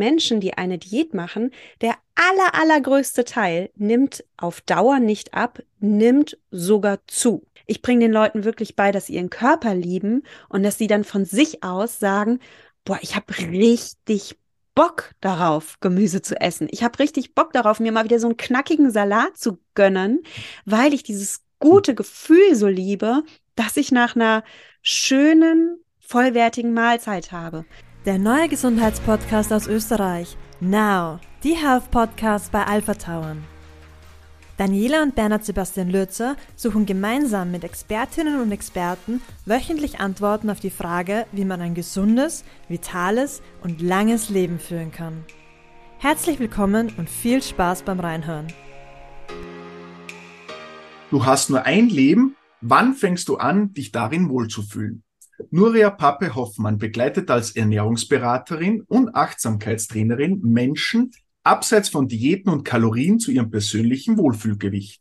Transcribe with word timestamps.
Menschen, 0.00 0.40
die 0.40 0.54
eine 0.54 0.78
Diät 0.78 1.14
machen, 1.14 1.52
der 1.82 1.94
aller, 2.14 2.54
allergrößte 2.54 3.24
Teil 3.24 3.70
nimmt 3.76 4.24
auf 4.38 4.62
Dauer 4.62 4.98
nicht 4.98 5.34
ab, 5.34 5.60
nimmt 5.78 6.38
sogar 6.50 6.98
zu. 7.06 7.46
Ich 7.66 7.82
bringe 7.82 8.06
den 8.06 8.12
Leuten 8.12 8.42
wirklich 8.44 8.74
bei, 8.74 8.90
dass 8.90 9.06
sie 9.06 9.14
ihren 9.14 9.30
Körper 9.30 9.74
lieben 9.74 10.24
und 10.48 10.62
dass 10.64 10.78
sie 10.78 10.88
dann 10.88 11.04
von 11.04 11.24
sich 11.24 11.62
aus 11.62 12.00
sagen, 12.00 12.40
boah, 12.84 12.98
ich 13.02 13.14
habe 13.14 13.38
richtig 13.38 14.38
Bock 14.74 15.10
darauf, 15.20 15.78
Gemüse 15.80 16.22
zu 16.22 16.40
essen. 16.40 16.66
Ich 16.70 16.82
habe 16.82 16.98
richtig 16.98 17.34
Bock 17.34 17.52
darauf, 17.52 17.78
mir 17.78 17.92
mal 17.92 18.04
wieder 18.04 18.18
so 18.18 18.28
einen 18.28 18.38
knackigen 18.38 18.90
Salat 18.90 19.36
zu 19.36 19.58
gönnen, 19.74 20.22
weil 20.64 20.94
ich 20.94 21.02
dieses 21.02 21.42
gute 21.58 21.94
Gefühl 21.94 22.54
so 22.54 22.66
liebe, 22.66 23.22
dass 23.54 23.76
ich 23.76 23.92
nach 23.92 24.16
einer 24.16 24.42
schönen, 24.80 25.78
vollwertigen 25.98 26.72
Mahlzeit 26.72 27.30
habe. 27.30 27.66
Der 28.06 28.18
neue 28.18 28.48
Gesundheitspodcast 28.48 29.52
aus 29.52 29.66
Österreich. 29.66 30.38
Now, 30.58 31.20
die 31.44 31.54
Health 31.54 31.90
Podcast 31.90 32.50
bei 32.50 32.64
Alpha 32.64 32.94
Tauern. 32.94 33.44
Daniela 34.56 35.02
und 35.02 35.14
Bernhard 35.14 35.44
Sebastian 35.44 35.90
Lürzer 35.90 36.36
suchen 36.56 36.86
gemeinsam 36.86 37.50
mit 37.50 37.62
Expertinnen 37.62 38.40
und 38.40 38.52
Experten 38.52 39.20
wöchentlich 39.44 40.00
Antworten 40.00 40.48
auf 40.48 40.60
die 40.60 40.70
Frage, 40.70 41.26
wie 41.32 41.44
man 41.44 41.60
ein 41.60 41.74
gesundes, 41.74 42.42
vitales 42.68 43.42
und 43.62 43.82
langes 43.82 44.30
Leben 44.30 44.58
führen 44.58 44.92
kann. 44.92 45.26
Herzlich 45.98 46.38
willkommen 46.38 46.94
und 46.96 47.10
viel 47.10 47.42
Spaß 47.42 47.82
beim 47.82 48.00
Reinhören. 48.00 48.46
Du 51.10 51.26
hast 51.26 51.50
nur 51.50 51.66
ein 51.66 51.90
Leben, 51.90 52.34
wann 52.62 52.94
fängst 52.94 53.28
du 53.28 53.36
an, 53.36 53.74
dich 53.74 53.92
darin 53.92 54.30
wohlzufühlen? 54.30 55.02
Nuria 55.50 55.90
Pappe 55.90 56.34
Hoffmann 56.34 56.78
begleitet 56.78 57.30
als 57.30 57.56
Ernährungsberaterin 57.56 58.82
und 58.82 59.14
Achtsamkeitstrainerin 59.14 60.40
Menschen, 60.42 61.12
abseits 61.42 61.88
von 61.88 62.08
Diäten 62.08 62.52
und 62.52 62.64
Kalorien 62.64 63.18
zu 63.18 63.30
ihrem 63.30 63.50
persönlichen 63.50 64.18
Wohlfühlgewicht. 64.18 65.00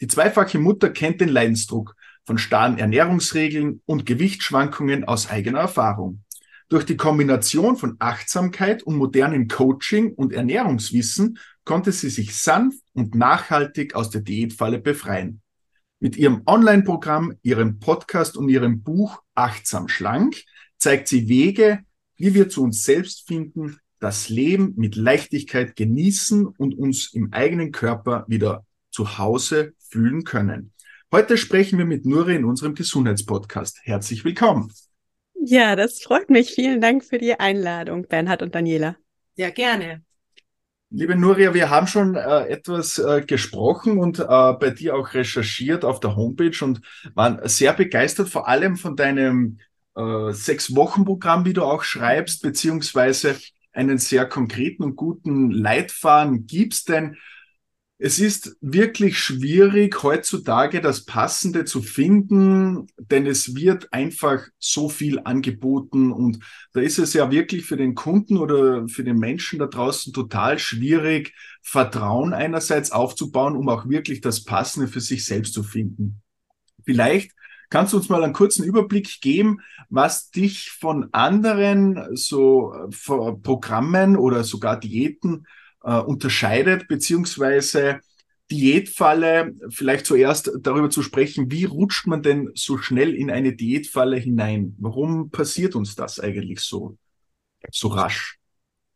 Die 0.00 0.06
zweifache 0.06 0.58
Mutter 0.58 0.90
kennt 0.90 1.20
den 1.20 1.28
Leidensdruck 1.28 1.96
von 2.24 2.38
starren 2.38 2.78
Ernährungsregeln 2.78 3.82
und 3.84 4.06
Gewichtsschwankungen 4.06 5.04
aus 5.04 5.30
eigener 5.30 5.60
Erfahrung. 5.60 6.22
Durch 6.68 6.84
die 6.84 6.96
Kombination 6.96 7.76
von 7.76 7.96
Achtsamkeit 7.98 8.82
und 8.82 8.96
modernem 8.96 9.46
Coaching 9.46 10.14
und 10.14 10.32
Ernährungswissen 10.32 11.38
konnte 11.64 11.92
sie 11.92 12.08
sich 12.08 12.34
sanft 12.34 12.82
und 12.94 13.14
nachhaltig 13.14 13.94
aus 13.94 14.10
der 14.10 14.22
Diätfalle 14.22 14.78
befreien. 14.78 15.41
Mit 16.02 16.16
ihrem 16.16 16.42
Online-Programm, 16.46 17.34
ihrem 17.44 17.78
Podcast 17.78 18.36
und 18.36 18.48
ihrem 18.48 18.82
Buch 18.82 19.22
Achtsam 19.36 19.86
Schlank 19.86 20.34
zeigt 20.76 21.06
sie 21.06 21.28
Wege, 21.28 21.78
wie 22.16 22.34
wir 22.34 22.48
zu 22.48 22.64
uns 22.64 22.82
selbst 22.82 23.28
finden, 23.28 23.78
das 24.00 24.28
Leben 24.28 24.74
mit 24.76 24.96
Leichtigkeit 24.96 25.76
genießen 25.76 26.44
und 26.44 26.76
uns 26.76 27.14
im 27.14 27.32
eigenen 27.32 27.70
Körper 27.70 28.24
wieder 28.26 28.66
zu 28.90 29.16
Hause 29.16 29.74
fühlen 29.78 30.24
können. 30.24 30.72
Heute 31.12 31.36
sprechen 31.36 31.78
wir 31.78 31.86
mit 31.86 32.04
Nuri 32.04 32.34
in 32.34 32.46
unserem 32.46 32.74
Gesundheitspodcast. 32.74 33.78
Herzlich 33.84 34.24
willkommen. 34.24 34.72
Ja, 35.40 35.76
das 35.76 36.02
freut 36.02 36.30
mich. 36.30 36.50
Vielen 36.50 36.80
Dank 36.80 37.04
für 37.04 37.18
die 37.18 37.38
Einladung, 37.38 38.08
Bernhard 38.08 38.42
und 38.42 38.56
Daniela. 38.56 38.96
Ja, 39.36 39.50
gerne. 39.50 40.02
Liebe 40.94 41.16
Nuria, 41.16 41.54
wir 41.54 41.70
haben 41.70 41.86
schon 41.86 42.16
äh, 42.16 42.48
etwas 42.48 42.98
äh, 42.98 43.22
gesprochen 43.26 43.96
und 43.96 44.18
äh, 44.18 44.24
bei 44.26 44.68
dir 44.76 44.94
auch 44.94 45.14
recherchiert 45.14 45.86
auf 45.86 46.00
der 46.00 46.16
Homepage 46.16 46.62
und 46.62 46.82
waren 47.14 47.40
sehr 47.44 47.72
begeistert, 47.72 48.28
vor 48.28 48.46
allem 48.46 48.76
von 48.76 48.94
deinem 48.94 49.58
äh, 49.96 50.32
Sechs-Wochen-Programm, 50.32 51.46
wie 51.46 51.54
du 51.54 51.62
auch 51.62 51.82
schreibst, 51.82 52.42
beziehungsweise 52.42 53.36
einen 53.72 53.96
sehr 53.96 54.26
konkreten 54.26 54.82
und 54.82 54.96
guten 54.96 55.50
Leitfaden 55.50 56.46
gibst, 56.46 56.90
denn 56.90 57.16
es 58.04 58.18
ist 58.18 58.56
wirklich 58.60 59.16
schwierig, 59.16 60.02
heutzutage 60.02 60.80
das 60.80 61.04
Passende 61.04 61.64
zu 61.64 61.82
finden, 61.82 62.88
denn 62.96 63.26
es 63.26 63.54
wird 63.54 63.92
einfach 63.92 64.42
so 64.58 64.88
viel 64.88 65.20
angeboten 65.22 66.10
und 66.10 66.40
da 66.72 66.80
ist 66.80 66.98
es 66.98 67.12
ja 67.12 67.30
wirklich 67.30 67.64
für 67.64 67.76
den 67.76 67.94
Kunden 67.94 68.38
oder 68.38 68.88
für 68.88 69.04
den 69.04 69.18
Menschen 69.18 69.60
da 69.60 69.66
draußen 69.66 70.12
total 70.12 70.58
schwierig, 70.58 71.32
Vertrauen 71.62 72.34
einerseits 72.34 72.90
aufzubauen, 72.90 73.54
um 73.54 73.68
auch 73.68 73.88
wirklich 73.88 74.20
das 74.20 74.42
Passende 74.42 74.88
für 74.88 75.00
sich 75.00 75.24
selbst 75.24 75.54
zu 75.54 75.62
finden. 75.62 76.22
Vielleicht 76.84 77.30
Kannst 77.70 77.94
du 77.94 77.96
uns 77.96 78.10
mal 78.10 78.22
einen 78.22 78.34
kurzen 78.34 78.66
Überblick 78.66 79.22
geben, 79.22 79.60
was 79.88 80.30
dich 80.30 80.72
von 80.72 81.08
anderen 81.12 82.14
so 82.14 82.74
äh, 82.74 83.32
Programmen 83.42 84.18
oder 84.18 84.44
sogar 84.44 84.78
Diäten 84.78 85.46
äh, 85.84 85.98
unterscheidet, 85.98 86.88
beziehungsweise 86.88 88.00
Diätfalle, 88.50 89.54
vielleicht 89.70 90.06
zuerst 90.06 90.50
darüber 90.60 90.90
zu 90.90 91.02
sprechen, 91.02 91.50
wie 91.50 91.64
rutscht 91.64 92.06
man 92.06 92.22
denn 92.22 92.50
so 92.54 92.76
schnell 92.78 93.14
in 93.14 93.30
eine 93.30 93.54
Diätfalle 93.54 94.16
hinein? 94.16 94.76
Warum 94.78 95.30
passiert 95.30 95.74
uns 95.74 95.94
das 95.94 96.20
eigentlich 96.20 96.60
so, 96.60 96.96
so 97.70 97.88
rasch? 97.88 98.38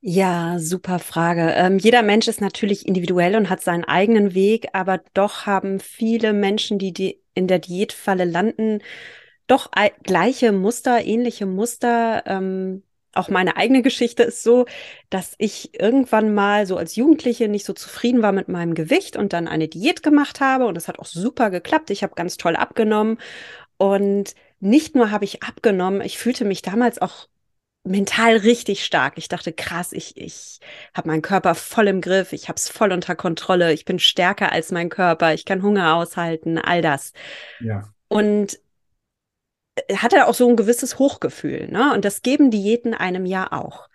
Ja, 0.02 0.58
super 0.58 0.98
Frage. 0.98 1.52
Ähm, 1.56 1.78
jeder 1.78 2.02
Mensch 2.02 2.28
ist 2.28 2.40
natürlich 2.40 2.86
individuell 2.86 3.34
und 3.34 3.48
hat 3.48 3.62
seinen 3.62 3.84
eigenen 3.84 4.34
Weg, 4.34 4.68
aber 4.72 5.00
doch 5.14 5.46
haben 5.46 5.80
viele 5.80 6.32
Menschen, 6.32 6.78
die, 6.78 6.92
die 6.92 7.20
in 7.34 7.48
der 7.48 7.58
Diätfalle 7.58 8.24
landen, 8.24 8.80
doch 9.46 9.70
gleiche 10.02 10.52
Muster, 10.52 11.04
ähnliche 11.04 11.46
Muster. 11.46 12.22
Ähm, 12.26 12.82
auch 13.16 13.28
meine 13.28 13.56
eigene 13.56 13.82
Geschichte 13.82 14.22
ist 14.22 14.42
so, 14.42 14.66
dass 15.10 15.34
ich 15.38 15.78
irgendwann 15.78 16.34
mal 16.34 16.66
so 16.66 16.76
als 16.76 16.96
Jugendliche 16.96 17.48
nicht 17.48 17.64
so 17.64 17.72
zufrieden 17.72 18.22
war 18.22 18.32
mit 18.32 18.48
meinem 18.48 18.74
Gewicht 18.74 19.16
und 19.16 19.32
dann 19.32 19.48
eine 19.48 19.68
Diät 19.68 20.02
gemacht 20.02 20.40
habe 20.40 20.66
und 20.66 20.74
das 20.74 20.88
hat 20.88 20.98
auch 20.98 21.06
super 21.06 21.50
geklappt. 21.50 21.90
Ich 21.90 22.02
habe 22.02 22.14
ganz 22.14 22.36
toll 22.36 22.56
abgenommen 22.56 23.18
und 23.78 24.34
nicht 24.60 24.94
nur 24.94 25.10
habe 25.10 25.24
ich 25.24 25.42
abgenommen, 25.42 26.00
ich 26.00 26.18
fühlte 26.18 26.44
mich 26.44 26.62
damals 26.62 27.00
auch 27.00 27.28
mental 27.86 28.36
richtig 28.36 28.84
stark. 28.84 29.14
Ich 29.16 29.28
dachte, 29.28 29.52
krass, 29.52 29.92
ich, 29.92 30.16
ich 30.16 30.60
habe 30.92 31.08
meinen 31.08 31.22
Körper 31.22 31.54
voll 31.54 31.88
im 31.88 32.00
Griff, 32.00 32.32
ich 32.32 32.48
habe 32.48 32.56
es 32.56 32.68
voll 32.68 32.92
unter 32.92 33.14
Kontrolle, 33.14 33.72
ich 33.72 33.84
bin 33.84 33.98
stärker 33.98 34.52
als 34.52 34.72
mein 34.72 34.88
Körper, 34.88 35.34
ich 35.34 35.44
kann 35.44 35.62
Hunger 35.62 35.94
aushalten, 35.94 36.58
all 36.58 36.82
das. 36.82 37.12
Ja. 37.60 37.84
Und 38.08 38.58
äh, 39.76 39.96
hatte 39.96 40.26
auch 40.26 40.34
so 40.34 40.48
ein 40.48 40.56
gewisses 40.56 40.98
Hochgefühl, 40.98 41.68
ne? 41.68 41.92
Und 41.94 42.04
das 42.04 42.22
geben 42.22 42.50
Diäten 42.50 42.94
einem 42.94 43.26
ja 43.26 43.52
auch. 43.52 43.88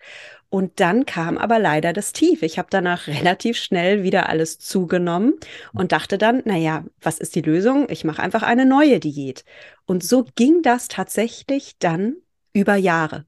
Und 0.49 0.81
dann 0.81 1.05
kam 1.05 1.37
aber 1.37 1.59
leider 1.59 1.93
das 1.93 2.11
Tief. 2.11 2.43
Ich 2.43 2.57
habe 2.59 2.67
danach 2.71 3.07
relativ 3.07 3.57
schnell 3.57 4.03
wieder 4.03 4.29
alles 4.29 4.59
zugenommen 4.59 5.35
und 5.73 5.91
dachte 5.93 6.17
dann, 6.17 6.41
naja, 6.45 6.85
was 7.01 7.19
ist 7.19 7.35
die 7.35 7.41
Lösung? 7.41 7.87
Ich 7.89 8.03
mache 8.03 8.21
einfach 8.21 8.43
eine 8.43 8.65
neue 8.65 8.99
Diät. 8.99 9.45
Und 9.85 10.03
so 10.03 10.25
ging 10.35 10.61
das 10.61 10.87
tatsächlich 10.89 11.77
dann 11.79 12.17
über 12.53 12.75
Jahre. 12.75 13.25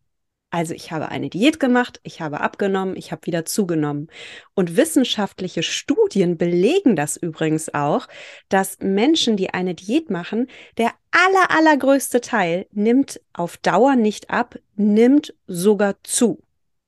Also 0.50 0.75
ich 0.75 0.92
habe 0.92 1.09
eine 1.09 1.30
Diät 1.30 1.59
gemacht, 1.59 2.00
ich 2.03 2.22
habe 2.22 2.42
abgenommen, 2.42 2.96
ich 2.96 3.12
habe 3.12 3.25
wieder 3.25 3.44
zugenommen. 3.46 4.09
Und 4.53 4.78
wissenschaftliche 4.78 5.63
Studien 5.63 6.38
belegen 6.38 6.96
das 6.96 7.18
übrigens 7.18 7.74
auch, 7.74 8.08
dass 8.50 8.78
Menschen, 8.80 9.36
die 9.36 9.52
eine 9.52 9.74
Diät 9.74 10.12
machen, 10.12 10.47
der 10.78 10.92
aller, 11.13 11.51
allergrößte 11.51 12.22
Teil 12.22 12.68
nimmt 12.72 13.22
auf 13.34 13.57
Dauer 13.57 13.96
nicht 13.96 14.29
ab, 14.29 14.56
nimmt 14.75 15.34
sogar 15.47 15.96
zu. 16.03 16.41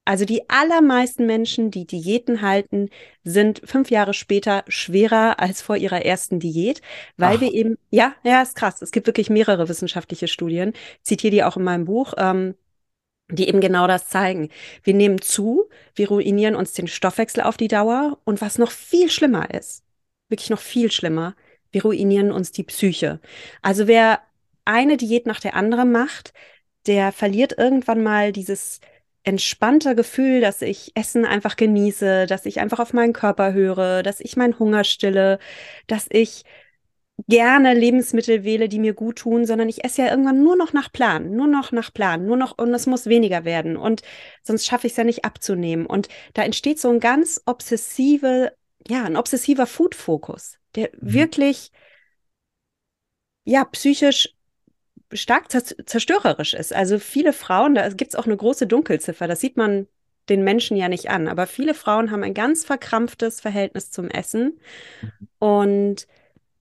Also 0.07 0.25
die 0.25 0.47
allermeisten 0.49 1.25
Menschen, 1.25 1.71
die 1.71 1.87
Diäten 1.87 2.41
halten, 2.41 2.89
sind 3.23 3.61
fünf 3.65 3.89
Jahre 3.89 4.13
später 4.13 4.63
schwerer 4.67 5.39
als 5.39 5.63
vor 5.63 5.77
ihrer 5.77 6.05
ersten 6.05 6.39
Diät, 6.39 6.81
weil 7.17 7.37
Ach. 7.37 7.41
wir 7.41 7.53
eben, 7.53 7.77
ja, 7.89 8.13
ja, 8.23 8.43
ist 8.43 8.55
krass. 8.55 8.83
Es 8.83 8.91
gibt 8.91 9.07
wirklich 9.07 9.31
mehrere 9.31 9.67
wissenschaftliche 9.67 10.27
Studien. 10.27 10.73
zitiere 11.01 11.31
die 11.31 11.43
auch 11.43 11.57
in 11.57 11.63
meinem 11.63 11.85
Buch. 11.85 12.13
Ähm, 12.17 12.55
die 13.31 13.47
eben 13.47 13.59
genau 13.59 13.87
das 13.87 14.07
zeigen. 14.07 14.49
Wir 14.83 14.93
nehmen 14.93 15.19
zu, 15.19 15.67
wir 15.95 16.09
ruinieren 16.09 16.55
uns 16.55 16.73
den 16.73 16.87
Stoffwechsel 16.87 17.41
auf 17.41 17.57
die 17.57 17.67
Dauer 17.67 18.19
und 18.23 18.39
was 18.39 18.59
noch 18.59 18.69
viel 18.69 19.09
schlimmer 19.09 19.51
ist, 19.51 19.83
wirklich 20.29 20.51
noch 20.51 20.59
viel 20.59 20.91
schlimmer, 20.91 21.35
wir 21.75 21.83
ruinieren 21.83 22.31
uns 22.31 22.53
die 22.53 22.63
Psyche. 22.63 23.19
Also 23.61 23.85
wer 23.85 24.21
eine 24.63 24.95
Diät 24.95 25.27
nach 25.27 25.41
der 25.41 25.55
anderen 25.55 25.91
macht, 25.91 26.33
der 26.87 27.11
verliert 27.11 27.57
irgendwann 27.57 28.01
mal 28.01 28.31
dieses 28.31 28.79
entspannte 29.23 29.93
Gefühl, 29.93 30.39
dass 30.39 30.61
ich 30.61 30.93
Essen 30.95 31.25
einfach 31.25 31.57
genieße, 31.57 32.27
dass 32.27 32.45
ich 32.45 32.61
einfach 32.61 32.79
auf 32.79 32.93
meinen 32.93 33.11
Körper 33.11 33.51
höre, 33.51 34.03
dass 34.03 34.21
ich 34.21 34.37
meinen 34.37 34.57
Hunger 34.57 34.85
stille, 34.85 35.37
dass 35.87 36.07
ich 36.09 36.45
gerne 37.27 37.73
Lebensmittel 37.73 38.45
wähle, 38.45 38.69
die 38.69 38.79
mir 38.79 38.93
gut 38.93 39.17
tun, 39.17 39.45
sondern 39.45 39.67
ich 39.67 39.83
esse 39.83 40.03
ja 40.03 40.09
irgendwann 40.09 40.43
nur 40.43 40.55
noch 40.55 40.71
nach 40.71 40.89
Plan, 40.91 41.35
nur 41.35 41.47
noch 41.47 41.73
nach 41.73 41.93
Plan, 41.93 42.25
nur 42.25 42.37
noch 42.37 42.57
und 42.57 42.73
es 42.73 42.87
muss 42.87 43.07
weniger 43.07 43.43
werden. 43.43 43.75
Und 43.75 44.01
sonst 44.43 44.65
schaffe 44.65 44.87
ich 44.87 44.93
es 44.93 44.97
ja 44.97 45.03
nicht 45.03 45.25
abzunehmen. 45.25 45.85
Und 45.85 46.07
da 46.33 46.43
entsteht 46.43 46.79
so 46.79 46.89
ein 46.89 47.01
ganz 47.01 47.41
obsessive, 47.45 48.53
ja, 48.87 49.03
ein 49.03 49.17
obsessiver 49.17 49.67
Food-Fokus, 49.67 50.57
der 50.75 50.89
mhm. 50.93 51.13
wirklich 51.13 51.71
ja 53.43 53.63
psychisch 53.65 54.35
stark 55.13 55.49
zerstörerisch 55.49 56.53
ist. 56.53 56.73
Also 56.73 56.99
viele 56.99 57.33
Frauen, 57.33 57.75
da 57.75 57.87
gibt 57.89 58.13
es 58.13 58.15
auch 58.15 58.25
eine 58.25 58.37
große 58.37 58.67
Dunkelziffer, 58.67 59.27
das 59.27 59.39
sieht 59.39 59.57
man 59.57 59.87
den 60.29 60.43
Menschen 60.43 60.75
ja 60.75 60.89
nicht 60.89 61.09
an, 61.09 61.27
aber 61.27 61.47
viele 61.47 61.73
Frauen 61.73 62.11
haben 62.11 62.23
ein 62.23 62.33
ganz 62.33 62.65
verkrampftes 62.65 63.41
Verhältnis 63.41 63.91
zum 63.91 64.09
Essen. 64.09 64.59
Und 65.37 66.07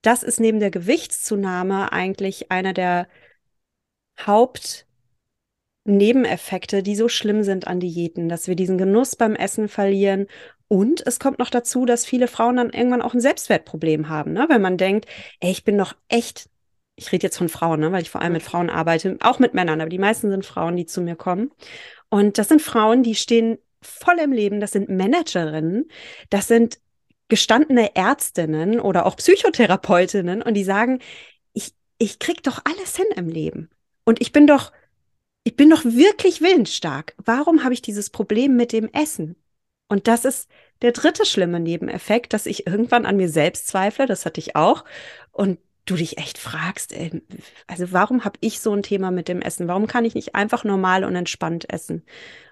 das 0.03 0.23
ist 0.23 0.39
neben 0.39 0.61
der 0.61 0.71
Gewichtszunahme 0.71 1.93
eigentlich 1.93 2.51
einer 2.51 2.75
der 2.75 3.09
Hauptnebeneffekte, 4.21 6.83
die 6.83 6.95
so 6.95 7.09
schlimm 7.09 7.43
sind 7.43 7.67
an 7.67 7.81
Diäten, 7.81 8.29
dass 8.29 8.49
wir 8.49 8.55
diesen 8.55 8.77
Genuss 8.77 9.17
beim 9.17 9.35
Essen 9.35 9.69
verlieren. 9.69 10.27
Und 10.75 11.07
es 11.07 11.21
kommt 11.21 11.39
noch 11.39 11.51
dazu, 11.51 11.87
dass 11.87 12.05
viele 12.05 12.27
Frauen 12.27 12.57
dann 12.57 12.71
irgendwann 12.71 13.01
auch 13.01 13.15
ein 13.15 13.21
Selbstwertproblem 13.21 14.09
haben, 14.09 14.33
ne? 14.33 14.47
weil 14.49 14.59
man 14.59 14.77
denkt, 14.77 15.07
ey, 15.39 15.53
ich 15.53 15.63
bin 15.63 15.79
doch 15.79 15.95
echt, 16.09 16.51
ich 16.97 17.13
rede 17.13 17.23
jetzt 17.23 17.39
von 17.39 17.49
Frauen, 17.49 17.79
ne? 17.79 17.93
weil 17.93 18.03
ich 18.03 18.11
vor 18.11 18.21
allem 18.21 18.33
mit 18.33 18.43
Frauen 18.43 18.71
arbeite, 18.71 19.17
auch 19.21 19.39
mit 19.39 19.55
Männern, 19.55 19.81
aber 19.81 19.89
die 19.89 20.01
meisten 20.01 20.31
sind 20.31 20.45
Frauen, 20.45 20.75
die 20.75 20.85
zu 20.85 21.01
mir 21.01 21.15
kommen. 21.15 21.53
Und 22.09 22.39
das 22.39 22.49
sind 22.49 22.61
Frauen, 22.61 23.05
die 23.05 23.15
stehen 23.15 23.59
voll 23.83 24.19
im 24.19 24.33
Leben, 24.33 24.59
das 24.59 24.73
sind 24.73 24.89
Managerinnen, 24.89 25.89
das 26.29 26.49
sind 26.49 26.81
gestandene 27.29 27.95
Ärztinnen 27.95 28.81
oder 28.81 29.07
auch 29.07 29.15
Psychotherapeutinnen 29.15 30.43
und 30.43 30.55
die 30.55 30.65
sagen, 30.65 30.99
ich, 31.53 31.73
ich 31.99 32.19
krieg 32.19 32.43
doch 32.43 32.61
alles 32.65 32.97
hin 32.97 33.07
im 33.15 33.29
Leben. 33.29 33.71
Und 34.05 34.21
ich 34.21 34.33
bin 34.33 34.49
doch, 34.49 34.73
ich 35.45 35.55
bin 35.55 35.71
doch 35.71 35.85
wirklich 35.85 36.41
willensstark. 36.41 37.15
Warum 37.25 37.63
habe 37.63 37.75
ich 37.75 37.81
dieses 37.81 38.11
Problem 38.11 38.57
mit 38.57 38.73
dem 38.73 38.93
Essen? 38.93 39.37
Und 39.89 40.09
das 40.09 40.25
ist 40.25 40.49
der 40.83 40.93
dritte 40.93 41.25
schlimme 41.25 41.61
Nebeneffekt, 41.61 42.33
dass 42.33 42.47
ich 42.47 42.67
irgendwann 42.67 43.07
an 43.07 43.17
mir 43.17 43.29
selbst 43.29 43.67
zweifle, 43.69 44.07
das 44.07 44.27
hatte 44.27 44.41
ich 44.41 44.57
auch. 44.57 44.85
Und 45.33 45.59
du 45.87 45.97
dich 45.97 46.19
echt 46.19 46.39
fragst, 46.39 46.93
ey, 46.93 47.23
also 47.67 47.93
warum 47.93 48.25
habe 48.25 48.39
ich 48.41 48.61
so 48.61 48.73
ein 48.73 48.83
Thema 48.83 49.11
mit 49.11 49.29
dem 49.29 49.43
Essen? 49.43 49.69
Warum 49.69 49.87
kann 49.87 50.05
ich 50.05 50.15
nicht 50.15 50.35
einfach 50.35 50.65
normal 50.65 51.05
und 51.05 51.15
entspannt 51.15 51.73
essen? 51.73 52.05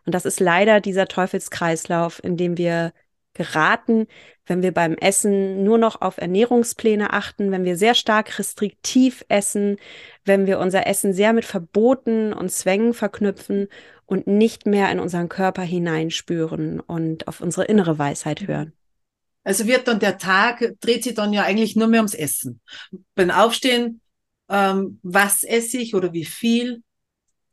Und 0.04 0.14
das 0.14 0.24
ist 0.24 0.40
leider 0.40 0.80
dieser 0.80 1.08
Teufelskreislauf, 1.08 2.22
in 2.22 2.36
dem 2.36 2.58
wir 2.58 2.92
geraten, 3.34 4.06
wenn 4.44 4.62
wir 4.62 4.72
beim 4.72 4.94
Essen 4.94 5.64
nur 5.64 5.78
noch 5.78 6.02
auf 6.02 6.18
Ernährungspläne 6.18 7.12
achten, 7.12 7.50
wenn 7.50 7.64
wir 7.64 7.76
sehr 7.76 7.94
stark 7.94 8.38
restriktiv 8.38 9.24
essen, 9.28 9.76
wenn 10.24 10.46
wir 10.46 10.58
unser 10.58 10.86
Essen 10.86 11.14
sehr 11.14 11.32
mit 11.32 11.44
Verboten 11.44 12.32
und 12.32 12.50
Zwängen 12.50 12.92
verknüpfen 12.92 13.68
und 14.12 14.26
nicht 14.26 14.66
mehr 14.66 14.92
in 14.92 15.00
unseren 15.00 15.30
Körper 15.30 15.62
hineinspüren 15.62 16.80
und 16.80 17.28
auf 17.28 17.40
unsere 17.40 17.64
innere 17.64 17.98
Weisheit 17.98 18.46
hören. 18.46 18.74
Also 19.42 19.66
wird 19.66 19.88
dann 19.88 20.00
der 20.00 20.18
Tag, 20.18 20.62
dreht 20.80 21.02
sich 21.02 21.14
dann 21.14 21.32
ja 21.32 21.44
eigentlich 21.44 21.76
nur 21.76 21.88
mehr 21.88 22.00
ums 22.00 22.12
Essen. 22.12 22.60
Beim 23.14 23.30
Aufstehen, 23.30 24.02
ähm, 24.50 25.00
was 25.02 25.44
esse 25.44 25.78
ich 25.78 25.94
oder 25.94 26.12
wie 26.12 26.26
viel, 26.26 26.82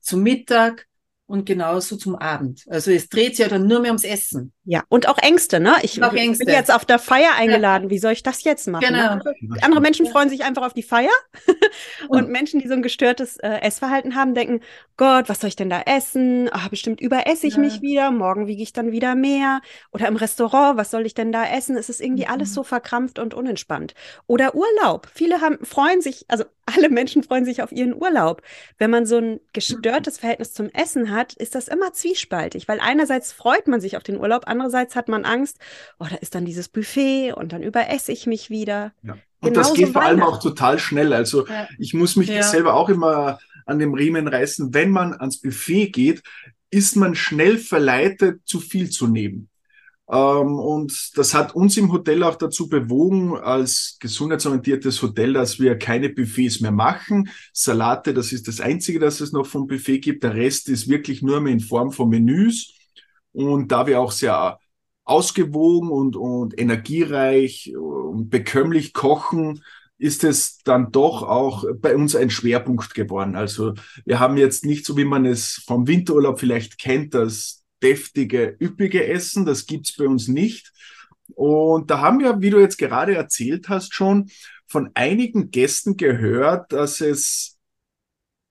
zum 0.02 0.22
Mittag, 0.22 0.89
und 1.30 1.46
genauso 1.46 1.96
zum 1.96 2.16
Abend. 2.16 2.66
Also 2.70 2.90
es 2.90 3.08
dreht 3.08 3.36
sich 3.36 3.46
ja 3.46 3.50
dann 3.50 3.68
nur 3.68 3.82
mehr 3.82 3.92
ums 3.92 4.04
Essen. 4.04 4.52
Ja, 4.64 4.84
und 4.90 5.08
auch 5.08 5.20
Ängste, 5.20 5.60
ne? 5.60 5.76
Ich 5.84 6.02
auch 6.02 6.12
Ängste. 6.12 6.44
bin 6.44 6.56
jetzt 6.56 6.74
auf 6.74 6.86
der 6.86 6.98
Feier 6.98 7.36
eingeladen. 7.38 7.84
Ja. 7.84 7.90
Wie 7.92 8.00
soll 8.00 8.14
ich 8.14 8.24
das 8.24 8.44
jetzt 8.44 8.68
machen? 8.68 8.86
Genau. 8.88 9.16
Ne? 9.16 9.24
Andere 9.62 9.80
Menschen 9.80 10.08
ja. 10.08 10.12
freuen 10.12 10.30
sich 10.30 10.44
einfach 10.44 10.64
auf 10.64 10.74
die 10.74 10.82
Feier. 10.82 11.12
und, 12.10 12.24
und, 12.24 12.30
Menschen, 12.32 12.60
die 12.60 12.68
so 12.68 12.74
ein 12.74 12.82
gestörtes 12.82 13.38
äh, 13.38 13.62
Essverhalten 13.62 14.16
haben, 14.16 14.34
denken, 14.34 14.62
Gott, 14.98 15.30
was 15.30 15.40
soll 15.40 15.50
ich 15.50 15.56
denn 15.56 15.70
da 15.70 15.82
essen? 15.82 16.50
Ah, 16.52 16.68
bestimmt 16.68 17.00
überesse 17.00 17.46
ich 17.46 17.56
ja. 17.56 17.60
mich 17.60 17.82
wieder. 17.84 18.10
Morgen 18.10 18.48
wiege 18.48 18.64
ich 18.64 18.74
dann 18.74 18.92
wieder 18.92 19.14
mehr. 19.14 19.62
Oder 19.92 20.08
im 20.08 20.16
Restaurant, 20.16 20.78
was 20.78 20.90
soll 20.90 21.06
ich 21.06 21.14
denn 21.14 21.32
da 21.32 21.46
essen? 21.46 21.78
Es 21.78 21.90
ist 21.90 22.02
irgendwie 22.02 22.26
mhm. 22.26 22.32
alles 22.32 22.56
so 22.56 22.64
verkrampft 22.64 23.20
und 23.20 23.36
unentspannt. 23.36 23.94
Oder 24.26 24.56
Urlaub. 24.56 25.08
Viele 25.14 25.42
haben, 25.42 25.64
freuen 25.64 26.02
sich, 26.02 26.26
also 26.28 26.46
alle 26.76 26.90
Menschen 26.90 27.24
freuen 27.24 27.46
sich 27.46 27.62
auf 27.62 27.72
ihren 27.72 27.94
Urlaub. 27.94 28.42
Wenn 28.78 28.92
man 28.92 29.06
so 29.06 29.18
ein 29.18 29.40
gestörtes 29.54 30.18
Verhältnis 30.18 30.54
zum 30.54 30.70
Essen 30.70 31.12
hat, 31.12 31.19
ist 31.38 31.56
das 31.56 31.68
immer 31.68 31.94
zwiespaltig, 31.94 32.68
weil 32.68 32.80
einerseits 32.80 33.32
freut 33.32 33.68
man 33.68 33.82
sich 33.82 33.98
auf 33.98 34.04
den 34.04 34.20
Urlaub, 34.20 34.44
andererseits 34.46 34.96
hat 34.96 35.08
man 35.08 35.26
Angst, 35.26 35.58
oh, 36.00 36.06
da 36.10 36.16
ist 36.18 36.36
dann 36.36 36.46
dieses 36.46 36.70
Buffet 36.70 37.34
und 37.34 37.54
dann 37.54 37.64
überesse 37.64 38.12
ich 38.12 38.28
mich 38.28 38.50
wieder. 38.50 38.94
Ja. 39.04 39.18
Und 39.42 39.54
Genauso 39.54 39.70
das 39.70 39.78
geht 39.78 39.90
vor 39.90 40.04
allem 40.04 40.22
auch 40.22 40.40
total 40.40 40.80
schnell. 40.80 41.14
Also 41.14 41.48
ja. 41.48 41.68
ich 41.78 41.94
muss 41.94 42.16
mich 42.16 42.28
ja. 42.30 42.44
selber 42.44 42.74
auch 42.74 42.90
immer 42.90 43.40
an 43.66 43.80
dem 43.80 43.94
Riemen 43.94 44.28
reißen. 44.28 44.74
Wenn 44.74 44.92
man 44.92 45.14
ans 45.14 45.40
Buffet 45.40 45.92
geht, 45.92 46.24
ist 46.72 46.96
man 46.96 47.16
schnell 47.16 47.58
verleitet, 47.58 48.42
zu 48.46 48.60
viel 48.60 48.90
zu 48.90 49.08
nehmen. 49.08 49.49
Ähm, 50.12 50.58
und 50.60 51.12
das 51.16 51.34
hat 51.34 51.56
uns 51.56 51.78
im 51.78 51.92
Hotel 51.92 52.24
auch 52.24 52.36
dazu 52.36 52.68
bewogen, 52.68 53.38
als 53.38 53.98
gesundheitsorientiertes 54.00 55.02
Hotel, 55.02 55.34
dass 55.34 55.60
wir 55.60 55.78
keine 55.78 56.10
Buffets 56.10 56.62
mehr 56.62 56.72
machen. 56.72 57.30
Salate, 57.54 58.14
das 58.14 58.32
ist 58.32 58.48
das 58.48 58.60
Einzige, 58.60 59.00
das 59.00 59.22
es 59.22 59.32
noch 59.32 59.46
vom 59.46 59.68
Buffet 59.68 60.00
gibt. 60.00 60.24
Der 60.24 60.34
Rest 60.36 60.70
ist 60.70 60.90
wirklich 60.90 61.22
nur 61.22 61.40
mehr 61.42 61.54
in 61.54 61.60
Form 61.60 61.92
von 61.92 62.10
Menüs. 62.10 62.74
Und 63.32 63.72
da 63.72 63.86
wir 63.86 64.00
auch 64.00 64.12
sehr 64.12 64.60
ausgewogen 65.04 65.90
und, 65.90 66.16
und 66.16 66.60
energiereich 66.60 67.74
und 67.76 68.30
bekömmlich 68.30 68.94
kochen, 68.94 69.64
ist 70.00 70.24
es 70.24 70.60
dann 70.64 70.92
doch 70.92 71.24
auch 71.24 71.66
bei 71.82 71.96
uns 71.96 72.16
ein 72.16 72.30
Schwerpunkt 72.30 72.94
geworden. 72.96 73.36
Also 73.36 73.74
wir 74.06 74.20
haben 74.20 74.38
jetzt 74.38 74.66
nicht 74.66 74.86
so, 74.86 74.98
wie 74.98 75.06
man 75.06 75.26
es 75.26 75.62
vom 75.68 75.88
Winterurlaub 75.88 76.40
vielleicht 76.40 76.80
kennt, 76.80 77.14
dass 77.14 77.59
deftige, 77.82 78.56
üppige 78.62 79.08
Essen. 79.08 79.46
Das 79.46 79.66
gibt's 79.66 79.96
bei 79.96 80.06
uns 80.06 80.28
nicht. 80.28 80.72
Und 81.36 81.90
da 81.92 82.02
haben 82.02 82.20
wir, 82.20 82.42
wie 82.42 82.50
du 82.50 82.60
jetzt 82.60 82.78
gerade 82.78 83.16
erzählt 83.16 83.70
hast, 83.70 83.94
schon 83.94 84.30
von 84.68 84.90
einigen 84.94 85.52
Gästen 85.52 85.98
gehört, 85.98 86.72
dass 86.72 87.02
es 87.02 87.60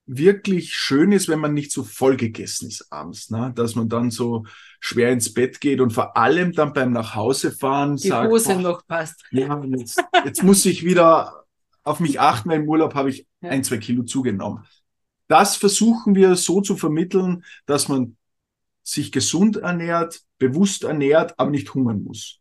wirklich 0.06 0.74
schön 0.74 1.12
ist, 1.12 1.28
wenn 1.28 1.38
man 1.38 1.52
nicht 1.52 1.70
so 1.70 1.84
voll 1.84 2.16
gegessen 2.16 2.68
ist 2.68 2.90
abends, 2.90 3.30
ne? 3.30 3.52
dass 3.54 3.74
man 3.74 3.88
dann 3.90 4.10
so 4.10 4.46
schwer 4.80 5.12
ins 5.12 5.34
Bett 5.34 5.60
geht 5.60 5.80
und 5.80 5.92
vor 5.92 6.16
allem 6.16 6.52
dann 6.52 6.72
beim 6.72 6.92
Nachhausefahren 6.92 7.96
Die 7.96 8.08
sagt, 8.08 8.30
Hose 8.30 8.54
boah, 8.54 8.60
noch 8.60 8.86
passt. 8.86 9.22
Ja, 9.30 9.62
jetzt, 9.64 10.02
jetzt 10.24 10.42
muss 10.42 10.64
ich 10.64 10.84
wieder 10.84 11.44
auf 11.84 12.00
mich 12.00 12.20
achten. 12.20 12.50
Im 12.50 12.68
Urlaub 12.68 12.94
habe 12.94 13.10
ich 13.10 13.26
ja. 13.42 13.50
ein, 13.50 13.62
zwei 13.64 13.76
Kilo 13.76 14.02
zugenommen. 14.02 14.64
Das 15.28 15.56
versuchen 15.56 16.14
wir 16.14 16.36
so 16.36 16.62
zu 16.62 16.76
vermitteln, 16.76 17.44
dass 17.66 17.88
man 17.88 18.16
sich 18.88 19.12
gesund 19.12 19.56
ernährt, 19.56 20.20
bewusst 20.38 20.84
ernährt, 20.84 21.34
aber 21.38 21.50
nicht 21.50 21.74
hungern 21.74 22.02
muss. 22.02 22.40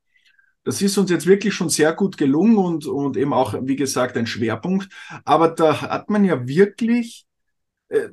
Das 0.64 0.82
ist 0.82 0.98
uns 0.98 1.10
jetzt 1.10 1.28
wirklich 1.28 1.54
schon 1.54 1.70
sehr 1.70 1.94
gut 1.94 2.18
gelungen 2.18 2.58
und, 2.58 2.86
und 2.86 3.18
eben 3.18 3.34
auch, 3.34 3.56
wie 3.62 3.76
gesagt, 3.76 4.18
ein 4.18 4.28
Schwerpunkt. 4.28 4.90
Aber 5.24 5.50
da 5.50 5.82
hat 5.82 6.10
man 6.10 6.26
ja 6.26 6.48
wirklich 6.48 7.26
äh, 7.90 8.10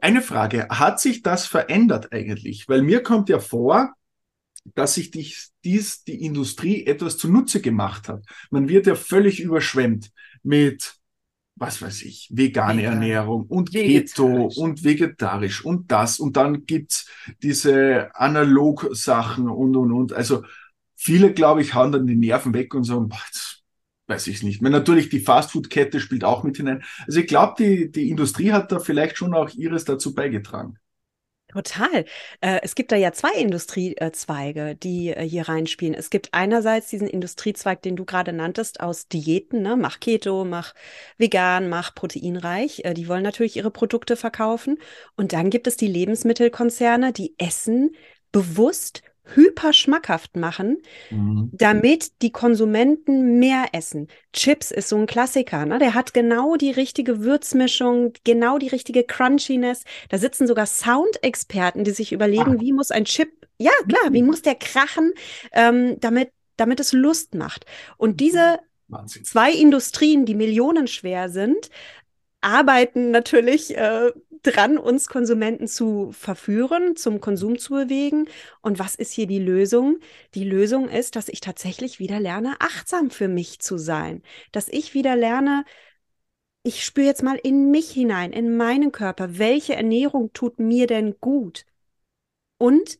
eine 0.00 0.20
Frage. 0.22 0.68
Hat 0.68 1.00
sich 1.00 1.22
das 1.22 1.46
verändert 1.46 2.12
eigentlich? 2.12 2.68
Weil 2.68 2.82
mir 2.82 3.02
kommt 3.02 3.28
ja 3.28 3.38
vor, 3.38 3.94
dass 4.74 4.94
sich 4.94 5.10
dies, 5.10 5.52
dies 5.64 6.04
die 6.04 6.24
Industrie 6.24 6.86
etwas 6.86 7.18
zunutze 7.18 7.60
gemacht 7.60 8.08
hat. 8.08 8.24
Man 8.50 8.68
wird 8.68 8.86
ja 8.86 8.94
völlig 8.94 9.40
überschwemmt 9.40 10.10
mit 10.42 10.96
was 11.56 11.80
weiß 11.80 12.02
ich, 12.02 12.28
vegane 12.32 12.78
Vegan. 12.78 12.94
Ernährung 12.94 13.46
und 13.46 13.70
Keto 13.70 14.50
und 14.56 14.82
vegetarisch 14.82 15.64
und 15.64 15.90
das. 15.90 16.18
Und 16.18 16.36
dann 16.36 16.66
gibt's 16.66 17.08
diese 17.42 18.14
Analog-Sachen 18.14 19.48
und, 19.48 19.76
und, 19.76 19.92
und. 19.92 20.12
Also 20.12 20.44
viele, 20.96 21.32
glaube 21.32 21.62
ich, 21.62 21.74
hauen 21.74 21.92
dann 21.92 22.06
die 22.06 22.16
Nerven 22.16 22.54
weg 22.54 22.74
und 22.74 22.84
sagen, 22.84 23.08
boah, 23.08 23.18
weiß 24.06 24.26
ich 24.26 24.42
nicht. 24.42 24.62
Meine, 24.62 24.78
natürlich 24.78 25.08
die 25.08 25.20
Fastfood-Kette 25.20 26.00
spielt 26.00 26.24
auch 26.24 26.42
mit 26.42 26.56
hinein. 26.56 26.82
Also 27.06 27.20
ich 27.20 27.26
glaube, 27.26 27.54
die, 27.58 27.90
die 27.90 28.10
Industrie 28.10 28.52
hat 28.52 28.72
da 28.72 28.78
vielleicht 28.78 29.16
schon 29.16 29.34
auch 29.34 29.50
ihres 29.50 29.84
dazu 29.84 30.14
beigetragen. 30.14 30.78
Total. 31.54 32.04
Äh, 32.40 32.58
es 32.62 32.74
gibt 32.74 32.90
da 32.90 32.96
ja 32.96 33.12
zwei 33.12 33.32
Industriezweige, 33.34 34.74
die 34.74 35.10
äh, 35.10 35.22
hier 35.22 35.48
reinspielen. 35.48 35.94
Es 35.94 36.10
gibt 36.10 36.30
einerseits 36.34 36.88
diesen 36.88 37.06
Industriezweig, 37.06 37.80
den 37.80 37.94
du 37.94 38.04
gerade 38.04 38.32
nanntest, 38.32 38.80
aus 38.80 39.06
Diäten, 39.06 39.62
ne? 39.62 39.76
Mach 39.76 40.00
Keto, 40.00 40.44
mach 40.44 40.74
vegan, 41.16 41.68
mach 41.68 41.94
proteinreich. 41.94 42.84
Äh, 42.84 42.94
die 42.94 43.06
wollen 43.06 43.22
natürlich 43.22 43.56
ihre 43.56 43.70
Produkte 43.70 44.16
verkaufen. 44.16 44.78
Und 45.16 45.32
dann 45.32 45.48
gibt 45.48 45.68
es 45.68 45.76
die 45.76 45.86
Lebensmittelkonzerne, 45.86 47.12
die 47.12 47.36
essen 47.38 47.94
bewusst 48.32 49.02
hyper 49.34 49.72
schmackhaft 49.72 50.36
machen, 50.36 50.78
mhm. 51.10 51.50
damit 51.52 52.22
die 52.22 52.30
Konsumenten 52.30 53.38
mehr 53.38 53.66
essen. 53.72 54.08
Chips 54.32 54.70
ist 54.70 54.88
so 54.88 54.96
ein 54.96 55.06
Klassiker, 55.06 55.64
ne? 55.64 55.78
Der 55.78 55.94
hat 55.94 56.12
genau 56.12 56.56
die 56.56 56.70
richtige 56.70 57.22
Würzmischung, 57.22 58.12
genau 58.24 58.58
die 58.58 58.68
richtige 58.68 59.04
Crunchiness. 59.04 59.84
Da 60.10 60.18
sitzen 60.18 60.46
sogar 60.46 60.66
Soundexperten, 60.66 61.84
die 61.84 61.92
sich 61.92 62.12
überlegen, 62.12 62.56
ah. 62.56 62.60
wie 62.60 62.72
muss 62.72 62.90
ein 62.90 63.06
Chip, 63.06 63.30
ja 63.58 63.72
klar, 63.88 64.12
wie 64.12 64.22
mhm. 64.22 64.28
muss 64.28 64.42
der 64.42 64.56
krachen, 64.56 65.12
ähm, 65.52 65.96
damit, 66.00 66.30
damit 66.56 66.80
es 66.80 66.92
Lust 66.92 67.34
macht. 67.34 67.64
Und 67.96 68.12
mhm. 68.12 68.16
diese 68.18 68.58
Wahnsinn. 68.88 69.24
zwei 69.24 69.52
Industrien, 69.52 70.26
die 70.26 70.34
millionenschwer 70.34 71.30
sind, 71.30 71.70
arbeiten 72.42 73.10
natürlich 73.10 73.76
äh, 73.76 74.12
dran, 74.44 74.78
uns 74.78 75.08
Konsumenten 75.08 75.66
zu 75.66 76.12
verführen, 76.12 76.96
zum 76.96 77.20
Konsum 77.20 77.58
zu 77.58 77.74
bewegen. 77.74 78.28
Und 78.62 78.78
was 78.78 78.94
ist 78.94 79.12
hier 79.12 79.26
die 79.26 79.38
Lösung? 79.38 79.98
Die 80.34 80.44
Lösung 80.44 80.88
ist, 80.88 81.16
dass 81.16 81.28
ich 81.28 81.40
tatsächlich 81.40 81.98
wieder 81.98 82.20
lerne, 82.20 82.56
achtsam 82.60 83.10
für 83.10 83.28
mich 83.28 83.60
zu 83.60 83.78
sein. 83.78 84.22
Dass 84.52 84.68
ich 84.68 84.94
wieder 84.94 85.16
lerne, 85.16 85.64
ich 86.62 86.84
spüre 86.84 87.06
jetzt 87.06 87.22
mal 87.22 87.38
in 87.42 87.70
mich 87.70 87.90
hinein, 87.90 88.32
in 88.32 88.56
meinen 88.56 88.92
Körper. 88.92 89.38
Welche 89.38 89.74
Ernährung 89.74 90.32
tut 90.32 90.58
mir 90.58 90.86
denn 90.86 91.16
gut? 91.20 91.66
Und 92.58 92.98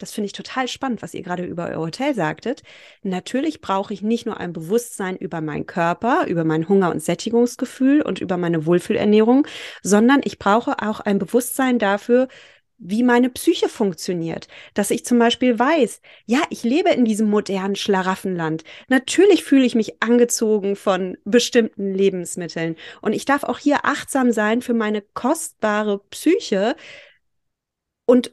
das 0.00 0.12
finde 0.12 0.26
ich 0.26 0.32
total 0.32 0.66
spannend, 0.66 1.02
was 1.02 1.14
ihr 1.14 1.22
gerade 1.22 1.44
über 1.44 1.68
euer 1.68 1.78
Hotel 1.78 2.14
sagtet. 2.14 2.62
Natürlich 3.02 3.60
brauche 3.60 3.92
ich 3.94 4.02
nicht 4.02 4.26
nur 4.26 4.38
ein 4.38 4.52
Bewusstsein 4.52 5.16
über 5.16 5.40
meinen 5.40 5.66
Körper, 5.66 6.26
über 6.26 6.44
mein 6.44 6.68
Hunger- 6.68 6.90
und 6.90 7.02
Sättigungsgefühl 7.02 8.02
und 8.02 8.20
über 8.20 8.36
meine 8.36 8.66
Wohlfühlernährung, 8.66 9.46
sondern 9.82 10.20
ich 10.24 10.38
brauche 10.38 10.82
auch 10.82 11.00
ein 11.00 11.18
Bewusstsein 11.18 11.78
dafür, 11.78 12.28
wie 12.78 13.02
meine 13.02 13.28
Psyche 13.28 13.68
funktioniert. 13.68 14.48
Dass 14.74 14.90
ich 14.90 15.04
zum 15.04 15.18
Beispiel 15.18 15.58
weiß, 15.58 16.00
ja, 16.24 16.40
ich 16.48 16.64
lebe 16.64 16.88
in 16.90 17.04
diesem 17.04 17.28
modernen 17.28 17.76
Schlaraffenland. 17.76 18.64
Natürlich 18.88 19.44
fühle 19.44 19.66
ich 19.66 19.74
mich 19.74 20.02
angezogen 20.02 20.76
von 20.76 21.18
bestimmten 21.24 21.94
Lebensmitteln. 21.94 22.76
Und 23.02 23.12
ich 23.12 23.26
darf 23.26 23.44
auch 23.44 23.58
hier 23.58 23.84
achtsam 23.84 24.32
sein 24.32 24.62
für 24.62 24.74
meine 24.74 25.02
kostbare 25.02 25.98
Psyche 26.10 26.74
und 28.06 28.32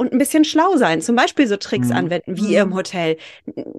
und 0.00 0.14
ein 0.14 0.18
bisschen 0.18 0.46
schlau 0.46 0.78
sein, 0.78 1.02
zum 1.02 1.14
Beispiel 1.14 1.46
so 1.46 1.58
Tricks 1.58 1.88
mhm. 1.88 1.96
anwenden, 1.96 2.38
wie 2.38 2.54
ihr 2.54 2.62
im 2.62 2.70
mhm. 2.70 2.76
Hotel. 2.76 3.18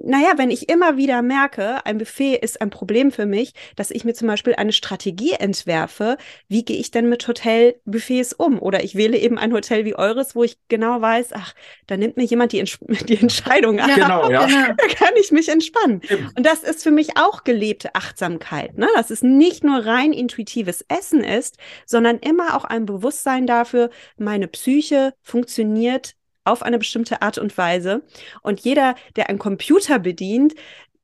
Naja, 0.04 0.34
wenn 0.36 0.52
ich 0.52 0.68
immer 0.68 0.96
wieder 0.96 1.20
merke, 1.20 1.84
ein 1.84 1.98
Buffet 1.98 2.36
ist 2.36 2.60
ein 2.60 2.70
Problem 2.70 3.10
für 3.10 3.26
mich, 3.26 3.54
dass 3.74 3.90
ich 3.90 4.04
mir 4.04 4.14
zum 4.14 4.28
Beispiel 4.28 4.54
eine 4.54 4.70
Strategie 4.70 5.32
entwerfe, 5.32 6.16
wie 6.46 6.64
gehe 6.64 6.76
ich 6.76 6.92
denn 6.92 7.08
mit 7.08 7.26
Hotelbuffets 7.26 8.34
um? 8.34 8.62
Oder 8.62 8.84
ich 8.84 8.94
wähle 8.94 9.18
eben 9.18 9.36
ein 9.36 9.52
Hotel 9.52 9.84
wie 9.84 9.96
eures, 9.96 10.36
wo 10.36 10.44
ich 10.44 10.58
genau 10.68 11.00
weiß, 11.00 11.30
ach, 11.32 11.54
da 11.88 11.96
nimmt 11.96 12.16
mir 12.16 12.22
jemand 12.22 12.52
die, 12.52 12.62
die 13.08 13.18
Entscheidung 13.18 13.80
an. 13.80 13.92
Genau, 13.92 14.30
ja. 14.30 14.46
Da 14.76 14.94
kann 14.94 15.14
ich 15.20 15.32
mich 15.32 15.48
entspannen. 15.48 16.02
Und 16.36 16.46
das 16.46 16.62
ist 16.62 16.84
für 16.84 16.92
mich 16.92 17.16
auch 17.16 17.42
gelebte 17.42 17.96
Achtsamkeit, 17.96 18.78
ne? 18.78 18.86
dass 18.94 19.10
es 19.10 19.24
nicht 19.24 19.64
nur 19.64 19.84
rein 19.84 20.12
intuitives 20.12 20.84
Essen 20.86 21.24
ist, 21.24 21.56
sondern 21.84 22.18
immer 22.18 22.56
auch 22.56 22.64
ein 22.64 22.86
Bewusstsein 22.86 23.48
dafür, 23.48 23.90
meine 24.16 24.46
Psyche 24.46 25.14
funktioniert 25.20 26.11
auf 26.44 26.62
eine 26.62 26.78
bestimmte 26.78 27.22
Art 27.22 27.38
und 27.38 27.56
Weise. 27.56 28.02
Und 28.42 28.60
jeder, 28.60 28.94
der 29.16 29.28
einen 29.28 29.38
Computer 29.38 29.98
bedient, 29.98 30.54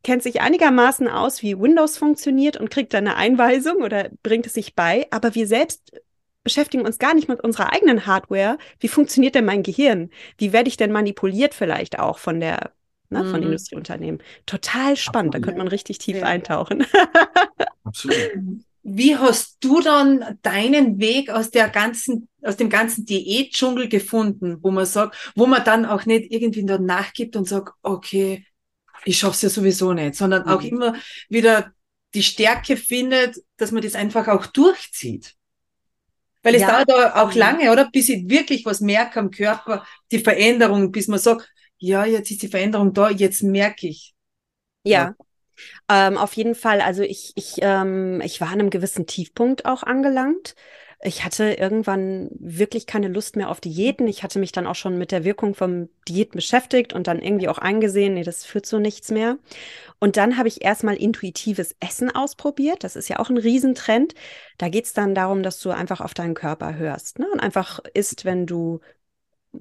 kennt 0.02 0.22
sich 0.22 0.40
einigermaßen 0.40 1.08
aus, 1.08 1.42
wie 1.42 1.58
Windows 1.58 1.98
funktioniert 1.98 2.56
und 2.56 2.70
kriegt 2.70 2.94
dann 2.94 3.06
eine 3.06 3.16
Einweisung 3.16 3.82
oder 3.82 4.10
bringt 4.22 4.46
es 4.46 4.54
sich 4.54 4.74
bei. 4.74 5.06
Aber 5.10 5.34
wir 5.34 5.46
selbst 5.46 5.92
beschäftigen 6.44 6.86
uns 6.86 6.98
gar 6.98 7.14
nicht 7.14 7.28
mit 7.28 7.42
unserer 7.42 7.72
eigenen 7.72 8.06
Hardware. 8.06 8.58
Wie 8.80 8.88
funktioniert 8.88 9.34
denn 9.34 9.44
mein 9.44 9.62
Gehirn? 9.62 10.10
Wie 10.38 10.52
werde 10.52 10.68
ich 10.68 10.76
denn 10.76 10.92
manipuliert 10.92 11.54
vielleicht 11.54 11.98
auch 11.98 12.18
von 12.18 12.40
der 12.40 12.72
ne, 13.10 13.24
von 13.24 13.40
mhm. 13.40 13.46
Industrieunternehmen? 13.46 14.22
Total 14.46 14.96
spannend. 14.96 15.34
Da 15.34 15.40
könnte 15.40 15.58
man 15.58 15.68
richtig 15.68 15.98
tief 15.98 16.18
ja. 16.18 16.24
eintauchen. 16.24 16.86
Absolut. 17.84 18.16
Wie 18.82 19.16
hast 19.16 19.58
du 19.60 19.80
dann 19.80 20.38
deinen 20.42 20.98
Weg 20.98 21.30
aus 21.30 21.50
der 21.50 21.68
ganzen, 21.68 22.28
aus 22.42 22.56
dem 22.56 22.70
ganzen 22.70 23.04
Diätdschungel 23.04 23.88
gefunden, 23.88 24.58
wo 24.62 24.70
man 24.70 24.86
sagt, 24.86 25.32
wo 25.34 25.46
man 25.46 25.64
dann 25.64 25.84
auch 25.84 26.06
nicht 26.06 26.32
irgendwie 26.32 26.62
nur 26.62 26.78
nachgibt 26.78 27.36
und 27.36 27.48
sagt, 27.48 27.74
okay, 27.82 28.46
ich 29.04 29.18
schaff's 29.18 29.42
ja 29.42 29.48
sowieso 29.48 29.92
nicht, 29.92 30.14
sondern 30.14 30.42
mhm. 30.42 30.48
auch 30.48 30.62
immer 30.62 30.94
wieder 31.28 31.72
die 32.14 32.22
Stärke 32.22 32.76
findet, 32.76 33.36
dass 33.56 33.72
man 33.72 33.82
das 33.82 33.94
einfach 33.94 34.28
auch 34.28 34.46
durchzieht. 34.46 35.34
Weil 36.42 36.54
es 36.54 36.62
ja. 36.62 36.84
dauert 36.84 37.14
auch 37.14 37.32
mhm. 37.32 37.38
lange, 37.38 37.72
oder? 37.72 37.90
Bis 37.90 38.08
ich 38.08 38.28
wirklich 38.28 38.64
was 38.64 38.80
merke 38.80 39.20
am 39.20 39.30
Körper, 39.30 39.84
die 40.10 40.20
Veränderung, 40.20 40.92
bis 40.92 41.08
man 41.08 41.18
sagt, 41.18 41.50
ja, 41.78 42.04
jetzt 42.04 42.30
ist 42.30 42.42
die 42.42 42.48
Veränderung 42.48 42.92
da, 42.92 43.10
jetzt 43.10 43.42
merke 43.42 43.88
ich. 43.88 44.14
Ja, 44.84 45.14
ähm, 45.88 46.16
auf 46.18 46.34
jeden 46.34 46.54
Fall, 46.54 46.80
also 46.80 47.02
ich, 47.02 47.32
ich, 47.36 47.56
ähm, 47.60 48.20
ich 48.24 48.40
war 48.40 48.48
an 48.48 48.60
einem 48.60 48.70
gewissen 48.70 49.06
Tiefpunkt 49.06 49.64
auch 49.64 49.82
angelangt. 49.82 50.54
Ich 51.00 51.24
hatte 51.24 51.52
irgendwann 51.52 52.28
wirklich 52.40 52.86
keine 52.86 53.06
Lust 53.06 53.36
mehr 53.36 53.50
auf 53.50 53.60
Diäten. 53.60 54.08
Ich 54.08 54.24
hatte 54.24 54.40
mich 54.40 54.50
dann 54.50 54.66
auch 54.66 54.74
schon 54.74 54.98
mit 54.98 55.12
der 55.12 55.22
Wirkung 55.22 55.54
vom 55.54 55.88
Diäten 56.08 56.38
beschäftigt 56.38 56.92
und 56.92 57.06
dann 57.06 57.22
irgendwie 57.22 57.48
auch 57.48 57.58
eingesehen, 57.58 58.14
nee, 58.14 58.24
das 58.24 58.44
führt 58.44 58.66
zu 58.66 58.80
nichts 58.80 59.12
mehr. 59.12 59.38
Und 60.00 60.16
dann 60.16 60.36
habe 60.36 60.48
ich 60.48 60.64
erstmal 60.64 60.96
intuitives 60.96 61.76
Essen 61.78 62.12
ausprobiert. 62.12 62.82
Das 62.82 62.96
ist 62.96 63.08
ja 63.08 63.20
auch 63.20 63.30
ein 63.30 63.38
Riesentrend. 63.38 64.14
Da 64.58 64.68
geht 64.68 64.86
es 64.86 64.92
dann 64.92 65.14
darum, 65.14 65.44
dass 65.44 65.60
du 65.60 65.70
einfach 65.70 66.00
auf 66.00 66.14
deinen 66.14 66.34
Körper 66.34 66.74
hörst 66.74 67.20
ne? 67.20 67.28
und 67.32 67.38
einfach 67.38 67.78
isst, 67.94 68.24
wenn 68.24 68.46
du 68.46 68.80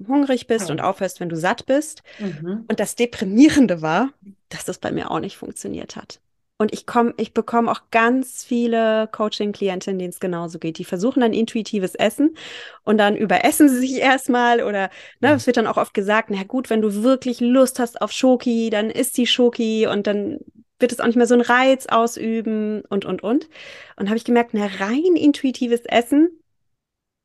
hungrig 0.06 0.46
bist 0.46 0.70
und 0.70 0.80
aufhörst, 0.80 1.20
wenn 1.20 1.28
du 1.28 1.36
satt 1.36 1.66
bist. 1.66 2.02
Mhm. 2.18 2.64
Und 2.68 2.80
das 2.80 2.94
Deprimierende 2.94 3.82
war, 3.82 4.10
dass 4.48 4.64
das 4.64 4.78
bei 4.78 4.92
mir 4.92 5.10
auch 5.10 5.20
nicht 5.20 5.36
funktioniert 5.36 5.96
hat. 5.96 6.20
Und 6.60 6.72
ich 6.72 6.86
komme, 6.86 7.14
ich 7.18 7.32
bekomme 7.32 7.70
auch 7.70 7.82
ganz 7.92 8.42
viele 8.44 9.08
Coaching-Klientinnen, 9.12 9.98
denen 10.00 10.10
es 10.10 10.18
genauso 10.18 10.58
geht. 10.58 10.78
Die 10.78 10.84
versuchen 10.84 11.20
dann 11.20 11.32
intuitives 11.32 11.94
Essen 11.94 12.36
und 12.82 12.98
dann 12.98 13.16
überessen 13.16 13.68
sie 13.68 13.78
sich 13.78 13.98
erstmal 13.98 14.62
oder 14.62 14.90
ne, 15.20 15.34
es 15.34 15.46
wird 15.46 15.56
dann 15.56 15.68
auch 15.68 15.76
oft 15.76 15.94
gesagt, 15.94 16.30
na 16.30 16.42
gut, 16.42 16.68
wenn 16.68 16.82
du 16.82 17.04
wirklich 17.04 17.38
Lust 17.38 17.78
hast 17.78 18.02
auf 18.02 18.10
Schoki, 18.10 18.70
dann 18.70 18.90
isst 18.90 19.16
die 19.18 19.28
Schoki 19.28 19.86
und 19.86 20.08
dann 20.08 20.40
wird 20.80 20.90
es 20.90 20.98
auch 20.98 21.06
nicht 21.06 21.16
mehr 21.16 21.28
so 21.28 21.34
einen 21.34 21.42
Reiz 21.42 21.86
ausüben 21.86 22.82
und 22.88 23.04
und 23.04 23.22
und. 23.22 23.48
Und 23.96 24.08
habe 24.08 24.16
ich 24.16 24.24
gemerkt, 24.24 24.50
na 24.52 24.66
rein 24.80 25.14
intuitives 25.16 25.84
Essen 25.84 26.30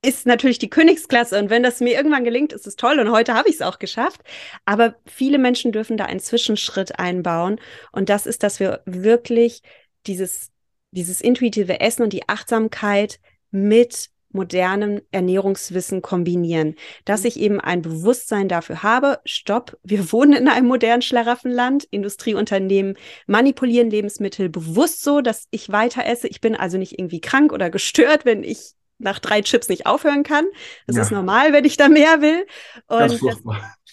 ist 0.06 0.26
natürlich 0.26 0.60
die 0.60 0.70
Königsklasse 0.70 1.40
und 1.40 1.50
wenn 1.50 1.64
das 1.64 1.80
mir 1.80 1.96
irgendwann 1.96 2.24
gelingt, 2.24 2.54
ist 2.54 2.68
es 2.68 2.76
toll 2.76 3.00
und 3.00 3.12
heute 3.12 3.34
habe 3.34 3.50
ich 3.50 3.56
es 3.56 3.62
auch 3.62 3.80
geschafft. 3.80 4.22
Aber 4.66 4.96
viele 5.06 5.38
Menschen 5.38 5.72
dürfen 5.72 5.98
da 5.98 6.06
einen 6.06 6.20
Zwischenschritt 6.20 7.00
einbauen 7.00 7.60
und 7.92 8.10
das 8.10 8.26
ist, 8.26 8.44
dass 8.44 8.60
wir 8.60 8.82
wirklich 8.86 9.62
dieses, 10.06 10.52
dieses 10.92 11.22
intuitive 11.22 11.80
Essen 11.80 12.04
und 12.04 12.14
die 12.14 12.28
Achtsamkeit 12.28 13.20
mit 13.52 14.10
modernem 14.34 15.02
Ernährungswissen 15.12 16.02
kombinieren, 16.02 16.76
dass 17.06 17.22
mhm. 17.22 17.28
ich 17.28 17.40
eben 17.40 17.62
ein 17.62 17.82
Bewusstsein 17.82 18.50
dafür 18.50 18.84
habe, 18.84 19.20
stopp, 19.26 19.78
wir 19.84 20.12
wohnen 20.12 20.34
in 20.34 20.48
einem 20.48 20.68
modernen 20.68 21.02
Schlaraffenland, 21.02 21.86
Industrieunternehmen 21.86 22.98
manipulieren 23.28 23.90
Lebensmittel 23.90 24.50
bewusst 24.50 25.04
so, 25.04 25.22
dass 25.22 25.48
ich 25.52 25.72
weiter 25.72 26.06
esse, 26.06 26.28
ich 26.28 26.42
bin 26.42 26.56
also 26.56 26.78
nicht 26.78 27.00
irgendwie 27.00 27.22
krank 27.22 27.54
oder 27.54 27.70
gestört, 27.70 28.26
wenn 28.26 28.44
ich 28.44 28.74
nach 29.04 29.20
drei 29.20 29.42
Chips 29.42 29.70
nicht 29.70 29.86
aufhören 29.86 30.24
kann. 30.24 30.46
Das 30.88 30.96
ja. 30.96 31.02
ist 31.04 31.12
normal, 31.12 31.54
wenn 31.54 31.66
ich 31.66 31.78
da 31.78 31.90
mehr 31.90 32.22
will. 32.22 32.46
Und 32.88 33.22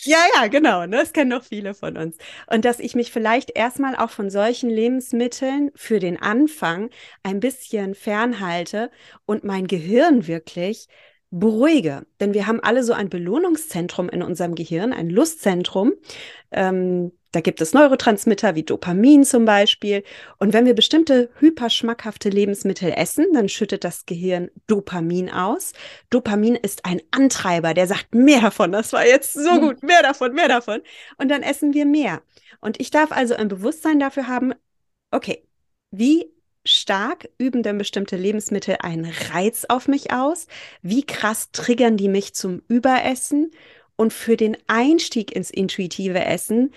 ja, 0.05 0.19
ja, 0.35 0.47
genau. 0.47 0.87
Ne? 0.87 0.97
Das 0.99 1.13
kennen 1.13 1.31
noch 1.31 1.45
viele 1.45 1.75
von 1.75 1.97
uns. 1.97 2.17
Und 2.47 2.65
dass 2.65 2.81
ich 2.81 2.95
mich 2.95 3.13
vielleicht 3.13 3.51
erstmal 3.55 3.97
auch 3.97 4.11
von 4.11 4.31
solchen 4.31 4.71
Lebensmitteln 4.71 5.71
für 5.75 5.99
den 5.99 6.21
Anfang 6.21 6.91
ein 7.23 7.41
bisschen 7.41 7.95
fernhalte 7.95 8.91
und 9.27 9.45
mein 9.45 9.67
Gehirn 9.67 10.27
wirklich 10.27 10.89
beruhige. 11.31 12.07
Denn 12.19 12.35
wir 12.35 12.47
haben 12.47 12.61
alle 12.61 12.83
so 12.83 12.93
ein 12.93 13.09
Belohnungszentrum 13.09 14.09
in 14.09 14.23
unserem 14.23 14.55
Gehirn, 14.55 14.93
ein 14.93 15.11
Lustzentrum. 15.11 15.93
Ähm, 16.51 17.13
da 17.33 17.41
gibt 17.41 17.61
es 17.61 17.73
Neurotransmitter 17.73 18.57
wie 18.57 18.65
Dopamin 18.65 19.25
zum 19.25 19.45
Beispiel. 19.45 20.03
Und 20.39 20.53
wenn 20.53 20.67
wir 20.67 20.75
bestimmte 20.75 21.31
hyperschmackhafte 21.39 22.29
Lebensmittel 22.29 22.93
essen, 22.97 23.27
dann 23.33 23.49
schüttet 23.49 23.85
das 23.85 24.05
Gehirn 24.05 24.51
Dopamin 24.67 25.31
aus. 25.31 25.73
Dopamin 26.11 26.57
ist 26.57 26.85
ein 26.85 27.01
Antreiber, 27.13 27.73
der 27.73 27.87
sagt 27.87 28.15
mehr 28.15 28.41
davon. 28.41 28.73
Das 28.73 28.93
war 28.93 29.07
jetzt 29.07 29.35
so 29.35 29.51
hm. 29.53 29.61
gut, 29.61 29.83
mehr 29.83 30.03
davon, 30.03 30.35
mehr 30.35 30.49
davon. 30.49 30.81
Und 31.19 31.29
dann 31.29 31.43
essen 31.43 31.73
wir 31.73 31.87
mehr. 31.87 32.21
Und 32.61 32.81
ich 32.81 32.91
darf 32.91 33.13
also 33.13 33.35
ein 33.35 33.49
Bewusstsein 33.49 34.01
dafür 34.01 34.27
haben, 34.27 34.53
okay, 35.13 35.47
wie 35.93 36.33
stark 36.65 37.29
üben 37.39 37.63
denn 37.63 37.79
bestimmte 37.79 38.17
Lebensmittel 38.17 38.77
einen 38.81 39.11
Reiz 39.33 39.67
auf 39.69 39.87
mich 39.87 40.13
aus? 40.13 40.49
Wie 40.83 41.05
krass 41.05 41.53
triggern 41.53 41.97
die 41.97 42.09
mich 42.09 42.35
zum 42.35 42.63
Überessen? 42.67 43.53
Und 43.97 44.15
für 44.15 44.39
den 44.39 44.57
Einstieg 44.67 45.31
ins 45.31 45.51
intuitive 45.51 46.25
Essen 46.25 46.73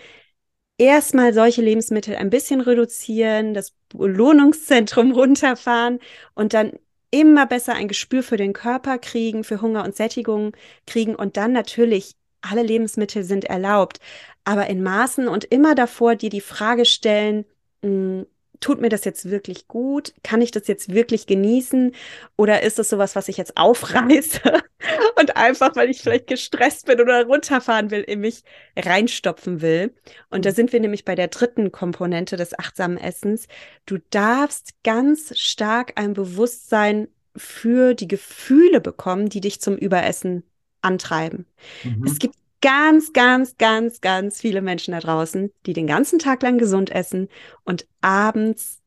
erstmal 0.77 1.33
solche 1.33 1.61
Lebensmittel 1.61 2.15
ein 2.15 2.29
bisschen 2.29 2.61
reduzieren, 2.61 3.53
das 3.53 3.73
Belohnungszentrum 3.89 5.11
runterfahren 5.13 5.99
und 6.35 6.53
dann 6.53 6.73
immer 7.11 7.45
besser 7.45 7.73
ein 7.75 7.87
Gespür 7.87 8.23
für 8.23 8.37
den 8.37 8.53
Körper 8.53 8.97
kriegen, 8.97 9.43
für 9.43 9.61
Hunger 9.61 9.83
und 9.83 9.95
Sättigung 9.95 10.55
kriegen 10.87 11.15
und 11.15 11.37
dann 11.37 11.51
natürlich 11.53 12.15
alle 12.41 12.63
Lebensmittel 12.63 13.23
sind 13.23 13.45
erlaubt, 13.45 13.99
aber 14.43 14.67
in 14.67 14.83
Maßen 14.83 15.27
und 15.27 15.45
immer 15.45 15.75
davor 15.75 16.15
dir 16.15 16.29
die 16.29 16.41
Frage 16.41 16.85
stellen, 16.85 17.45
hm, 17.83 18.25
tut 18.63 18.79
mir 18.79 18.87
das 18.87 19.03
jetzt 19.03 19.29
wirklich 19.29 19.67
gut? 19.67 20.13
Kann 20.23 20.41
ich 20.41 20.51
das 20.51 20.67
jetzt 20.67 20.93
wirklich 20.93 21.27
genießen? 21.27 21.93
Oder 22.37 22.63
ist 22.63 22.79
es 22.79 22.89
sowas, 22.89 23.13
was 23.13 23.27
ich 23.27 23.35
jetzt 23.35 23.57
aufreiße 23.57 24.39
und 25.19 25.35
einfach, 25.35 25.75
weil 25.75 25.89
ich 25.89 26.01
vielleicht 26.01 26.27
gestresst 26.27 26.85
bin 26.85 27.01
oder 27.01 27.25
runterfahren 27.25 27.91
will, 27.91 28.01
in 28.01 28.21
mich 28.21 28.43
reinstopfen 28.77 29.61
will? 29.61 29.93
Und 30.29 30.45
da 30.45 30.51
mhm. 30.51 30.55
sind 30.55 30.73
wir 30.73 30.79
nämlich 30.79 31.03
bei 31.03 31.15
der 31.15 31.27
dritten 31.27 31.73
Komponente 31.73 32.37
des 32.37 32.57
achtsamen 32.57 32.97
Essens. 32.97 33.47
Du 33.85 33.97
darfst 34.11 34.81
ganz 34.83 35.37
stark 35.37 35.99
ein 35.99 36.13
Bewusstsein 36.13 37.09
für 37.35 37.95
die 37.95 38.07
Gefühle 38.07 38.79
bekommen, 38.79 39.27
die 39.27 39.41
dich 39.41 39.59
zum 39.59 39.75
Überessen 39.75 40.43
antreiben. 40.81 41.47
Mhm. 41.83 42.05
Es 42.05 42.17
gibt 42.17 42.35
ganz, 42.63 43.11
ganz, 43.11 43.57
ganz, 43.57 43.99
ganz 43.99 44.39
viele 44.39 44.61
Menschen 44.61 44.93
da 44.93 44.99
draußen, 45.01 45.51
die 45.65 45.73
den 45.73 45.85
ganzen 45.85 46.17
Tag 46.17 46.41
lang 46.41 46.57
gesund 46.57 46.89
essen 46.89 47.27
und 47.65 47.85
abends 48.01 48.79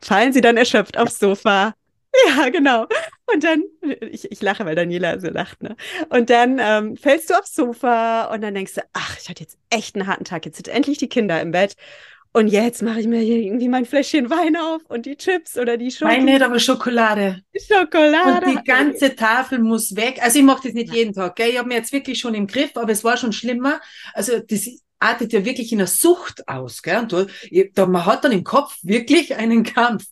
fallen 0.00 0.34
sie 0.34 0.42
dann 0.42 0.58
erschöpft 0.58 0.98
aufs 0.98 1.18
Sofa. 1.18 1.74
Ja, 2.28 2.48
genau. 2.48 2.86
Und 3.26 3.42
dann, 3.42 3.64
ich, 4.12 4.30
ich 4.30 4.40
lache, 4.40 4.64
weil 4.64 4.76
Daniela 4.76 5.18
so 5.18 5.26
lacht, 5.30 5.64
ne? 5.64 5.74
Und 6.10 6.30
dann 6.30 6.60
ähm, 6.60 6.96
fällst 6.96 7.28
du 7.28 7.34
aufs 7.34 7.56
Sofa 7.56 8.32
und 8.32 8.40
dann 8.40 8.54
denkst 8.54 8.74
du, 8.74 8.82
ach, 8.92 9.18
ich 9.20 9.28
hatte 9.28 9.42
jetzt 9.42 9.58
echt 9.68 9.96
einen 9.96 10.06
harten 10.06 10.22
Tag. 10.24 10.46
Jetzt 10.46 10.58
sind 10.58 10.68
endlich 10.68 10.98
die 10.98 11.08
Kinder 11.08 11.40
im 11.42 11.50
Bett. 11.50 11.74
Und 12.36 12.48
jetzt 12.48 12.82
mache 12.82 12.98
ich 12.98 13.06
mir 13.06 13.20
hier 13.20 13.36
irgendwie 13.36 13.68
mein 13.68 13.84
Fläschchen 13.84 14.28
Wein 14.28 14.56
auf 14.56 14.82
und 14.88 15.06
die 15.06 15.16
Chips 15.16 15.56
oder 15.56 15.76
die 15.76 15.92
Schokolade. 15.92 16.16
Nein, 16.16 16.24
nicht, 16.24 16.42
aber 16.42 16.58
Schokolade. 16.58 17.42
Schokolade. 17.56 18.46
Und 18.46 18.58
die 18.58 18.64
ganze 18.64 19.14
Tafel 19.14 19.60
muss 19.60 19.94
weg. 19.94 20.18
Also 20.20 20.40
ich 20.40 20.44
mache 20.44 20.64
das 20.64 20.74
nicht 20.74 20.92
jeden 20.92 21.14
Tag. 21.14 21.36
Gell? 21.36 21.50
Ich 21.50 21.58
habe 21.58 21.68
mir 21.68 21.76
jetzt 21.76 21.92
wirklich 21.92 22.18
schon 22.18 22.34
im 22.34 22.48
Griff, 22.48 22.72
aber 22.74 22.90
es 22.90 23.04
war 23.04 23.16
schon 23.16 23.32
schlimmer. 23.32 23.80
Also 24.14 24.40
das 24.40 24.68
artet 24.98 25.32
ja 25.32 25.44
wirklich 25.44 25.70
in 25.70 25.78
einer 25.78 25.86
Sucht 25.86 26.48
aus. 26.48 26.82
Gell? 26.82 26.98
Und 26.98 27.14
da, 27.74 27.86
man 27.86 28.04
hat 28.04 28.24
dann 28.24 28.32
im 28.32 28.42
Kopf 28.42 28.78
wirklich 28.82 29.36
einen 29.36 29.62
Kampf. 29.62 30.04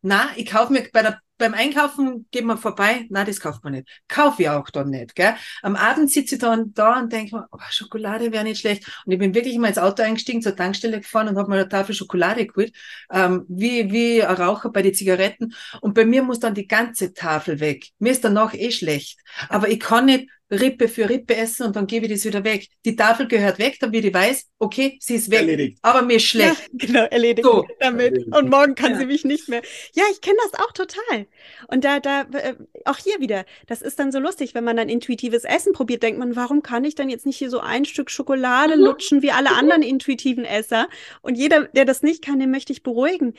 Na, 0.00 0.28
ich 0.36 0.46
kaufe 0.46 0.72
mir 0.72 0.88
bei 0.92 1.02
der 1.02 1.18
beim 1.36 1.54
Einkaufen 1.54 2.26
geht 2.30 2.44
man 2.44 2.58
vorbei, 2.58 3.06
na, 3.10 3.24
das 3.24 3.40
kauft 3.40 3.64
man 3.64 3.72
nicht. 3.72 3.88
Kaufe 4.08 4.42
ich 4.42 4.48
auch 4.48 4.70
dann 4.70 4.90
nicht, 4.90 5.14
gell? 5.14 5.34
Am 5.62 5.76
Abend 5.76 6.10
sitze 6.10 6.36
ich 6.36 6.40
dann 6.40 6.72
da 6.74 7.00
und 7.00 7.12
denke 7.12 7.36
mir, 7.36 7.48
oh, 7.50 7.58
Schokolade 7.70 8.32
wäre 8.32 8.44
nicht 8.44 8.60
schlecht. 8.60 8.86
Und 9.04 9.12
ich 9.12 9.18
bin 9.18 9.34
wirklich 9.34 9.58
mal 9.58 9.68
ins 9.68 9.78
Auto 9.78 10.02
eingestiegen, 10.02 10.42
zur 10.42 10.54
Tankstelle 10.54 11.00
gefahren 11.00 11.28
und 11.28 11.36
habe 11.36 11.50
mir 11.50 11.56
eine 11.56 11.68
Tafel 11.68 11.94
Schokolade 11.94 12.46
geholt, 12.46 12.72
ähm, 13.12 13.44
wie, 13.48 13.90
wie 13.90 14.22
ein 14.22 14.36
Raucher 14.36 14.70
bei 14.70 14.82
den 14.82 14.94
Zigaretten. 14.94 15.54
Und 15.80 15.94
bei 15.94 16.04
mir 16.04 16.22
muss 16.22 16.40
dann 16.40 16.54
die 16.54 16.68
ganze 16.68 17.12
Tafel 17.12 17.60
weg. 17.60 17.88
Mir 17.98 18.12
ist 18.12 18.24
danach 18.24 18.54
eh 18.54 18.70
schlecht. 18.70 19.18
Aber 19.48 19.68
ich 19.68 19.80
kann 19.80 20.06
nicht 20.06 20.28
Rippe 20.50 20.88
für 20.88 21.08
Rippe 21.08 21.34
essen 21.36 21.66
und 21.66 21.76
dann 21.76 21.86
gebe 21.86 22.06
ich 22.06 22.12
das 22.12 22.24
wieder 22.24 22.44
weg. 22.44 22.68
Die 22.84 22.96
Tafel 22.96 23.26
gehört 23.26 23.58
weg, 23.58 23.78
damit 23.80 24.04
ich 24.04 24.12
weiß, 24.12 24.46
okay, 24.58 24.98
sie 25.00 25.14
ist 25.14 25.30
weg. 25.30 25.40
Erledigt. 25.40 25.78
Aber 25.82 26.02
mir 26.02 26.16
ist 26.16 26.24
schlecht. 26.24 26.70
Ja, 26.72 26.86
genau, 26.86 27.04
erledigt 27.04 27.46
so. 27.46 27.66
damit. 27.80 28.12
Erledigt. 28.12 28.36
Und 28.36 28.50
morgen 28.50 28.74
kann 28.74 28.92
ja. 28.92 28.98
sie 28.98 29.06
mich 29.06 29.24
nicht 29.24 29.48
mehr. 29.48 29.62
Ja, 29.94 30.04
ich 30.12 30.20
kenne 30.20 30.36
das 30.44 30.60
auch 30.60 30.72
total. 30.72 31.26
Und 31.68 31.84
da, 31.84 32.00
da, 32.00 32.22
äh, 32.32 32.54
auch 32.84 32.98
hier 32.98 33.20
wieder, 33.20 33.44
das 33.66 33.80
ist 33.80 33.98
dann 33.98 34.12
so 34.12 34.18
lustig, 34.18 34.54
wenn 34.54 34.64
man 34.64 34.76
dann 34.76 34.88
intuitives 34.88 35.44
Essen 35.44 35.72
probiert, 35.72 36.02
denkt 36.02 36.18
man, 36.18 36.36
warum 36.36 36.62
kann 36.62 36.84
ich 36.84 36.94
dann 36.94 37.08
jetzt 37.08 37.26
nicht 37.26 37.38
hier 37.38 37.50
so 37.50 37.60
ein 37.60 37.84
Stück 37.84 38.10
Schokolade 38.10 38.76
mhm. 38.76 38.82
lutschen 38.84 39.22
wie 39.22 39.30
alle 39.30 39.50
anderen 39.50 39.82
intuitiven 39.82 40.44
Esser? 40.44 40.88
Und 41.22 41.36
jeder, 41.36 41.64
der 41.68 41.84
das 41.86 42.02
nicht 42.02 42.22
kann, 42.22 42.38
den 42.38 42.50
möchte 42.50 42.72
ich 42.72 42.82
beruhigen. 42.82 43.34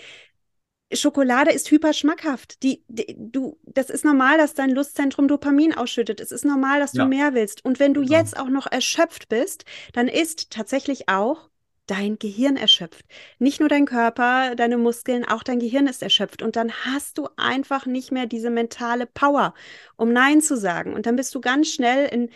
Schokolade 0.96 1.52
ist 1.52 1.70
hyperschmackhaft. 1.72 2.64
Die, 2.64 2.84
die, 2.88 3.16
du, 3.18 3.58
das 3.66 3.90
ist 3.90 4.06
normal, 4.06 4.38
dass 4.38 4.54
dein 4.54 4.72
Lustzentrum 4.72 5.28
Dopamin 5.28 5.74
ausschüttet. 5.74 6.20
Es 6.20 6.32
ist 6.32 6.46
normal, 6.46 6.80
dass 6.80 6.92
du 6.92 7.00
ja. 7.00 7.06
mehr 7.06 7.34
willst. 7.34 7.64
Und 7.64 7.80
wenn 7.80 7.94
du 7.94 8.02
genau. 8.02 8.18
jetzt 8.18 8.38
auch 8.38 8.50
noch 8.50 8.68
erschöpft 8.72 9.30
bist, 9.30 9.66
dann 9.94 10.08
ist 10.08 10.52
tatsächlich 10.52 11.10
auch 11.10 11.50
dein 11.88 12.18
Gehirn 12.18 12.58
erschöpft. 12.58 13.06
Nicht 13.40 13.60
nur 13.60 13.70
dein 13.70 13.86
Körper, 13.86 14.56
deine 14.56 14.78
Muskeln, 14.78 15.26
auch 15.26 15.44
dein 15.44 15.60
Gehirn 15.60 15.88
ist 15.88 16.02
erschöpft. 16.02 16.42
Und 16.42 16.56
dann 16.56 16.72
hast 16.72 17.18
du 17.18 17.28
einfach 17.38 17.86
nicht 17.86 18.12
mehr 18.12 18.26
diese 18.26 18.50
mentale 18.50 19.06
Power, 19.06 19.54
um 19.96 20.12
Nein 20.12 20.42
zu 20.42 20.58
sagen. 20.58 20.94
Und 20.94 21.06
dann 21.06 21.16
bist 21.16 21.34
du 21.36 21.42
ganz 21.42 21.70
schnell 21.70 22.08
in 22.08 22.30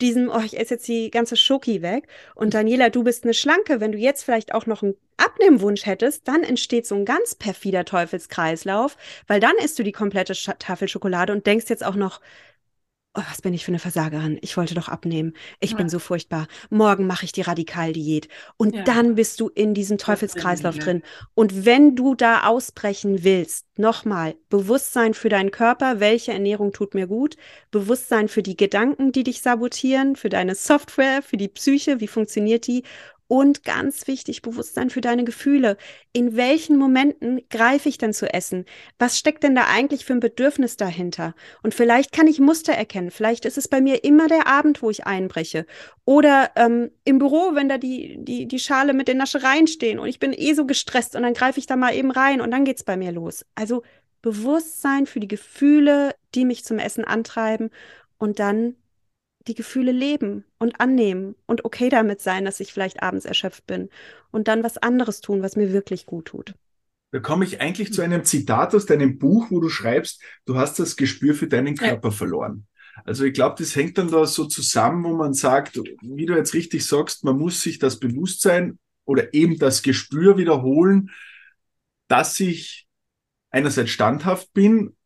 diesem, 0.00 0.28
oh, 0.28 0.40
ich 0.44 0.58
esse 0.58 0.74
jetzt 0.74 0.88
die 0.88 1.10
ganze 1.10 1.36
Schoki 1.36 1.82
weg. 1.82 2.08
Und 2.34 2.54
Daniela, 2.54 2.90
du 2.90 3.04
bist 3.04 3.24
eine 3.24 3.34
Schlanke. 3.34 3.80
Wenn 3.80 3.92
du 3.92 3.98
jetzt 3.98 4.24
vielleicht 4.24 4.54
auch 4.54 4.66
noch 4.66 4.82
einen 4.82 4.96
Abnehmwunsch 5.16 5.86
hättest, 5.86 6.26
dann 6.28 6.42
entsteht 6.42 6.86
so 6.86 6.94
ein 6.94 7.04
ganz 7.04 7.34
perfider 7.34 7.84
Teufelskreislauf, 7.84 8.96
weil 9.26 9.40
dann 9.40 9.56
isst 9.62 9.78
du 9.78 9.82
die 9.82 9.92
komplette 9.92 10.34
Sch 10.34 10.50
Tafel 10.58 10.88
Schokolade 10.88 11.32
und 11.32 11.46
denkst 11.46 11.66
jetzt 11.68 11.84
auch 11.84 11.94
noch, 11.94 12.20
oh, 13.14 13.22
was 13.30 13.42
bin 13.42 13.54
ich 13.54 13.64
für 13.64 13.70
eine 13.70 13.78
Versagerin? 13.78 14.38
Ich 14.40 14.56
wollte 14.56 14.74
doch 14.74 14.88
abnehmen. 14.88 15.34
Ich 15.60 15.72
ja. 15.72 15.76
bin 15.76 15.88
so 15.88 15.98
furchtbar. 15.98 16.48
Morgen 16.70 17.06
mache 17.06 17.24
ich 17.24 17.32
die 17.32 17.42
Radikaldiät. 17.42 18.28
Und 18.56 18.74
ja. 18.74 18.82
dann 18.82 19.14
bist 19.14 19.40
du 19.40 19.48
in 19.48 19.74
diesem 19.74 19.98
Teufelskreislauf 19.98 20.78
drin. 20.78 21.02
Und 21.34 21.64
wenn 21.64 21.94
du 21.94 22.14
da 22.14 22.46
ausbrechen 22.46 23.22
willst, 23.22 23.66
nochmal, 23.76 24.34
Bewusstsein 24.50 25.14
für 25.14 25.28
deinen 25.28 25.50
Körper, 25.50 26.00
welche 26.00 26.32
Ernährung 26.32 26.72
tut 26.72 26.94
mir 26.94 27.06
gut, 27.06 27.36
Bewusstsein 27.70 28.28
für 28.28 28.42
die 28.42 28.56
Gedanken, 28.56 29.12
die 29.12 29.22
dich 29.22 29.40
sabotieren, 29.40 30.16
für 30.16 30.28
deine 30.28 30.54
Software, 30.54 31.22
für 31.22 31.36
die 31.36 31.48
Psyche, 31.48 32.00
wie 32.00 32.08
funktioniert 32.08 32.66
die 32.66 32.82
und 33.26 33.64
ganz 33.64 34.06
wichtig, 34.06 34.42
Bewusstsein 34.42 34.90
für 34.90 35.00
deine 35.00 35.24
Gefühle. 35.24 35.76
In 36.12 36.36
welchen 36.36 36.76
Momenten 36.76 37.40
greife 37.48 37.88
ich 37.88 37.98
denn 37.98 38.12
zu 38.12 38.32
essen? 38.32 38.66
Was 38.98 39.18
steckt 39.18 39.42
denn 39.42 39.54
da 39.54 39.66
eigentlich 39.66 40.04
für 40.04 40.12
ein 40.12 40.20
Bedürfnis 40.20 40.76
dahinter? 40.76 41.34
Und 41.62 41.74
vielleicht 41.74 42.12
kann 42.12 42.26
ich 42.26 42.38
Muster 42.38 42.74
erkennen. 42.74 43.10
Vielleicht 43.10 43.44
ist 43.44 43.56
es 43.56 43.68
bei 43.68 43.80
mir 43.80 44.04
immer 44.04 44.28
der 44.28 44.46
Abend, 44.46 44.82
wo 44.82 44.90
ich 44.90 45.06
einbreche. 45.06 45.66
Oder 46.04 46.50
ähm, 46.56 46.90
im 47.04 47.18
Büro, 47.18 47.54
wenn 47.54 47.68
da 47.68 47.78
die, 47.78 48.18
die, 48.18 48.46
die 48.46 48.58
Schale 48.58 48.92
mit 48.92 49.08
den 49.08 49.16
Naschereien 49.16 49.66
stehen 49.66 49.98
und 49.98 50.08
ich 50.08 50.18
bin 50.18 50.32
eh 50.32 50.52
so 50.52 50.66
gestresst 50.66 51.16
und 51.16 51.22
dann 51.22 51.34
greife 51.34 51.58
ich 51.58 51.66
da 51.66 51.76
mal 51.76 51.94
eben 51.94 52.10
rein 52.10 52.40
und 52.40 52.50
dann 52.50 52.64
geht's 52.64 52.84
bei 52.84 52.96
mir 52.96 53.12
los. 53.12 53.46
Also 53.54 53.82
Bewusstsein 54.20 55.06
für 55.06 55.20
die 55.20 55.28
Gefühle, 55.28 56.14
die 56.34 56.44
mich 56.44 56.64
zum 56.64 56.78
Essen 56.78 57.04
antreiben 57.04 57.70
und 58.18 58.38
dann 58.38 58.76
die 59.46 59.54
Gefühle 59.54 59.92
leben 59.92 60.44
und 60.58 60.80
annehmen 60.80 61.34
und 61.46 61.64
okay 61.64 61.88
damit 61.88 62.20
sein, 62.20 62.44
dass 62.44 62.60
ich 62.60 62.72
vielleicht 62.72 63.02
abends 63.02 63.24
erschöpft 63.24 63.66
bin 63.66 63.90
und 64.30 64.48
dann 64.48 64.62
was 64.62 64.78
anderes 64.78 65.20
tun, 65.20 65.42
was 65.42 65.56
mir 65.56 65.72
wirklich 65.72 66.06
gut 66.06 66.26
tut. 66.26 66.54
Da 67.10 67.20
komme 67.20 67.44
ich 67.44 67.60
eigentlich 67.60 67.92
zu 67.92 68.02
einem 68.02 68.24
Zitat 68.24 68.74
aus 68.74 68.86
deinem 68.86 69.18
Buch, 69.18 69.46
wo 69.50 69.60
du 69.60 69.68
schreibst, 69.68 70.20
du 70.46 70.56
hast 70.56 70.78
das 70.78 70.96
Gespür 70.96 71.34
für 71.34 71.46
deinen 71.46 71.76
Körper 71.76 72.08
ja. 72.08 72.14
verloren. 72.14 72.66
Also 73.04 73.24
ich 73.24 73.34
glaube, 73.34 73.56
das 73.58 73.74
hängt 73.76 73.98
dann 73.98 74.10
da 74.10 74.24
so 74.26 74.46
zusammen, 74.46 75.04
wo 75.04 75.14
man 75.14 75.34
sagt, 75.34 75.80
wie 76.02 76.26
du 76.26 76.34
jetzt 76.34 76.54
richtig 76.54 76.86
sagst, 76.86 77.24
man 77.24 77.38
muss 77.38 77.60
sich 77.60 77.78
das 77.78 77.98
Bewusstsein 77.98 78.78
oder 79.04 79.34
eben 79.34 79.58
das 79.58 79.82
Gespür 79.82 80.36
wiederholen, 80.38 81.10
dass 82.08 82.38
ich 82.40 82.86
einerseits 83.50 83.90
standhaft 83.90 84.52
bin 84.52 84.96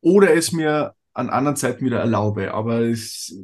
oder 0.00 0.34
es 0.34 0.52
mir 0.52 0.94
an 1.16 1.30
anderen 1.30 1.56
Zeiten 1.56 1.84
wieder 1.84 1.98
erlaube. 1.98 2.52
Aber 2.52 2.80
es 2.80 3.34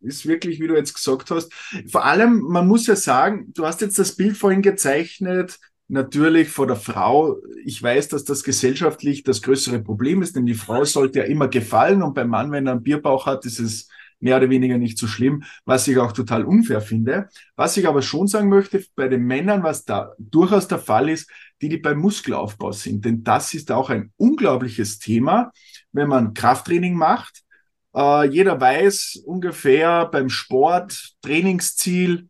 ist 0.00 0.26
wirklich, 0.26 0.60
wie 0.60 0.66
du 0.66 0.74
jetzt 0.74 0.94
gesagt 0.94 1.30
hast, 1.30 1.52
vor 1.90 2.04
allem, 2.04 2.40
man 2.40 2.68
muss 2.68 2.86
ja 2.86 2.96
sagen, 2.96 3.52
du 3.54 3.66
hast 3.66 3.80
jetzt 3.80 3.98
das 3.98 4.16
Bild 4.16 4.36
vorhin 4.36 4.62
gezeichnet, 4.62 5.58
natürlich 5.88 6.48
vor 6.48 6.66
der 6.66 6.76
Frau. 6.76 7.36
Ich 7.64 7.82
weiß, 7.82 8.08
dass 8.08 8.24
das 8.24 8.42
gesellschaftlich 8.44 9.22
das 9.22 9.42
größere 9.42 9.80
Problem 9.80 10.22
ist, 10.22 10.36
denn 10.36 10.46
die 10.46 10.54
Frau 10.54 10.84
sollte 10.84 11.20
ja 11.20 11.24
immer 11.24 11.48
gefallen 11.48 12.02
und 12.02 12.14
beim 12.14 12.28
Mann, 12.28 12.52
wenn 12.52 12.66
er 12.66 12.72
einen 12.72 12.82
Bierbauch 12.82 13.26
hat, 13.26 13.46
ist 13.46 13.60
es 13.60 13.88
mehr 14.18 14.36
oder 14.36 14.50
weniger 14.50 14.78
nicht 14.78 14.98
so 14.98 15.06
schlimm, 15.08 15.42
was 15.64 15.88
ich 15.88 15.98
auch 15.98 16.12
total 16.12 16.44
unfair 16.44 16.80
finde. 16.80 17.28
Was 17.56 17.76
ich 17.76 17.88
aber 17.88 18.02
schon 18.02 18.28
sagen 18.28 18.48
möchte, 18.48 18.84
bei 18.94 19.08
den 19.08 19.24
Männern, 19.24 19.64
was 19.64 19.84
da 19.84 20.12
durchaus 20.18 20.68
der 20.68 20.78
Fall 20.78 21.08
ist, 21.08 21.28
die, 21.60 21.68
die 21.68 21.78
beim 21.78 21.98
Muskelaufbau 21.98 22.70
sind. 22.72 23.04
Denn 23.04 23.24
das 23.24 23.52
ist 23.52 23.72
auch 23.72 23.90
ein 23.90 24.12
unglaubliches 24.16 25.00
Thema 25.00 25.50
wenn 25.92 26.08
man 26.08 26.34
Krafttraining 26.34 26.94
macht. 26.94 27.42
Äh, 27.94 28.28
jeder 28.28 28.60
weiß 28.60 29.22
ungefähr 29.24 30.06
beim 30.06 30.28
Sport, 30.28 31.14
Trainingsziel, 31.22 32.28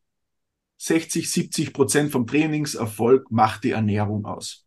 60, 0.78 1.30
70 1.30 1.72
Prozent 1.72 2.10
vom 2.10 2.26
Trainingserfolg 2.26 3.30
macht 3.30 3.64
die 3.64 3.70
Ernährung 3.70 4.24
aus. 4.24 4.64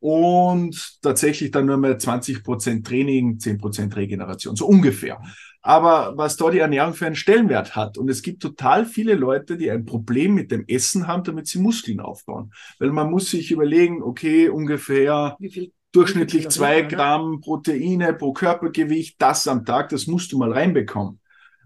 Und 0.00 0.98
tatsächlich 1.02 1.50
dann 1.50 1.66
nur 1.66 1.76
mehr 1.76 1.98
20 1.98 2.42
Prozent 2.42 2.86
Training, 2.86 3.38
10 3.38 3.58
Prozent 3.58 3.94
Regeneration, 3.94 4.56
so 4.56 4.66
ungefähr. 4.66 5.20
Aber 5.60 6.16
was 6.16 6.36
da 6.36 6.50
die 6.50 6.58
Ernährung 6.58 6.94
für 6.94 7.06
einen 7.06 7.14
Stellenwert 7.14 7.76
hat. 7.76 7.98
Und 7.98 8.08
es 8.08 8.22
gibt 8.22 8.42
total 8.42 8.84
viele 8.84 9.14
Leute, 9.14 9.56
die 9.56 9.70
ein 9.70 9.84
Problem 9.84 10.34
mit 10.34 10.50
dem 10.50 10.64
Essen 10.66 11.06
haben, 11.06 11.22
damit 11.22 11.46
sie 11.46 11.60
Muskeln 11.60 12.00
aufbauen. 12.00 12.52
Weil 12.80 12.90
man 12.90 13.10
muss 13.10 13.30
sich 13.30 13.52
überlegen, 13.52 14.02
okay, 14.02 14.48
ungefähr 14.48 15.36
wie 15.38 15.50
viel 15.50 15.72
durchschnittlich 15.92 16.48
zwei 16.48 16.82
Gramm 16.82 17.40
Proteine 17.40 18.14
pro 18.14 18.32
Körpergewicht, 18.32 19.20
das 19.20 19.46
am 19.46 19.64
Tag, 19.64 19.90
das 19.90 20.06
musst 20.06 20.32
du 20.32 20.38
mal 20.38 20.52
reinbekommen. 20.52 21.20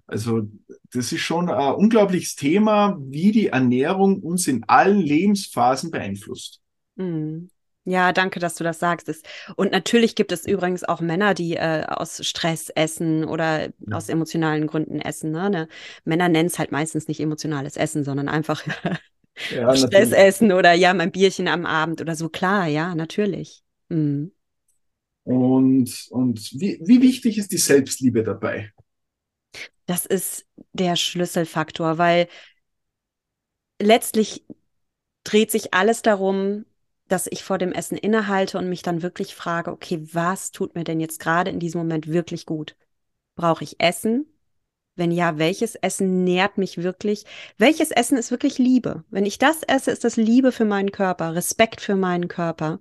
Also 0.07 0.49
das 0.93 1.13
ist 1.13 1.21
schon 1.21 1.49
ein 1.49 1.75
unglaubliches 1.75 2.37
Thema, 2.37 2.97
wie 3.01 3.33
die 3.33 3.49
Ernährung 3.49 4.21
uns 4.21 4.47
in 4.47 4.65
allen 4.69 5.01
Lebensphasen 5.01 5.91
beeinflusst. 5.91 6.61
Mhm. 6.97 7.51
Ja, 7.89 8.13
danke, 8.13 8.41
dass 8.41 8.57
du 8.57 8.65
das 8.65 8.81
sagst. 8.81 9.09
Und 9.55 9.71
natürlich 9.71 10.17
gibt 10.17 10.33
es 10.33 10.45
übrigens 10.45 10.83
auch 10.83 11.01
Männer, 11.01 11.35
die 11.35 11.55
äh, 11.55 11.85
aus 11.87 12.27
Stress 12.27 12.69
essen 12.71 13.25
oder 13.25 13.67
ja. 13.67 13.71
aus 13.93 14.09
emotionalen 14.09 14.67
Gründen 14.67 15.01
essen. 15.01 15.31
Ne? 15.31 15.51
ne? 15.51 15.69
Männer 16.05 16.29
nennen 16.29 16.49
es 16.49 16.59
halt 16.59 16.73
meistens 16.73 17.07
nicht 17.07 17.21
emotionales 17.21 17.77
Essen, 17.77 18.03
sondern 18.03 18.29
einfach 18.29 18.65
ja, 19.55 19.77
Stress 19.77 20.11
essen 20.11 20.51
oder 20.51 20.73
ja, 20.73 20.95
mein 20.95 21.13
Bierchen 21.13 21.47
am 21.47 21.65
Abend 21.65 22.01
oder 22.01 22.17
so. 22.17 22.29
Klar, 22.29 22.67
ja, 22.67 22.93
natürlich. 22.97 23.63
Mhm. 23.89 24.33
Und, 25.25 26.07
und 26.11 26.53
wie, 26.53 26.79
wie 26.83 27.03
wichtig 27.03 27.39
ist 27.39 27.51
die 27.51 27.59
Selbstliebe 27.59 28.23
dabei? 28.23 28.73
Das 29.87 30.07
ist 30.07 30.47
der 30.73 30.97
Schlüsselfaktor, 30.97 31.99
weil 31.99 32.29
letztlich 33.81 34.45
dreht 35.25 35.51
sich 35.51 35.75
alles 35.75 36.03
darum, 36.03 36.65
dass 37.09 37.27
ich 37.29 37.45
vor 37.45 37.59
dem 37.59 37.73
Essen 37.73 37.97
innehalte 37.97 38.59
und 38.59 38.69
mich 38.69 38.83
dann 38.83 39.03
wirklich 39.03 39.35
frage, 39.35 39.71
okay, 39.71 40.01
was 40.13 40.51
tut 40.51 40.75
mir 40.75 40.85
denn 40.85 41.01
jetzt 41.01 41.21
gerade 41.21 41.51
in 41.51 41.61
diesem 41.61 41.81
Moment 41.81 42.09
wirklich 42.09 42.47
gut? 42.47 42.77
Brauche 43.37 43.65
ich 43.65 43.81
Essen? 43.81 44.27
Wenn 44.97 45.13
ja, 45.13 45.39
welches 45.39 45.75
Essen 45.75 46.25
nährt 46.25 46.57
mich 46.59 46.79
wirklich? 46.79 47.25
Welches 47.59 47.91
Essen 47.91 48.17
ist 48.17 48.31
wirklich 48.31 48.59
Liebe? 48.59 49.05
Wenn 49.11 49.27
ich 49.27 49.39
das 49.39 49.63
esse, 49.63 49.91
ist 49.91 50.05
das 50.05 50.17
Liebe 50.17 50.53
für 50.53 50.65
meinen 50.65 50.91
Körper, 50.91 51.35
Respekt 51.35 51.81
für 51.81 51.97
meinen 51.97 52.29
Körper. 52.29 52.81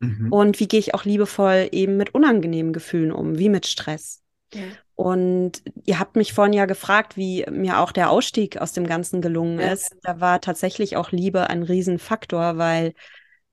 Mhm. 0.00 0.32
Und 0.32 0.60
wie 0.60 0.68
gehe 0.68 0.80
ich 0.80 0.94
auch 0.94 1.04
liebevoll 1.04 1.68
eben 1.72 1.96
mit 1.96 2.14
unangenehmen 2.14 2.72
Gefühlen 2.72 3.12
um, 3.12 3.38
wie 3.38 3.48
mit 3.48 3.66
Stress. 3.66 4.22
Ja. 4.52 4.62
Und 4.94 5.62
ihr 5.84 5.98
habt 5.98 6.14
mich 6.16 6.32
vorhin 6.32 6.52
ja 6.52 6.66
gefragt, 6.66 7.16
wie 7.16 7.44
mir 7.50 7.80
auch 7.80 7.90
der 7.90 8.10
Ausstieg 8.10 8.58
aus 8.58 8.72
dem 8.72 8.86
Ganzen 8.86 9.20
gelungen 9.20 9.58
ja. 9.58 9.72
ist. 9.72 9.96
Da 10.02 10.20
war 10.20 10.40
tatsächlich 10.40 10.96
auch 10.96 11.10
Liebe 11.10 11.50
ein 11.50 11.64
Riesenfaktor, 11.64 12.58
weil 12.58 12.94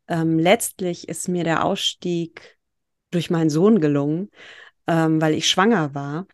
ähm, 0.08 0.38
letztlich 0.38 1.10
ist 1.10 1.28
mir 1.28 1.44
der 1.44 1.66
Ausstieg 1.66 2.58
durch 3.10 3.30
meinen 3.30 3.50
Sohn 3.50 3.82
gelungen, 3.82 4.30
ähm, 4.88 5.22
weil 5.22 5.34
ich 5.34 5.50
schwanger 5.50 5.96
war 5.96 6.28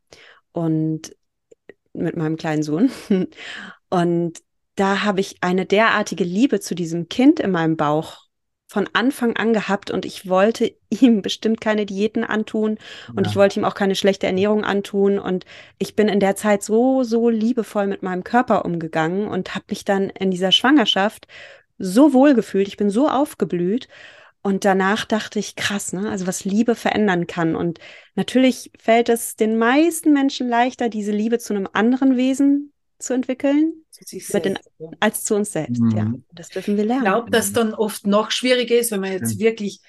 und 0.51 1.15
mit 1.93 2.17
meinem 2.17 2.37
kleinen 2.37 2.63
Sohn. 2.63 2.91
Und 3.89 4.39
da 4.75 5.03
habe 5.03 5.21
ich 5.21 5.37
eine 5.41 5.65
derartige 5.65 6.25
Liebe 6.25 6.59
zu 6.59 6.75
diesem 6.75 7.07
Kind 7.07 7.39
in 7.39 7.51
meinem 7.51 7.77
Bauch 7.77 8.26
von 8.67 8.89
Anfang 8.91 9.37
an 9.37 9.53
gehabt 9.53 9.91
und 9.91 10.05
ich 10.05 10.27
wollte 10.29 10.73
ihm 10.89 11.21
bestimmt 11.21 11.61
keine 11.61 11.85
Diäten 11.85 12.23
antun 12.23 12.77
und 13.15 13.23
ja. 13.23 13.29
ich 13.29 13.35
wollte 13.35 13.59
ihm 13.59 13.65
auch 13.65 13.75
keine 13.75 13.95
schlechte 13.95 14.27
Ernährung 14.27 14.65
antun 14.65 15.19
und 15.19 15.45
ich 15.79 15.95
bin 15.95 16.09
in 16.09 16.19
der 16.19 16.35
Zeit 16.35 16.63
so, 16.63 17.03
so 17.03 17.29
liebevoll 17.29 17.87
mit 17.87 18.03
meinem 18.03 18.25
Körper 18.25 18.65
umgegangen 18.65 19.27
und 19.27 19.55
habe 19.55 19.65
mich 19.69 19.85
dann 19.85 20.09
in 20.09 20.31
dieser 20.31 20.51
Schwangerschaft 20.51 21.27
so 21.79 22.13
wohl 22.13 22.33
gefühlt, 22.33 22.67
ich 22.67 22.77
bin 22.77 22.89
so 22.89 23.07
aufgeblüht 23.07 23.87
und 24.41 24.65
danach 24.65 25.05
dachte 25.05 25.39
ich, 25.39 25.55
krass, 25.55 25.93
ne? 25.93 26.09
Also 26.09 26.25
was 26.25 26.45
Liebe 26.45 26.75
verändern 26.75 27.27
kann. 27.27 27.55
Und 27.55 27.79
natürlich 28.15 28.71
fällt 28.79 29.09
es 29.09 29.35
den 29.35 29.57
meisten 29.57 30.13
Menschen 30.13 30.47
leichter, 30.47 30.87
diese 30.87 31.11
Liebe 31.11 31.37
zu 31.37 31.53
einem 31.53 31.67
anderen 31.73 32.15
Wesen 32.15 32.71
zu 32.97 33.13
entwickeln, 33.13 33.73
zu 34.05 34.39
den, 34.39 34.59
als 34.99 35.23
zu 35.23 35.35
uns 35.35 35.51
selbst. 35.51 35.81
Mhm. 35.81 35.97
Ja, 35.97 36.13
das 36.31 36.49
dürfen 36.49 36.77
wir 36.77 36.85
lernen. 36.85 37.03
Ich 37.03 37.09
glaube, 37.09 37.31
dass 37.31 37.53
dann 37.53 37.73
oft 37.73 38.07
noch 38.07 38.31
schwieriger 38.31 38.77
ist, 38.77 38.91
wenn 38.91 39.01
man 39.01 39.11
jetzt 39.11 39.33
ja. 39.33 39.39
wirklich 39.39 39.81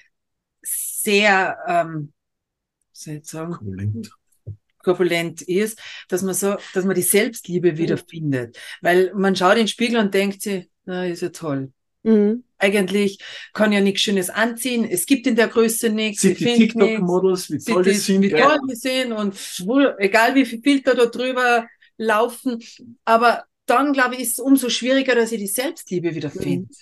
sehr, 0.61 1.57
ähm, 1.67 2.13
soll 2.91 3.15
ich 3.15 3.25
sagen, 3.25 3.53
korpulent. 3.53 4.11
korpulent 4.83 5.41
ist, 5.41 5.79
dass 6.07 6.21
man 6.21 6.33
so, 6.33 6.55
dass 6.73 6.85
man 6.85 6.95
die 6.95 7.01
Selbstliebe 7.01 7.77
wiederfindet. 7.77 8.55
Mhm. 8.55 8.85
Weil 8.85 9.13
man 9.13 9.35
schaut 9.35 9.53
in 9.53 9.59
den 9.59 9.67
Spiegel 9.67 9.99
und 9.99 10.13
denkt 10.13 10.41
sich, 10.41 10.69
na, 10.85 11.05
ist 11.05 11.21
ja 11.21 11.29
toll. 11.29 11.71
Mhm. 12.03 12.43
Eigentlich 12.57 13.19
kann 13.53 13.71
ja 13.71 13.81
nichts 13.81 14.01
Schönes 14.01 14.29
anziehen. 14.29 14.85
Es 14.89 15.05
gibt 15.05 15.27
in 15.27 15.35
der 15.35 15.47
Größe 15.47 15.89
nichts. 15.89 16.21
Sieht 16.21 16.39
die 16.39 16.45
TikTok-Models, 16.45 17.51
wie 17.51 17.57
toll 17.59 17.83
die 17.83 17.93
sind. 17.93 18.21
Wie 18.21 18.29
toll 18.29 18.57
die 18.69 18.75
sind 18.75 19.11
und 19.13 19.35
egal 19.97 20.35
wie 20.35 20.45
viel 20.45 20.61
Filter 20.61 20.95
da 20.95 21.05
drüber 21.05 21.67
laufen. 21.97 22.61
Aber 23.05 23.43
dann, 23.69 23.93
glaube 23.93 24.15
ich, 24.15 24.21
ist 24.21 24.33
es 24.33 24.39
umso 24.39 24.69
schwieriger, 24.69 25.15
dass 25.15 25.31
ich 25.31 25.39
die 25.39 25.47
Selbstliebe 25.47 26.15
wieder 26.15 26.29
mhm. 26.33 26.41
finde. 26.41 26.75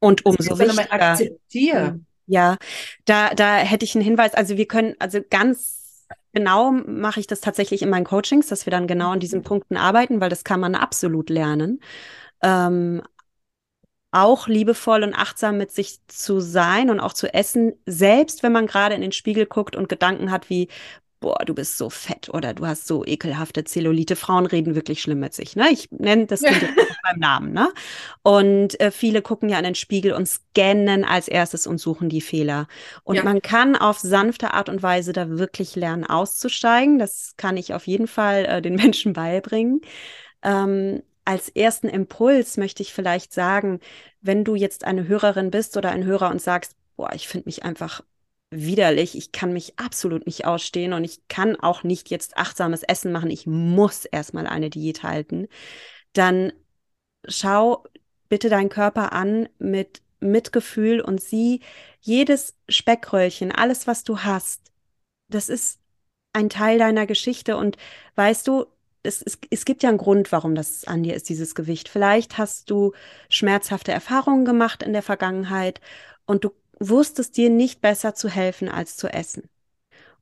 Und 0.00 0.24
umso 0.24 0.58
wichtiger. 0.58 0.92
akzeptiere. 0.92 1.92
Mhm. 1.92 2.06
Ja, 2.26 2.56
da, 3.04 3.34
da 3.34 3.56
hätte 3.56 3.84
ich 3.84 3.94
einen 3.94 4.04
Hinweis. 4.04 4.34
Also 4.34 4.56
wir 4.56 4.66
können, 4.66 4.94
also 4.98 5.20
ganz 5.28 6.06
genau 6.32 6.72
mache 6.72 7.20
ich 7.20 7.26
das 7.26 7.40
tatsächlich 7.40 7.82
in 7.82 7.90
meinen 7.90 8.04
Coachings, 8.04 8.48
dass 8.48 8.66
wir 8.66 8.70
dann 8.70 8.86
genau 8.86 9.10
an 9.10 9.20
diesen 9.20 9.40
mhm. 9.40 9.44
Punkten 9.44 9.76
arbeiten, 9.76 10.20
weil 10.20 10.30
das 10.30 10.44
kann 10.44 10.60
man 10.60 10.74
absolut 10.74 11.30
lernen. 11.30 11.80
Ähm, 12.42 13.02
auch 14.10 14.48
liebevoll 14.48 15.02
und 15.02 15.14
achtsam 15.14 15.58
mit 15.58 15.70
sich 15.70 15.98
zu 16.06 16.40
sein 16.40 16.90
und 16.90 17.00
auch 17.00 17.12
zu 17.12 17.32
essen, 17.32 17.74
selbst 17.84 18.42
wenn 18.42 18.52
man 18.52 18.66
gerade 18.66 18.94
in 18.94 19.02
den 19.02 19.12
Spiegel 19.12 19.46
guckt 19.46 19.76
und 19.76 19.88
Gedanken 19.88 20.30
hat 20.30 20.48
wie, 20.48 20.68
boah, 21.20 21.38
du 21.44 21.54
bist 21.54 21.78
so 21.78 21.90
fett 21.90 22.28
oder 22.28 22.54
du 22.54 22.66
hast 22.66 22.86
so 22.86 23.04
ekelhafte 23.04 23.64
Zellulite. 23.64 24.16
Frauen 24.16 24.46
reden 24.46 24.74
wirklich 24.74 25.02
schlimm 25.02 25.20
mit 25.20 25.34
sich. 25.34 25.56
Ne? 25.56 25.68
Ich 25.70 25.90
nenne 25.90 26.26
das 26.26 26.42
Kind 26.42 26.62
ja. 26.62 26.68
beim 27.02 27.18
Namen. 27.18 27.52
Ne? 27.52 27.72
Und 28.22 28.80
äh, 28.80 28.90
viele 28.90 29.22
gucken 29.22 29.48
ja 29.48 29.58
in 29.58 29.64
den 29.64 29.74
Spiegel 29.74 30.12
und 30.12 30.26
scannen 30.26 31.04
als 31.04 31.28
erstes 31.28 31.66
und 31.66 31.78
suchen 31.78 32.08
die 32.08 32.20
Fehler. 32.20 32.68
Und 33.04 33.16
ja. 33.16 33.24
man 33.24 33.42
kann 33.42 33.76
auf 33.76 33.98
sanfte 33.98 34.54
Art 34.54 34.68
und 34.68 34.82
Weise 34.82 35.12
da 35.12 35.28
wirklich 35.28 35.74
lernen, 35.76 36.04
auszusteigen. 36.04 36.98
Das 36.98 37.34
kann 37.36 37.56
ich 37.56 37.74
auf 37.74 37.86
jeden 37.86 38.06
Fall 38.06 38.44
äh, 38.44 38.62
den 38.62 38.74
Menschen 38.76 39.12
beibringen. 39.12 39.80
Ähm, 40.42 41.02
als 41.24 41.48
ersten 41.50 41.88
Impuls 41.88 42.56
möchte 42.56 42.82
ich 42.82 42.94
vielleicht 42.94 43.34
sagen, 43.34 43.80
wenn 44.20 44.44
du 44.44 44.54
jetzt 44.54 44.84
eine 44.84 45.08
Hörerin 45.08 45.50
bist 45.50 45.76
oder 45.76 45.90
ein 45.90 46.04
Hörer 46.04 46.30
und 46.30 46.40
sagst, 46.40 46.74
boah, 46.96 47.12
ich 47.12 47.28
finde 47.28 47.48
mich 47.48 47.64
einfach 47.64 48.02
widerlich. 48.50 49.16
Ich 49.16 49.32
kann 49.32 49.52
mich 49.52 49.78
absolut 49.78 50.26
nicht 50.26 50.46
ausstehen 50.46 50.92
und 50.92 51.04
ich 51.04 51.26
kann 51.28 51.56
auch 51.56 51.82
nicht 51.82 52.10
jetzt 52.10 52.36
achtsames 52.36 52.82
Essen 52.82 53.12
machen. 53.12 53.30
Ich 53.30 53.46
muss 53.46 54.04
erstmal 54.04 54.46
eine 54.46 54.70
Diät 54.70 55.02
halten. 55.02 55.48
Dann 56.12 56.52
schau 57.26 57.84
bitte 58.28 58.48
deinen 58.48 58.68
Körper 58.70 59.12
an 59.12 59.48
mit 59.58 60.02
Mitgefühl 60.20 61.00
und 61.00 61.20
sieh 61.20 61.60
jedes 62.00 62.54
Speckröllchen, 62.68 63.52
alles, 63.52 63.86
was 63.86 64.04
du 64.04 64.20
hast. 64.20 64.72
Das 65.28 65.48
ist 65.48 65.80
ein 66.32 66.48
Teil 66.50 66.78
deiner 66.78 67.06
Geschichte 67.06 67.56
und 67.56 67.76
weißt 68.16 68.46
du, 68.48 68.66
es, 69.02 69.22
es, 69.22 69.38
es 69.50 69.64
gibt 69.64 69.82
ja 69.82 69.88
einen 69.88 69.98
Grund, 69.98 70.32
warum 70.32 70.54
das 70.54 70.84
an 70.84 71.02
dir 71.02 71.14
ist, 71.14 71.28
dieses 71.28 71.54
Gewicht. 71.54 71.88
Vielleicht 71.88 72.38
hast 72.38 72.70
du 72.70 72.92
schmerzhafte 73.30 73.92
Erfahrungen 73.92 74.44
gemacht 74.44 74.82
in 74.82 74.92
der 74.92 75.02
Vergangenheit 75.02 75.80
und 76.26 76.44
du 76.44 76.50
wusstest 76.80 77.36
dir 77.36 77.50
nicht 77.50 77.80
besser 77.80 78.14
zu 78.14 78.28
helfen 78.28 78.68
als 78.68 78.96
zu 78.96 79.08
essen. 79.08 79.48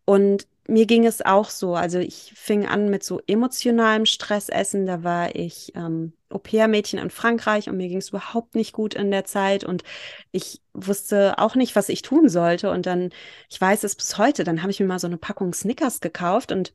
Und 0.05 0.47
mir 0.69 0.87
ging 0.87 1.07
es 1.07 1.25
auch 1.25 1.51
so. 1.51 1.75
Also 1.75 1.99
ich 1.99 2.33
fing 2.37 2.67
an 2.67 2.91
mit 2.91 3.05
so 3.05 3.21
emotionalem 3.27 4.07
Stressessen. 4.07 4.87
Da 4.87 5.05
war 5.05 5.35
ich 5.35 5.73
ähm, 5.77 6.13
Au-pair-Mädchen 6.31 6.99
in 6.99 7.11
Frankreich 7.11 7.69
und 7.69 7.77
mir 7.77 7.89
ging 7.89 7.99
es 7.99 8.09
überhaupt 8.11 8.55
nicht 8.55 8.73
gut 8.73 8.95
in 8.95 9.11
der 9.11 9.25
Zeit. 9.25 9.65
Und 9.65 9.85
ich 10.33 10.61
wusste 10.75 11.39
auch 11.39 11.55
nicht, 11.55 11.77
was 11.77 11.89
ich 11.89 12.03
tun 12.03 12.29
sollte. 12.29 12.71
Und 12.71 12.87
dann, 12.87 13.11
ich 13.49 13.61
weiß 13.61 13.85
es 13.85 13.97
bis 13.97 14.19
heute, 14.19 14.45
dann 14.45 14.63
habe 14.63 14.71
ich 14.71 14.81
mir 14.81 14.87
mal 14.87 14.99
so 14.99 15.07
eine 15.07 15.19
Packung 15.19 15.53
Snickers 15.55 16.01
gekauft 16.01 16.53
und 16.53 16.75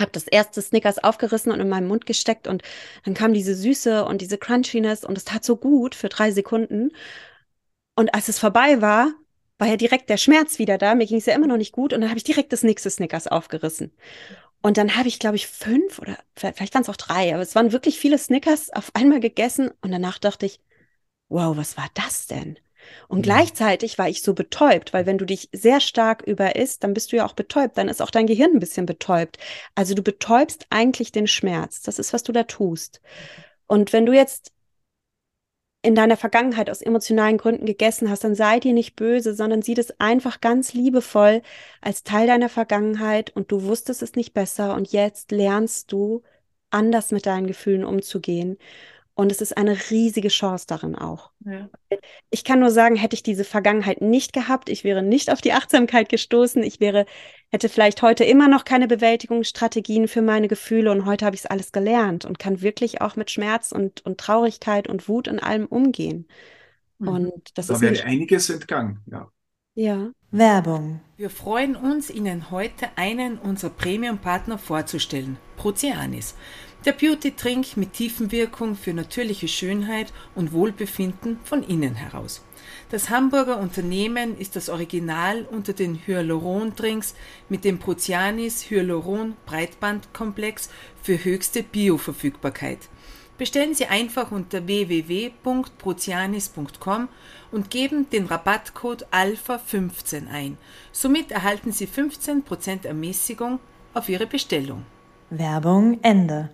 habe 0.00 0.12
das 0.12 0.26
erste 0.26 0.62
Snickers 0.62 0.98
aufgerissen 1.02 1.52
und 1.52 1.60
in 1.60 1.68
meinen 1.68 1.86
Mund 1.88 2.06
gesteckt 2.06 2.48
und 2.48 2.62
dann 3.04 3.14
kam 3.14 3.34
diese 3.34 3.54
Süße 3.54 4.04
und 4.04 4.22
diese 4.22 4.38
Crunchiness 4.38 5.04
und 5.04 5.18
es 5.18 5.24
tat 5.24 5.44
so 5.44 5.56
gut 5.56 5.94
für 5.94 6.08
drei 6.08 6.30
Sekunden. 6.32 6.92
Und 7.94 8.14
als 8.14 8.28
es 8.28 8.38
vorbei 8.38 8.80
war, 8.80 9.12
war 9.58 9.68
ja 9.68 9.76
direkt 9.76 10.08
der 10.08 10.16
Schmerz 10.16 10.58
wieder 10.58 10.78
da. 10.78 10.94
Mir 10.94 11.06
ging 11.06 11.18
es 11.18 11.26
ja 11.26 11.34
immer 11.34 11.46
noch 11.46 11.58
nicht 11.58 11.72
gut. 11.72 11.92
Und 11.92 12.00
dann 12.00 12.10
habe 12.10 12.18
ich 12.18 12.24
direkt 12.24 12.52
das 12.52 12.62
nächste 12.62 12.90
Snickers 12.90 13.26
aufgerissen. 13.26 13.92
Und 14.62 14.76
dann 14.76 14.96
habe 14.96 15.08
ich, 15.08 15.18
glaube 15.18 15.36
ich, 15.36 15.46
fünf 15.46 15.98
oder 15.98 16.18
vielleicht 16.34 16.74
waren 16.74 16.82
es 16.82 16.88
auch 16.88 16.96
drei, 16.96 17.32
aber 17.32 17.42
es 17.42 17.54
waren 17.54 17.72
wirklich 17.72 17.98
viele 17.98 18.18
Snickers 18.18 18.70
auf 18.70 18.90
einmal 18.94 19.20
gegessen. 19.20 19.70
Und 19.80 19.90
danach 19.90 20.18
dachte 20.18 20.46
ich, 20.46 20.60
wow, 21.28 21.56
was 21.56 21.76
war 21.76 21.88
das 21.94 22.26
denn? 22.26 22.58
Und 23.08 23.18
mhm. 23.18 23.22
gleichzeitig 23.22 23.98
war 23.98 24.08
ich 24.08 24.22
so 24.22 24.34
betäubt, 24.34 24.92
weil 24.92 25.06
wenn 25.06 25.18
du 25.18 25.24
dich 25.24 25.48
sehr 25.52 25.80
stark 25.80 26.22
überisst, 26.22 26.84
dann 26.84 26.94
bist 26.94 27.12
du 27.12 27.16
ja 27.16 27.26
auch 27.26 27.34
betäubt, 27.34 27.78
dann 27.78 27.88
ist 27.88 28.02
auch 28.02 28.10
dein 28.10 28.26
Gehirn 28.26 28.52
ein 28.54 28.60
bisschen 28.60 28.86
betäubt. 28.86 29.38
Also 29.74 29.94
du 29.94 30.02
betäubst 30.02 30.66
eigentlich 30.70 31.12
den 31.12 31.26
Schmerz. 31.26 31.82
Das 31.82 31.98
ist, 31.98 32.12
was 32.12 32.22
du 32.22 32.32
da 32.32 32.44
tust. 32.44 33.00
Und 33.66 33.92
wenn 33.92 34.06
du 34.06 34.12
jetzt 34.12 34.52
in 35.82 35.94
deiner 35.94 36.16
Vergangenheit 36.16 36.68
aus 36.70 36.82
emotionalen 36.82 37.38
Gründen 37.38 37.64
gegessen 37.66 38.10
hast, 38.10 38.24
dann 38.24 38.34
sei 38.34 38.60
dir 38.60 38.72
nicht 38.74 38.96
böse, 38.96 39.34
sondern 39.34 39.62
sieh 39.62 39.74
das 39.74 39.98
einfach 39.98 40.40
ganz 40.40 40.74
liebevoll 40.74 41.42
als 41.80 42.04
Teil 42.04 42.26
deiner 42.26 42.50
Vergangenheit 42.50 43.30
und 43.34 43.50
du 43.50 43.62
wusstest 43.64 44.02
es 44.02 44.14
nicht 44.14 44.34
besser 44.34 44.74
und 44.74 44.92
jetzt 44.92 45.30
lernst 45.32 45.90
du 45.92 46.22
anders 46.70 47.12
mit 47.12 47.26
deinen 47.26 47.46
Gefühlen 47.46 47.84
umzugehen. 47.84 48.58
Und 49.20 49.30
es 49.30 49.42
ist 49.42 49.54
eine 49.58 49.76
riesige 49.90 50.28
Chance 50.28 50.64
darin 50.66 50.94
auch. 50.94 51.30
Ja. 51.44 51.68
Ich 52.30 52.42
kann 52.42 52.58
nur 52.58 52.70
sagen, 52.70 52.96
hätte 52.96 53.12
ich 53.12 53.22
diese 53.22 53.44
Vergangenheit 53.44 54.00
nicht 54.00 54.32
gehabt, 54.32 54.70
ich 54.70 54.82
wäre 54.82 55.02
nicht 55.02 55.30
auf 55.30 55.42
die 55.42 55.52
Achtsamkeit 55.52 56.08
gestoßen, 56.08 56.62
ich 56.62 56.80
wäre, 56.80 57.04
hätte 57.50 57.68
vielleicht 57.68 58.00
heute 58.00 58.24
immer 58.24 58.48
noch 58.48 58.64
keine 58.64 58.88
Bewältigungsstrategien 58.88 60.08
für 60.08 60.22
meine 60.22 60.48
Gefühle 60.48 60.90
und 60.90 61.04
heute 61.04 61.26
habe 61.26 61.36
ich 61.36 61.42
es 61.42 61.46
alles 61.46 61.70
gelernt 61.70 62.24
und 62.24 62.38
kann 62.38 62.62
wirklich 62.62 63.02
auch 63.02 63.14
mit 63.14 63.30
Schmerz 63.30 63.72
und, 63.72 64.06
und 64.06 64.16
Traurigkeit 64.16 64.88
und 64.88 65.06
Wut 65.06 65.28
in 65.28 65.38
allem 65.38 65.66
umgehen. 65.66 66.26
Mhm. 66.98 67.08
Und 67.08 67.58
das 67.58 67.66
da 67.66 67.74
ist 67.74 67.82
wäre 67.82 68.02
einiges 68.04 68.48
entgangen, 68.48 69.00
ja. 69.04 69.30
Ja. 69.74 70.12
Werbung. 70.30 71.00
Wir 71.18 71.28
freuen 71.28 71.76
uns, 71.76 72.08
Ihnen 72.08 72.50
heute 72.50 72.88
einen 72.96 73.38
unserer 73.38 73.70
Premium-Partner 73.70 74.56
vorzustellen, 74.56 75.36
Proceanis. 75.56 76.36
Der 76.86 76.92
Beauty-Trink 76.92 77.76
mit 77.76 77.92
Tiefenwirkung 77.92 78.74
für 78.74 78.94
natürliche 78.94 79.48
Schönheit 79.48 80.14
und 80.34 80.52
Wohlbefinden 80.52 81.38
von 81.44 81.62
innen 81.62 81.94
heraus. 81.94 82.42
Das 82.88 83.10
Hamburger 83.10 83.58
Unternehmen 83.58 84.38
ist 84.38 84.56
das 84.56 84.70
Original 84.70 85.46
unter 85.50 85.74
den 85.74 86.00
Hyaluron-Drinks 86.06 87.14
mit 87.50 87.66
dem 87.66 87.78
Prozianis 87.78 88.70
Hyaluron 88.70 89.36
Breitbandkomplex 89.44 90.70
für 91.02 91.22
höchste 91.22 91.62
Bioverfügbarkeit. 91.62 92.88
Bestellen 93.36 93.74
Sie 93.74 93.84
einfach 93.84 94.32
unter 94.32 94.66
www.prozianis.com 94.66 97.08
und 97.52 97.68
geben 97.68 98.08
den 98.08 98.24
Rabattcode 98.24 99.06
ALPHA15 99.12 100.30
ein. 100.30 100.56
Somit 100.92 101.30
erhalten 101.30 101.72
Sie 101.72 101.86
15% 101.86 102.86
Ermäßigung 102.86 103.60
auf 103.92 104.08
Ihre 104.08 104.26
Bestellung. 104.26 104.86
Werbung 105.28 106.02
Ende. 106.02 106.48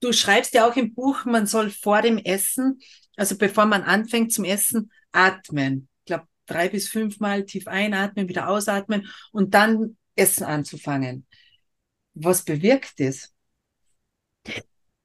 Du 0.00 0.12
schreibst 0.12 0.54
ja 0.54 0.68
auch 0.68 0.76
im 0.76 0.94
Buch, 0.94 1.24
man 1.24 1.46
soll 1.46 1.70
vor 1.70 2.02
dem 2.02 2.18
Essen, 2.18 2.80
also 3.16 3.36
bevor 3.36 3.66
man 3.66 3.82
anfängt 3.82 4.32
zum 4.32 4.44
Essen, 4.44 4.90
atmen. 5.12 5.88
Ich 6.00 6.06
glaube, 6.06 6.24
drei 6.46 6.68
bis 6.68 6.88
fünfmal 6.88 7.44
tief 7.44 7.68
einatmen, 7.68 8.28
wieder 8.28 8.48
ausatmen 8.48 9.08
und 9.32 9.54
dann 9.54 9.96
Essen 10.16 10.44
anzufangen. 10.44 11.26
Was 12.14 12.44
bewirkt 12.44 13.00
das? 13.00 13.32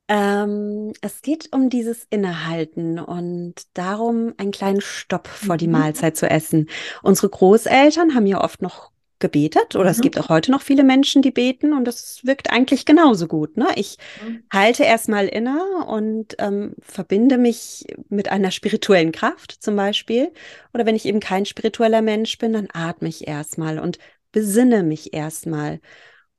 Ähm, 0.08 0.93
es 1.01 1.21
geht 1.23 1.51
um 1.51 1.69
dieses 1.69 2.05
Innehalten 2.12 2.99
und 2.99 3.55
darum, 3.73 4.34
einen 4.38 4.51
kleinen 4.51 4.81
Stopp 4.81 5.27
vor 5.27 5.58
die 5.58 5.67
Mhm. 5.67 5.71
Mahlzeit 5.71 6.15
zu 6.15 6.29
essen. 6.29 6.69
Unsere 7.01 7.29
Großeltern 7.29 8.13
haben 8.13 8.27
ja 8.27 8.43
oft 8.43 8.62
noch 8.62 8.91
gebetet 9.25 9.75
oder 9.75 9.89
es 9.89 9.97
Mhm. 9.97 10.01
gibt 10.01 10.19
auch 10.19 10.29
heute 10.29 10.51
noch 10.51 10.61
viele 10.61 10.83
Menschen, 10.83 11.21
die 11.21 11.31
beten 11.31 11.73
und 11.73 11.85
das 11.85 12.21
wirkt 12.25 12.51
eigentlich 12.51 12.85
genauso 12.85 13.27
gut. 13.27 13.57
Ne? 13.57 13.67
Ich 13.75 13.97
Mhm. 14.15 14.43
halte 14.51 14.83
erstmal 14.83 15.27
inne 15.27 15.59
und 15.88 16.35
ähm, 16.39 16.75
verbinde 16.81 17.38
mich 17.38 17.85
mit 18.09 18.29
einer 18.31 18.51
spirituellen 18.51 19.11
Kraft 19.11 19.51
zum 19.63 19.75
Beispiel. 19.75 20.31
Oder 20.73 20.85
wenn 20.85 20.95
ich 20.95 21.05
eben 21.05 21.19
kein 21.19 21.45
spiritueller 21.45 22.01
Mensch 22.01 22.38
bin, 22.38 22.53
dann 22.53 22.67
atme 22.73 23.09
ich 23.09 23.27
erstmal 23.27 23.79
und 23.79 23.99
besinne 24.31 24.83
mich 24.83 25.13
erstmal. 25.13 25.79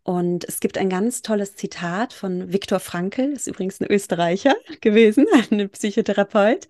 Und 0.04 0.44
es 0.48 0.60
gibt 0.60 0.78
ein 0.78 0.88
ganz 0.88 1.22
tolles 1.22 1.56
Zitat 1.56 2.12
von 2.12 2.52
Viktor 2.52 2.78
Frankl, 2.80 3.32
ist 3.32 3.48
übrigens 3.48 3.80
ein 3.80 3.90
Österreicher 3.90 4.54
gewesen, 4.80 5.26
ein 5.50 5.68
Psychotherapeut. 5.70 6.68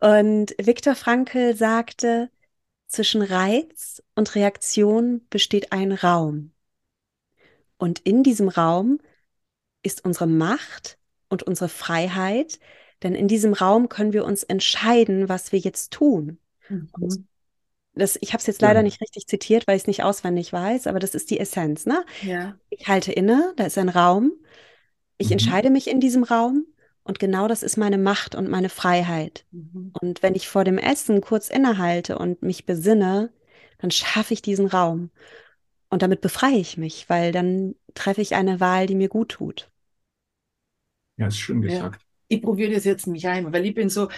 Und 0.00 0.54
Viktor 0.58 0.94
Frankl 0.94 1.54
sagte, 1.56 2.30
zwischen 2.94 3.22
Reiz 3.22 4.02
und 4.14 4.34
Reaktion 4.34 5.26
besteht 5.30 5.72
ein 5.72 5.92
Raum. 5.92 6.52
Und 7.76 7.98
in 8.00 8.22
diesem 8.22 8.48
Raum 8.48 8.98
ist 9.82 10.04
unsere 10.04 10.26
Macht 10.26 10.98
und 11.28 11.42
unsere 11.42 11.68
Freiheit, 11.68 12.58
denn 13.02 13.14
in 13.14 13.28
diesem 13.28 13.52
Raum 13.52 13.88
können 13.88 14.12
wir 14.12 14.24
uns 14.24 14.42
entscheiden, 14.44 15.28
was 15.28 15.52
wir 15.52 15.58
jetzt 15.58 15.92
tun. 15.92 16.38
Mhm. 16.68 16.88
Das, 17.96 18.16
ich 18.20 18.32
habe 18.32 18.40
es 18.40 18.46
jetzt 18.46 18.62
leider 18.62 18.80
Ja. 18.80 18.82
nicht 18.84 19.00
richtig 19.00 19.26
zitiert, 19.26 19.66
weil 19.66 19.76
ich 19.76 19.82
es 19.82 19.86
nicht 19.86 20.02
auswendig 20.02 20.52
weiß, 20.52 20.86
aber 20.86 20.98
das 20.98 21.14
ist 21.14 21.30
die 21.30 21.38
Essenz. 21.38 21.86
Ne? 21.86 22.04
Ja. 22.22 22.56
Ich 22.70 22.88
halte 22.88 23.12
inne, 23.12 23.52
da 23.56 23.66
ist 23.66 23.78
ein 23.78 23.88
Raum. 23.88 24.32
Ich 25.18 25.26
Mhm. 25.28 25.32
entscheide 25.32 25.70
mich 25.70 25.88
in 25.88 26.00
diesem 26.00 26.24
Raum 26.24 26.66
und 27.04 27.18
genau 27.18 27.48
das 27.48 27.62
ist 27.62 27.76
meine 27.76 27.98
Macht 27.98 28.34
und 28.34 28.48
meine 28.50 28.68
Freiheit. 28.68 29.44
Mhm. 29.52 29.92
Und 29.92 30.22
wenn 30.22 30.34
ich 30.34 30.48
vor 30.48 30.64
dem 30.64 30.78
Essen 30.78 31.20
kurz 31.20 31.50
innehalte 31.50 32.18
und 32.18 32.42
mich 32.42 32.66
besinne, 32.66 33.32
dann 33.78 33.90
schaffe 33.90 34.34
ich 34.34 34.42
diesen 34.42 34.66
Raum. 34.66 35.10
Und 35.90 36.02
damit 36.02 36.20
befreie 36.22 36.58
ich 36.58 36.76
mich, 36.78 37.08
weil 37.10 37.32
dann 37.32 37.76
treffe 37.94 38.20
ich 38.22 38.34
eine 38.36 38.60
Wahl, 38.60 38.86
die 38.86 38.94
mir 38.96 39.08
gut 39.08 39.30
tut. 39.30 39.70
Ja, 41.16 41.26
ist 41.28 41.38
schön 41.38 41.62
Ja. 41.66 41.90
gesagt. 41.90 42.04
Ich 42.28 42.40
probiere 42.42 42.72
das 42.74 42.84
jetzt 42.84 43.06
mich 43.06 43.26
einmal, 43.28 43.52
weil 43.52 43.66
ich 43.66 43.74
bin 43.74 43.90
so 43.90 44.08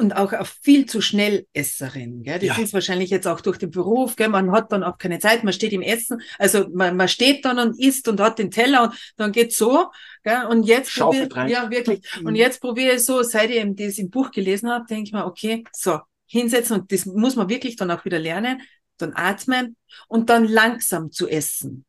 und 0.00 0.12
auch 0.16 0.32
viel 0.62 0.86
zu 0.86 1.00
schnell 1.00 1.46
Esserin. 1.52 2.22
Gell? 2.24 2.38
Das 2.40 2.56
Ja. 2.56 2.62
ist 2.62 2.72
wahrscheinlich 2.74 3.10
jetzt 3.10 3.26
auch 3.28 3.40
durch 3.40 3.58
den 3.58 3.70
Beruf. 3.70 4.16
Gell? 4.16 4.28
Man 4.28 4.50
hat 4.52 4.72
dann 4.72 4.82
auch 4.82 4.98
keine 4.98 5.18
Zeit, 5.18 5.44
man 5.44 5.52
steht 5.52 5.72
im 5.72 5.82
Essen. 5.82 6.20
Also 6.38 6.68
man, 6.72 6.96
man 6.96 7.08
steht 7.08 7.44
dann 7.44 7.58
und 7.58 7.78
isst 7.78 8.08
und 8.08 8.20
hat 8.20 8.38
den 8.38 8.50
Teller 8.50 8.84
und 8.84 8.94
dann 9.16 9.32
geht's 9.32 9.56
so. 9.56 9.90
Gell? 10.24 10.44
Und 10.46 10.64
jetzt 10.64 10.94
probier, 10.96 11.28
rein. 11.32 11.48
ja 11.48 11.70
wirklich. 11.70 12.00
Und 12.18 12.30
Mhm. 12.32 12.34
jetzt 12.36 12.60
probiere 12.60 12.94
ich 12.96 13.04
so, 13.04 13.22
seit 13.22 13.50
ich 13.50 13.56
eben 13.56 13.76
das 13.76 13.98
im 13.98 14.10
Buch 14.10 14.30
gelesen 14.30 14.70
habe, 14.70 14.86
denke 14.88 15.04
ich 15.04 15.12
mir, 15.12 15.26
okay, 15.26 15.64
so 15.72 16.00
hinsetzen 16.26 16.80
und 16.80 16.92
das 16.92 17.06
muss 17.06 17.36
man 17.36 17.48
wirklich 17.48 17.76
dann 17.76 17.90
auch 17.90 18.04
wieder 18.04 18.18
lernen. 18.18 18.62
Dann 18.98 19.12
atmen 19.14 19.76
und 20.08 20.28
dann 20.30 20.44
langsam 20.46 21.10
zu 21.12 21.28
essen. 21.28 21.84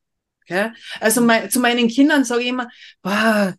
Gell? 0.47 0.73
Also 0.99 1.21
mein, 1.21 1.49
zu 1.49 1.59
meinen 1.59 1.87
Kindern 1.87 2.23
sage 2.25 2.41
ich 2.43 2.47
immer, 2.49 2.67
boah, 3.01 3.53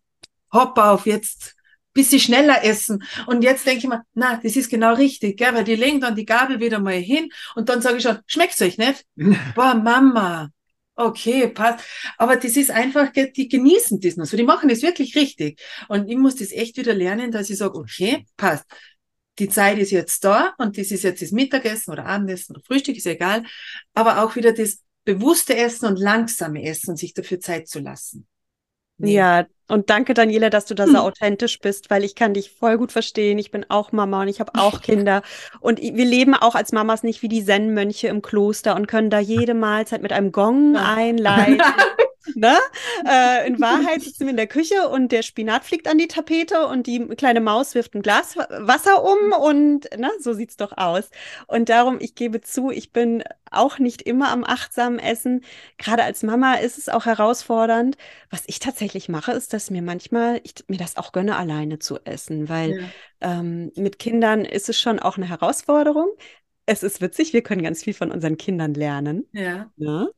hopp 0.53 0.77
auf, 0.79 1.07
jetzt 1.07 1.55
bisschen 1.93 2.21
schneller 2.21 2.65
essen. 2.65 3.03
Und 3.27 3.43
jetzt 3.43 3.67
denke 3.67 3.79
ich 3.81 3.89
mir, 3.89 4.03
na, 4.15 4.41
das 4.43 4.57
ist 4.57 4.71
genau 4.71 4.95
richtig, 4.95 5.39
gell? 5.39 5.55
weil 5.55 5.65
die 5.65 5.75
legen 5.75 6.01
dann 6.01 6.17
die 6.17 6.25
Gabel 6.25 6.61
wieder 6.61 6.79
mal 6.79 6.95
hin 6.95 7.29
und 7.55 7.69
dann 7.69 7.83
sage 7.83 7.99
ich 7.99 8.03
schon, 8.03 8.19
schmeckt's 8.27 8.63
euch 8.63 8.79
nicht? 8.79 9.05
Boah, 9.55 9.75
Mama, 9.75 10.49
okay, 10.95 11.49
passt. 11.49 11.85
Aber 12.19 12.37
das 12.37 12.57
ist 12.57 12.71
einfach, 12.71 13.11
die 13.13 13.49
genießen 13.49 14.01
das 14.01 14.17
noch 14.17 14.27
so, 14.27 14.37
die 14.37 14.43
machen 14.43 14.69
das 14.69 14.83
wirklich 14.83 15.15
richtig. 15.17 15.61
Und 15.89 16.09
ich 16.09 16.17
muss 16.17 16.37
das 16.37 16.53
echt 16.53 16.77
wieder 16.77 16.95
lernen, 16.95 17.31
dass 17.31 17.51
ich 17.51 17.59
sage, 17.59 17.79
okay, 17.79 18.27
passt. 18.37 18.65
Die 19.39 19.49
Zeit 19.49 19.79
ist 19.79 19.91
jetzt 19.91 20.25
da 20.25 20.55
und 20.59 20.77
das 20.77 20.91
ist 20.91 21.05
jetzt 21.05 21.23
das 21.23 21.31
Mittagessen 21.31 21.91
oder 21.91 22.05
Abendessen 22.05 22.55
oder 22.55 22.65
Frühstück, 22.65 22.97
ist 22.97 23.07
egal. 23.07 23.45
Aber 23.95 24.23
auch 24.23 24.37
wieder 24.37 24.53
das 24.53 24.81
bewusste 25.05 25.57
Essen 25.57 25.87
und 25.87 25.99
langsame 25.99 26.63
Essen 26.65 26.91
und 26.91 26.97
sich 26.99 27.15
dafür 27.15 27.41
Zeit 27.41 27.67
zu 27.67 27.81
lassen. 27.81 28.27
Ja, 29.11 29.47
und 29.69 29.89
danke, 29.89 30.13
Daniela, 30.13 30.51
dass 30.51 30.67
du 30.67 30.75
da 30.75 30.87
so 30.87 30.99
authentisch 30.99 31.59
bist, 31.59 31.89
weil 31.89 32.05
ich 32.05 32.15
kann 32.15 32.35
dich 32.35 32.51
voll 32.51 32.77
gut 32.77 32.93
verstehen. 32.93 33.39
Ich 33.39 33.51
bin 33.51 33.65
auch 33.71 33.91
Mama 33.91 34.23
und 34.23 34.29
ich 34.29 34.39
habe 34.39 34.53
auch 34.55 34.81
Kinder. 34.83 35.23
Und 35.61 35.81
wir 35.81 36.05
leben 36.05 36.35
auch 36.35 36.55
als 36.55 36.73
Mamas 36.73 37.03
nicht 37.03 37.23
wie 37.23 37.29
die 37.29 37.45
Zen-Mönche 37.45 38.09
im 38.09 38.21
Kloster 38.21 38.77
und 38.77 38.87
können 38.87 39.09
da 39.09 39.19
jede 39.19 39.55
Mahlzeit 39.55 40.03
mit 40.03 40.13
einem 40.13 40.31
Gong 40.31 40.77
einleiten. 40.77 41.63
Ne? 42.35 42.57
Äh, 43.09 43.47
in 43.49 43.61
Wahrheit 43.61 44.03
sitzen 44.03 44.25
wir 44.25 44.31
in 44.31 44.37
der 44.37 44.47
Küche 44.47 44.89
und 44.89 45.11
der 45.13 45.23
Spinat 45.23 45.65
fliegt 45.65 45.89
an 45.89 45.99
die 45.99 46.09
Tapete 46.09 46.67
und 46.67 46.87
die 46.87 47.01
kleine 47.17 47.41
Maus 47.41 47.75
wirft 47.75 47.95
ein 47.95 48.03
Glas 48.03 48.37
Wa- 48.37 48.49
Wasser 48.61 49.03
um 49.05 49.33
und 49.33 49.89
ne, 49.99 50.11
so 50.21 50.33
sieht's 50.33 50.57
doch 50.57 50.77
aus. 50.77 51.11
Und 51.47 51.69
darum, 51.69 51.99
ich 52.01 52.15
gebe 52.15 52.41
zu, 52.41 52.71
ich 52.71 52.93
bin 52.93 53.23
auch 53.51 53.79
nicht 53.79 54.03
immer 54.03 54.31
am 54.31 54.45
achtsamen 54.45 54.99
Essen. 54.99 55.43
Gerade 55.79 56.05
als 56.05 56.23
Mama 56.23 56.55
ist 56.55 56.79
es 56.79 56.89
auch 56.89 57.07
herausfordernd. 57.07 57.97
Was 58.31 58.43
ich 58.47 58.59
tatsächlich 58.61 59.09
mache, 59.09 59.33
ist, 59.33 59.53
dass 59.53 59.71
mir 59.71 59.83
manchmal 59.83 60.41
ich 60.45 60.55
mir 60.69 60.79
das 60.79 60.97
auch 60.97 61.13
gönne, 61.13 61.37
alleine 61.37 61.79
zu 61.79 61.99
essen, 62.05 62.49
weil 62.49 62.81
Ja. 63.21 63.41
ähm, 63.41 63.73
mit 63.77 63.99
Kindern 63.99 64.45
ist 64.45 64.69
es 64.69 64.81
schon 64.81 64.99
auch 65.01 65.17
eine 65.17 65.29
Herausforderung. 65.29 66.09
Es 66.65 66.83
ist 66.85 67.01
witzig, 67.01 67.33
wir 67.33 67.43
können 67.43 67.63
ganz 67.63 67.83
viel 67.83 67.93
von 67.95 68.13
unseren 68.13 68.37
Kindern 68.37 68.73
lernen. 68.75 69.27
Ja. 69.33 69.71
Ne? 69.77 70.09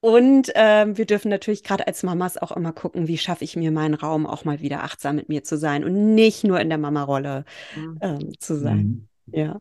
Und 0.00 0.52
ähm, 0.54 0.96
wir 0.96 1.06
dürfen 1.06 1.28
natürlich 1.28 1.64
gerade 1.64 1.86
als 1.86 2.04
Mamas 2.04 2.36
auch 2.38 2.52
immer 2.52 2.72
gucken, 2.72 3.08
wie 3.08 3.18
schaffe 3.18 3.42
ich 3.44 3.56
mir 3.56 3.72
meinen 3.72 3.94
Raum 3.94 4.26
auch 4.26 4.44
mal 4.44 4.60
wieder 4.60 4.84
achtsam 4.84 5.16
mit 5.16 5.28
mir 5.28 5.42
zu 5.42 5.58
sein 5.58 5.84
und 5.84 6.14
nicht 6.14 6.44
nur 6.44 6.60
in 6.60 6.68
der 6.68 6.78
Mama-Rolle 6.78 7.44
Mhm. 7.76 7.98
ähm, 8.00 8.32
zu 8.38 8.56
sein. 8.58 9.08
Mhm. 9.26 9.34
Ja. 9.34 9.58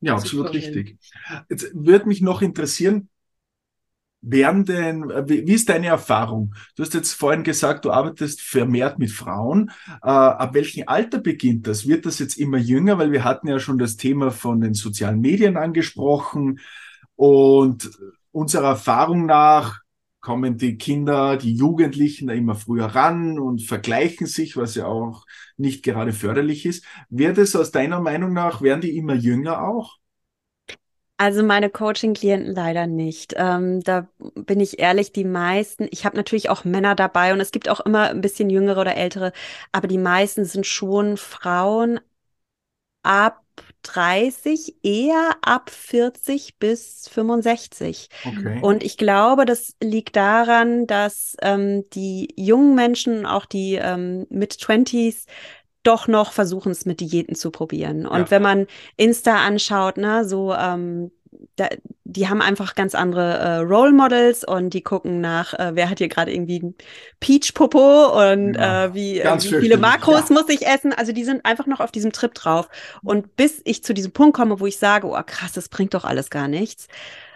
Ja, 0.00 0.14
absolut 0.14 0.48
schön. 0.54 0.56
richtig. 0.56 0.98
Jetzt 1.48 1.70
würde 1.74 2.08
mich 2.08 2.20
noch 2.20 2.42
interessieren, 2.42 3.08
wären 4.22 4.64
denn, 4.64 5.10
äh, 5.10 5.28
wie, 5.28 5.46
wie 5.46 5.52
ist 5.52 5.68
deine 5.68 5.88
Erfahrung? 5.88 6.54
Du 6.76 6.82
hast 6.82 6.94
jetzt 6.94 7.12
vorhin 7.12 7.42
gesagt, 7.42 7.84
du 7.84 7.90
arbeitest 7.90 8.40
vermehrt 8.40 8.98
mit 8.98 9.10
Frauen. 9.10 9.70
Äh, 10.02 10.08
ab 10.08 10.54
welchem 10.54 10.84
Alter 10.86 11.18
beginnt 11.18 11.66
das? 11.66 11.86
Wird 11.86 12.06
das 12.06 12.18
jetzt 12.18 12.38
immer 12.38 12.56
jünger? 12.58 12.98
Weil 12.98 13.12
wir 13.12 13.24
hatten 13.24 13.48
ja 13.48 13.58
schon 13.58 13.78
das 13.78 13.96
Thema 13.96 14.30
von 14.30 14.60
den 14.60 14.74
sozialen 14.74 15.20
Medien 15.20 15.56
angesprochen. 15.58 16.60
Und 17.16 17.90
unserer 18.34 18.68
Erfahrung 18.68 19.26
nach 19.26 19.80
kommen 20.20 20.56
die 20.56 20.78
Kinder, 20.78 21.36
die 21.36 21.54
Jugendlichen 21.54 22.28
da 22.28 22.34
immer 22.34 22.54
früher 22.54 22.86
ran 22.86 23.38
und 23.38 23.62
vergleichen 23.62 24.26
sich, 24.26 24.56
was 24.56 24.74
ja 24.74 24.86
auch 24.86 25.26
nicht 25.58 25.84
gerade 25.84 26.12
förderlich 26.12 26.64
ist. 26.66 26.84
Wird 27.10 27.38
es 27.38 27.54
aus 27.54 27.70
deiner 27.72 28.00
Meinung 28.00 28.32
nach, 28.32 28.62
werden 28.62 28.80
die 28.80 28.96
immer 28.96 29.14
jünger 29.14 29.62
auch? 29.68 29.98
Also 31.16 31.44
meine 31.44 31.70
Coaching-Klienten 31.70 32.54
leider 32.54 32.86
nicht. 32.88 33.34
Ähm, 33.36 33.80
da 33.82 34.08
bin 34.34 34.58
ich 34.60 34.80
ehrlich, 34.80 35.12
die 35.12 35.24
meisten, 35.24 35.86
ich 35.90 36.04
habe 36.04 36.16
natürlich 36.16 36.50
auch 36.50 36.64
Männer 36.64 36.94
dabei 36.96 37.32
und 37.32 37.40
es 37.40 37.52
gibt 37.52 37.68
auch 37.68 37.80
immer 37.80 38.10
ein 38.10 38.20
bisschen 38.20 38.50
jüngere 38.50 38.80
oder 38.80 38.96
ältere, 38.96 39.32
aber 39.72 39.86
die 39.86 39.98
meisten 39.98 40.44
sind 40.44 40.66
schon 40.66 41.16
Frauen 41.16 42.00
ab 43.02 43.43
30, 43.84 44.76
eher 44.82 45.36
ab 45.42 45.70
40 45.70 46.58
bis 46.58 47.08
65. 47.08 48.08
Okay. 48.24 48.58
Und 48.60 48.82
ich 48.82 48.96
glaube, 48.96 49.44
das 49.44 49.74
liegt 49.82 50.16
daran, 50.16 50.86
dass 50.86 51.36
ähm, 51.42 51.84
die 51.92 52.28
jungen 52.36 52.74
Menschen, 52.74 53.26
auch 53.26 53.46
die 53.46 53.74
ähm, 53.74 54.26
Mid-20s, 54.30 55.26
doch 55.84 56.08
noch 56.08 56.32
versuchen 56.32 56.72
es 56.72 56.86
mit 56.86 57.00
Diäten 57.00 57.34
zu 57.34 57.50
probieren. 57.50 58.06
Und 58.06 58.20
Ja. 58.20 58.30
wenn 58.30 58.42
man 58.42 58.66
Insta 58.96 59.36
anschaut, 59.44 59.98
ne, 59.98 60.24
so 60.24 60.54
ähm, 60.54 61.12
da, 61.56 61.68
die 62.04 62.28
haben 62.28 62.42
einfach 62.42 62.74
ganz 62.74 62.94
andere 62.94 63.38
äh, 63.38 63.56
Role 63.58 63.92
Models 63.92 64.44
und 64.44 64.70
die 64.70 64.82
gucken 64.82 65.20
nach, 65.20 65.54
äh, 65.54 65.72
wer 65.74 65.88
hat 65.88 65.98
hier 65.98 66.08
gerade 66.08 66.32
irgendwie 66.32 66.60
einen 66.60 66.74
Peach-Popo 67.20 68.32
und 68.32 68.54
Ja, 68.54 68.86
äh, 68.86 68.94
wie, 68.94 69.20
äh, 69.20 69.42
wie 69.42 69.60
viele 69.60 69.76
Makros 69.76 70.28
ja. 70.28 70.34
muss 70.34 70.48
ich 70.48 70.66
essen. 70.66 70.92
Also 70.92 71.12
die 71.12 71.24
sind 71.24 71.44
einfach 71.44 71.66
noch 71.66 71.80
auf 71.80 71.92
diesem 71.92 72.12
Trip 72.12 72.34
drauf. 72.34 72.68
Und 73.02 73.36
bis 73.36 73.60
ich 73.64 73.84
zu 73.84 73.94
diesem 73.94 74.12
Punkt 74.12 74.36
komme, 74.36 74.60
wo 74.60 74.66
ich 74.66 74.78
sage, 74.78 75.06
oh 75.06 75.22
krass, 75.24 75.52
das 75.52 75.68
bringt 75.68 75.94
doch 75.94 76.04
alles 76.04 76.30
gar 76.30 76.48
nichts, 76.48 76.88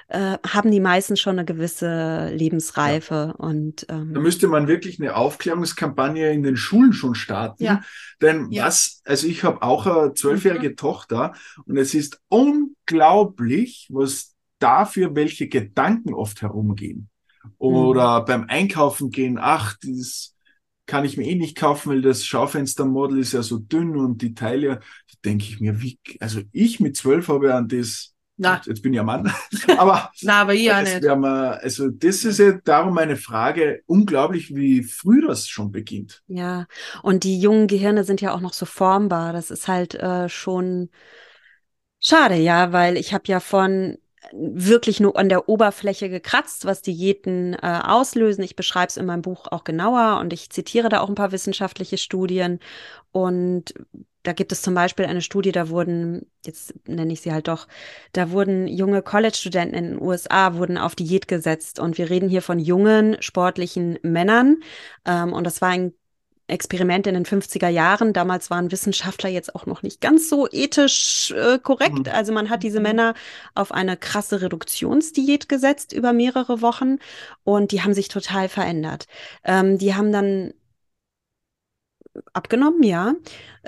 äh, 0.09 0.39
haben 0.47 0.71
die 0.71 0.81
meisten 0.81 1.17
schon 1.17 1.39
eine 1.39 1.45
gewisse 1.45 2.31
Lebensreife. 2.31 3.35
Und 3.37 3.87
Da 3.89 3.97
ähm, 3.97 4.13
müsste 4.13 4.49
man 4.49 4.67
wirklich 4.67 5.01
eine 5.01 5.15
Aufklärungskampagne 5.15 6.33
in 6.33 6.43
den 6.43 6.57
Schulen 6.57 6.93
schon 6.93 7.15
starten. 7.15 7.63
Ja. 7.63 7.83
Denn 8.23 8.51
Ja. 8.51 8.67
was, 8.67 9.03
also 9.05 9.27
ich 9.27 9.45
habe 9.45 9.63
auch 9.63 9.87
eine 9.87 10.15
zwölfjährige 10.15 10.77
Tochter 10.77 11.35
und 11.67 11.77
es 11.77 11.95
ist 11.95 12.21
unglaublich, 12.29 13.89
was 13.91 14.35
dafür 14.59 15.15
welche 15.15 15.49
Gedanken 15.49 16.15
oft 16.15 16.43
herumgehen. 16.43 17.11
Oder 17.59 18.25
beim 18.25 18.45
Einkaufen 18.49 19.11
gehen, 19.11 19.39
ach, 19.39 19.77
das 19.83 20.35
kann 20.87 21.05
ich 21.05 21.17
mir 21.17 21.27
eh 21.27 21.35
nicht 21.35 21.57
kaufen, 21.57 21.91
weil 21.91 22.03
das 22.03 22.25
Schaufenstermodel 22.25 23.19
ist 23.19 23.33
ja 23.33 23.43
so 23.43 23.59
dünn 23.59 23.97
und 23.97 24.23
die 24.23 24.35
Teile, 24.35 24.77
da 24.77 25.15
denke 25.25 25.45
ich 25.45 25.61
mir, 25.61 25.81
wie, 25.83 25.99
also 26.21 26.41
ich 26.53 26.81
mit 26.81 26.97
zwölf 26.97 27.29
habe 27.29 27.55
an 27.55 27.69
das 27.69 28.15
Na. 28.39 28.61
Jetzt 28.65 28.83
bin 28.83 28.95
ich 28.95 29.01
ein 29.01 29.07
Mann. 29.07 29.33
aber, 29.77 30.11
Na, 30.23 30.43
aber 30.43 30.55
ich 30.55 30.71
auch 30.71 30.81
das 30.81 30.95
nicht. 30.95 31.17
mal, 31.17 31.59
also 31.59 31.89
das 31.89 32.25
ist 32.25 32.39
ja 32.39 32.53
darum 32.53 32.95
meine 32.95 33.17
Frage, 33.17 33.83
unglaublich, 33.87 34.55
wie 34.55 34.85
früh 34.85 35.27
das 35.27 35.49
schon 35.49 35.73
beginnt. 35.73 36.23
Ja, 36.29 36.67
und 37.03 37.25
die 37.25 37.41
jungen 37.41 37.67
Gehirne 37.67 38.05
sind 38.05 38.21
ja 38.21 38.33
auch 38.33 38.41
noch 38.41 38.53
so 38.53 38.65
formbar. 38.65 39.33
Das 39.33 39.51
ist 39.51 39.67
halt 39.67 39.95
äh, 39.97 40.29
schon 40.29 40.89
schade, 41.99 42.37
ja, 42.37 42.73
weil 42.73 42.97
ich 42.97 43.13
habe 43.13 43.25
ja 43.27 43.41
von 43.41 43.99
wirklich 44.33 45.01
nur 45.01 45.19
an 45.19 45.29
der 45.29 45.49
Oberfläche 45.49 46.09
gekratzt, 46.09 46.65
was 46.65 46.83
Diäten 46.83 47.55
äh, 47.55 47.81
auslösen. 47.83 48.45
Ich 48.45 48.57
beschreibe 48.57 48.89
es 48.89 48.97
in 48.97 49.07
meinem 49.07 49.23
Buch 49.23 49.47
auch 49.51 49.65
genauer 49.65 50.21
und 50.21 50.33
ich 50.33 50.51
zitiere 50.51 50.89
da 50.89 51.01
auch 51.01 51.09
ein 51.09 51.15
paar 51.15 51.33
wissenschaftliche 51.33 51.99
Studien. 51.99 52.61
Und 53.11 53.75
da 54.29 54.35
gibt 54.35 54.53
es 54.53 54.61
zum 54.61 54.75
Beispiel 54.75 55.07
eine 55.07 55.23
Studie, 55.23 55.53
da 55.53 55.71
wurden, 55.71 56.31
jetzt 56.45 56.75
nenne 56.87 57.15
ich 57.15 57.23
sie 57.23 57.33
halt 57.33 57.49
doch, 57.49 57.67
da 58.13 58.31
wurden 58.31 58.69
junge 58.69 59.01
College-Studenten 59.01 59.75
in 59.75 59.85
den 59.93 60.03
USA 60.03 60.55
wurden 60.55 60.77
auf 60.77 60.95
Diät 60.95 61.29
gesetzt. 61.29 61.81
Und 61.81 61.97
wir 61.97 62.11
reden 62.11 62.29
hier 62.29 62.43
von 62.43 62.59
jungen, 62.59 63.17
sportlichen 63.23 63.99
Männern. 64.03 64.59
Ähm, 65.07 65.33
und 65.33 65.45
das 65.45 65.63
war 65.63 65.71
ein 65.71 65.95
Experiment 66.47 67.07
in 67.07 67.15
den 67.15 67.25
50er 67.25 67.69
Jahren. 67.69 68.13
Damals 68.13 68.51
waren 68.51 68.71
Wissenschaftler 68.71 69.31
jetzt 69.31 69.55
auch 69.55 69.65
noch 69.65 69.83
nicht 69.83 70.03
ganz 70.03 70.29
so 70.29 70.47
ethisch 70.51 71.31
äh, 71.31 71.59
korrekt. 71.59 72.07
Mhm. 72.07 72.13
Also 72.13 72.33
man 72.35 72.51
hat 72.51 72.63
diese 72.63 72.81
Mhm. 72.81 72.83
Männer 72.83 73.15
auf 73.55 73.73
eine 73.73 73.97
krasse 73.97 74.43
Reduktionsdiät 74.43 75.49
gesetzt 75.49 75.95
über 75.95 76.13
mehrere 76.13 76.61
Wochen 76.61 76.99
und 77.45 77.73
die 77.73 77.83
haben 77.83 77.95
sich 77.95 78.09
total 78.09 78.49
verändert. 78.51 79.07
Ähm, 79.45 79.79
die 79.79 79.95
haben 79.95 80.13
dann 80.13 80.53
abgenommen, 82.33 82.83
ja. 82.83 83.15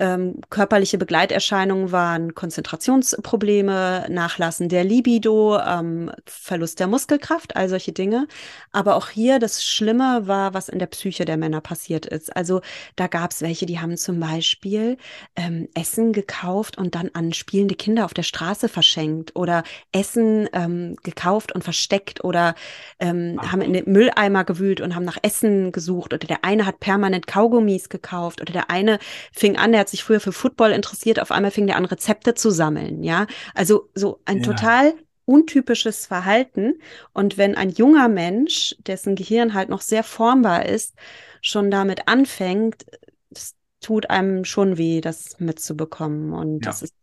Ähm, 0.01 0.41
körperliche 0.49 0.97
Begleiterscheinungen 0.97 1.93
waren 1.93 2.35
Konzentrationsprobleme, 2.35 4.07
Nachlassen 4.09 4.71
der 4.71 4.83
Libido, 4.83 5.59
ähm, 5.59 6.11
Verlust 6.25 6.81
der 6.81 6.87
Muskelkraft, 6.87 7.55
all 7.55 7.69
solche 7.69 7.93
Dinge. 7.93 8.27
Aber 8.73 8.97
auch 8.97 9.11
hier 9.11 9.39
das 9.39 9.63
Schlimme 9.63 10.23
war, 10.27 10.55
was 10.55 10.71
in 10.71 10.79
der 10.79 10.87
Psyche 10.87 11.27
der 11.27 11.37
Männer 11.37 11.61
passiert 11.61 12.07
ist. 12.07 12.35
Also 12.35 12.63
da 12.97 13.09
gab 13.09 13.33
es 13.33 13.43
welche, 13.43 13.67
die 13.67 13.79
haben 13.79 13.99
zum 13.99 14.19
Beispiel 14.21 14.97
ähm, 15.37 15.69
Essen 15.75 16.15
gekauft 16.15 16.79
und 16.79 16.95
dann 16.95 17.11
an 17.13 17.35
spielende 17.35 17.75
Kinder 17.75 18.07
auf 18.07 18.15
der 18.15 18.23
Straße 18.23 18.71
verschenkt 18.71 19.37
oder 19.37 19.65
Essen 19.93 20.49
ähm, 20.55 20.97
gekauft 21.03 21.53
und 21.53 21.63
versteckt 21.63 22.25
oder 22.25 22.55
ähm, 23.01 23.39
haben 23.43 23.61
in 23.61 23.75
den 23.75 23.93
Mülleimer 23.93 24.45
gewühlt 24.45 24.81
und 24.81 24.95
haben 24.95 25.05
nach 25.05 25.19
Essen 25.21 25.73
gesucht 25.73 26.15
oder 26.15 26.27
der 26.27 26.43
eine 26.43 26.65
hat 26.65 26.81
permanent 26.81 27.27
Kaugummis 27.27 27.91
gekauft 27.91 28.41
oder 28.41 28.55
der 28.55 28.71
eine 28.71 28.99
fing 29.31 29.59
an, 29.59 29.73
der 29.73 29.90
hat 29.91 29.97
sich 29.97 30.05
früher 30.05 30.21
für 30.21 30.33
Football 30.33 30.71
interessiert, 30.73 31.21
auf 31.21 31.33
einmal 31.33 31.51
fing 31.51 31.67
der 31.67 31.77
an 31.77 31.85
Rezepte 31.85 32.35
zu 32.35 32.51
sammeln, 32.51 33.03
ja? 33.03 33.27
Also 33.55 33.91
so 33.95 34.21
ein 34.25 34.39
Ja. 34.39 34.43
total 34.43 34.95
untypisches 35.25 36.07
Verhalten 36.07 36.81
und 37.13 37.39
wenn 37.39 37.57
ein 37.57 37.71
junger 37.71 38.09
Mensch, 38.09 38.77
dessen 38.87 39.15
Gehirn 39.17 39.55
halt 39.55 39.69
noch 39.69 39.81
sehr 39.81 40.03
formbar 40.05 40.67
ist, 40.67 40.95
schon 41.41 41.71
damit 41.71 42.09
anfängt, 42.09 42.85
das 43.31 43.55
tut 43.81 44.11
einem 44.11 44.45
schon 44.45 44.77
weh, 44.79 45.01
das 45.01 45.39
mitzubekommen 45.41 46.33
und 46.33 46.67
Ja. 46.67 46.71
das 46.71 46.83
ist 46.83 46.95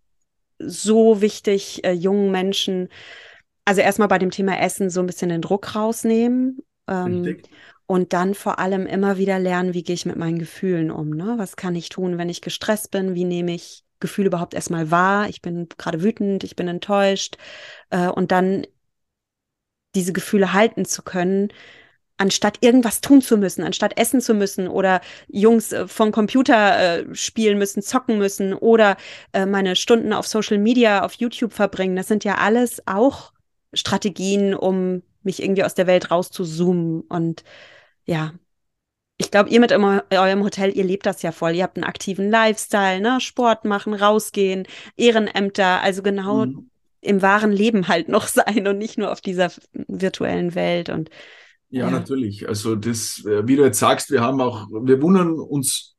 so 0.60 1.22
wichtig, 1.22 1.84
äh, 1.84 1.92
jungen 1.92 2.32
Menschen, 2.32 2.90
also 3.66 3.82
erstmal 3.82 4.08
bei 4.08 4.20
dem 4.20 4.32
Thema 4.32 4.60
Essen 4.60 4.90
so 4.90 5.02
ein 5.02 5.08
bisschen 5.08 5.30
den 5.30 5.42
Druck 5.42 5.76
rausnehmen. 5.76 6.60
Ähm, 6.88 7.24
Richtig? 7.24 7.50
Und 7.88 8.14
dann 8.14 8.36
vor 8.36 8.60
allem 8.60 8.86
immer 8.86 9.18
wieder 9.18 9.40
lernen, 9.40 9.74
wie 9.74 9.84
gehe 9.84 9.96
ich 9.96 10.06
mit 10.06 10.18
meinen 10.18 10.40
Gefühlen 10.40 10.92
um, 10.92 11.10
ne? 11.12 11.36
Was 11.38 11.56
kann 11.56 11.76
ich 11.76 11.90
tun, 11.90 12.18
wenn 12.18 12.30
ich 12.30 12.42
gestresst 12.42 12.92
bin? 12.92 13.16
Wie 13.16 13.24
nehme 13.24 13.54
ich 13.54 13.86
Gefühle 14.02 14.28
überhaupt 14.28 14.54
erstmal 14.54 14.92
wahr? 14.92 15.30
Ich 15.30 15.42
bin 15.42 15.68
gerade 15.78 16.04
wütend, 16.04 16.44
ich 16.44 16.56
bin 16.58 16.68
enttäuscht. 16.68 17.38
Äh, 17.90 18.10
und 18.10 18.32
dann 18.32 18.68
diese 19.96 20.14
Gefühle 20.14 20.54
halten 20.54 20.86
zu 20.86 21.02
können, 21.02 21.50
anstatt 22.18 22.58
irgendwas 22.62 23.02
tun 23.02 23.22
zu 23.22 23.38
müssen, 23.38 23.64
anstatt 23.64 23.98
essen 23.98 24.22
zu 24.22 24.34
müssen 24.34 24.68
oder 24.68 25.02
Jungs 25.28 25.72
äh, 25.72 25.88
vom 25.88 26.12
Computer 26.12 27.00
äh, 27.08 27.16
spielen 27.16 27.58
müssen, 27.58 27.82
zocken 27.82 28.18
müssen 28.18 28.54
oder 28.54 28.98
äh, 29.34 29.46
meine 29.46 29.76
Stunden 29.76 30.14
auf 30.14 30.28
Social 30.28 30.58
Media, 30.58 31.04
auf 31.04 31.14
YouTube 31.14 31.54
verbringen. 31.54 31.96
Das 31.96 32.08
sind 32.08 32.24
ja 32.24 32.36
alles 32.36 32.82
auch 32.86 33.34
Strategien, 33.74 34.54
um 34.56 35.04
mich 35.24 35.42
irgendwie 35.42 35.64
aus 35.64 35.76
der 35.76 35.88
Welt 35.88 36.12
rauszuzoomen. 36.12 37.02
Und 37.02 37.44
ja, 38.08 38.34
ich 39.18 39.32
glaube, 39.32 39.50
ihr 39.50 39.60
mit 39.60 39.72
eurem 39.72 40.44
Hotel, 40.44 40.78
ihr 40.78 40.84
lebt 40.84 41.06
das 41.06 41.22
ja 41.24 41.32
voll. 41.32 41.56
Ihr 41.56 41.64
habt 41.64 41.78
einen 41.78 41.86
aktiven 41.86 42.30
Lifestyle, 42.30 43.02
ne? 43.02 43.20
Sport 43.22 43.66
machen, 43.66 43.94
rausgehen, 43.96 44.68
Ehrenämter, 44.98 45.82
also 45.82 46.04
genau 46.04 46.46
Mhm. 46.48 46.70
im 47.02 47.22
wahren 47.22 47.52
Leben 47.52 47.88
halt 47.88 48.10
noch 48.10 48.28
sein 48.28 48.68
und 48.68 48.78
nicht 48.78 48.98
nur 48.98 49.12
auf 49.12 49.22
dieser 49.22 49.52
virtuellen 49.74 50.56
Welt. 50.56 50.90
Und 50.90 51.10
Ja, 51.70 51.86
Ja. 51.86 51.92
natürlich. 51.92 52.48
Also 52.48 52.76
das, 52.76 53.24
äh, 53.26 53.48
wie 53.48 53.56
du 53.56 53.64
jetzt 53.64 53.80
sagst, 53.80 54.12
wir 54.12 54.22
haben 54.22 54.40
auch, 54.42 54.68
wir 54.70 55.02
wundern 55.02 55.34
uns 55.34 55.96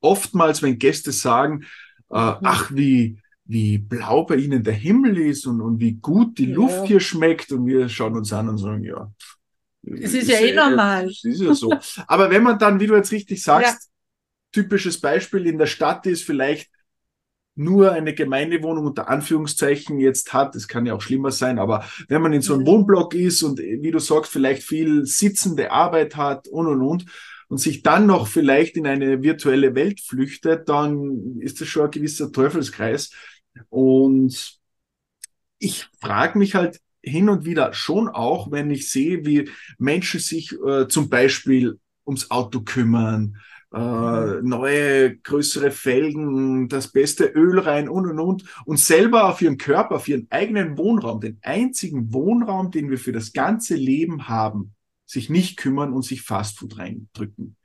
oftmals, 0.00 0.62
wenn 0.62 0.78
Gäste 0.78 1.12
sagen, 1.12 1.62
äh, 2.10 2.16
ach, 2.42 2.70
wie, 2.74 3.18
wie 3.44 3.78
blau 3.78 4.24
bei 4.24 4.36
ihnen 4.36 4.62
der 4.62 4.74
Himmel 4.74 5.18
ist 5.18 5.46
und, 5.46 5.60
und 5.60 5.80
wie 5.80 5.94
gut 5.94 6.38
die 6.38 6.46
Ja. 6.50 6.56
Luft 6.56 6.86
hier 6.86 7.00
schmeckt. 7.00 7.52
Und 7.52 7.66
wir 7.66 7.88
schauen 7.88 8.16
uns 8.16 8.32
an 8.32 8.48
und 8.48 8.58
sagen, 8.58 8.84
ja. 8.84 9.10
Es 9.82 10.14
ist 10.14 10.28
ja 10.28 10.38
eh 10.40 10.54
normal. 10.54 11.06
Es 11.06 11.24
ist 11.24 11.40
ja 11.40 11.54
so. 11.54 11.72
Aber 12.06 12.30
wenn 12.30 12.42
man 12.42 12.58
dann, 12.58 12.80
wie 12.80 12.86
du 12.86 12.94
jetzt 12.94 13.12
richtig 13.12 13.42
sagst, 13.42 13.90
typisches 14.52 15.00
Beispiel 15.00 15.46
in 15.46 15.58
der 15.58 15.66
Stadt 15.66 16.06
ist, 16.06 16.24
vielleicht 16.24 16.70
nur 17.56 17.92
eine 17.92 18.14
Gemeindewohnung 18.14 18.86
unter 18.86 19.08
Anführungszeichen 19.08 19.98
jetzt 20.00 20.32
hat, 20.32 20.54
das 20.54 20.68
kann 20.68 20.86
ja 20.86 20.94
auch 20.94 21.02
schlimmer 21.02 21.30
sein, 21.30 21.58
aber 21.58 21.84
wenn 22.08 22.22
man 22.22 22.32
in 22.32 22.42
so 22.42 22.54
einem 22.54 22.64
Ja. 22.64 22.72
Wohnblock 22.72 23.14
ist 23.14 23.42
und 23.42 23.58
wie 23.58 23.90
du 23.90 23.98
sagst, 23.98 24.32
vielleicht 24.32 24.62
viel 24.62 25.04
sitzende 25.04 25.70
Arbeit 25.70 26.16
hat 26.16 26.48
und 26.48 26.66
und 26.68 26.82
und 26.82 27.04
und 27.48 27.58
sich 27.58 27.82
dann 27.82 28.06
noch 28.06 28.28
vielleicht 28.28 28.76
in 28.76 28.86
eine 28.86 29.22
virtuelle 29.22 29.74
Welt 29.74 30.00
flüchtet, 30.00 30.68
dann 30.68 31.38
ist 31.40 31.60
das 31.60 31.68
schon 31.68 31.84
ein 31.86 31.90
gewisser 31.90 32.30
Teufelskreis. 32.30 33.10
Und 33.68 34.58
ich 35.58 35.88
frage 36.00 36.38
mich 36.38 36.54
halt 36.54 36.80
hin 37.02 37.28
und 37.28 37.44
wieder 37.44 37.72
schon 37.72 38.08
auch, 38.08 38.50
wenn 38.50 38.70
ich 38.70 38.90
sehe, 38.90 39.24
wie 39.24 39.48
Menschen 39.78 40.20
sich 40.20 40.52
äh, 40.66 40.88
zum 40.88 41.08
Beispiel 41.08 41.78
ums 42.06 42.30
Auto 42.30 42.60
kümmern, 42.60 43.36
äh, 43.72 43.78
neue, 44.42 45.16
größere 45.18 45.70
Felgen, 45.70 46.68
das 46.68 46.88
beste 46.88 47.24
Öl 47.26 47.58
rein 47.60 47.88
und 47.88 48.06
und 48.10 48.18
und 48.18 48.44
und 48.64 48.78
selber 48.80 49.28
auf 49.28 49.40
ihren 49.42 49.58
Körper, 49.58 49.96
auf 49.96 50.08
ihren 50.08 50.26
eigenen 50.30 50.76
Wohnraum, 50.76 51.20
den 51.20 51.38
einzigen 51.42 52.12
Wohnraum, 52.12 52.70
den 52.70 52.90
wir 52.90 52.98
für 52.98 53.12
das 53.12 53.32
ganze 53.32 53.76
Leben 53.76 54.28
haben, 54.28 54.74
sich 55.06 55.30
nicht 55.30 55.56
kümmern 55.56 55.92
und 55.92 56.02
sich 56.04 56.22
Fastfood 56.22 56.78
reindrücken. 56.78 57.56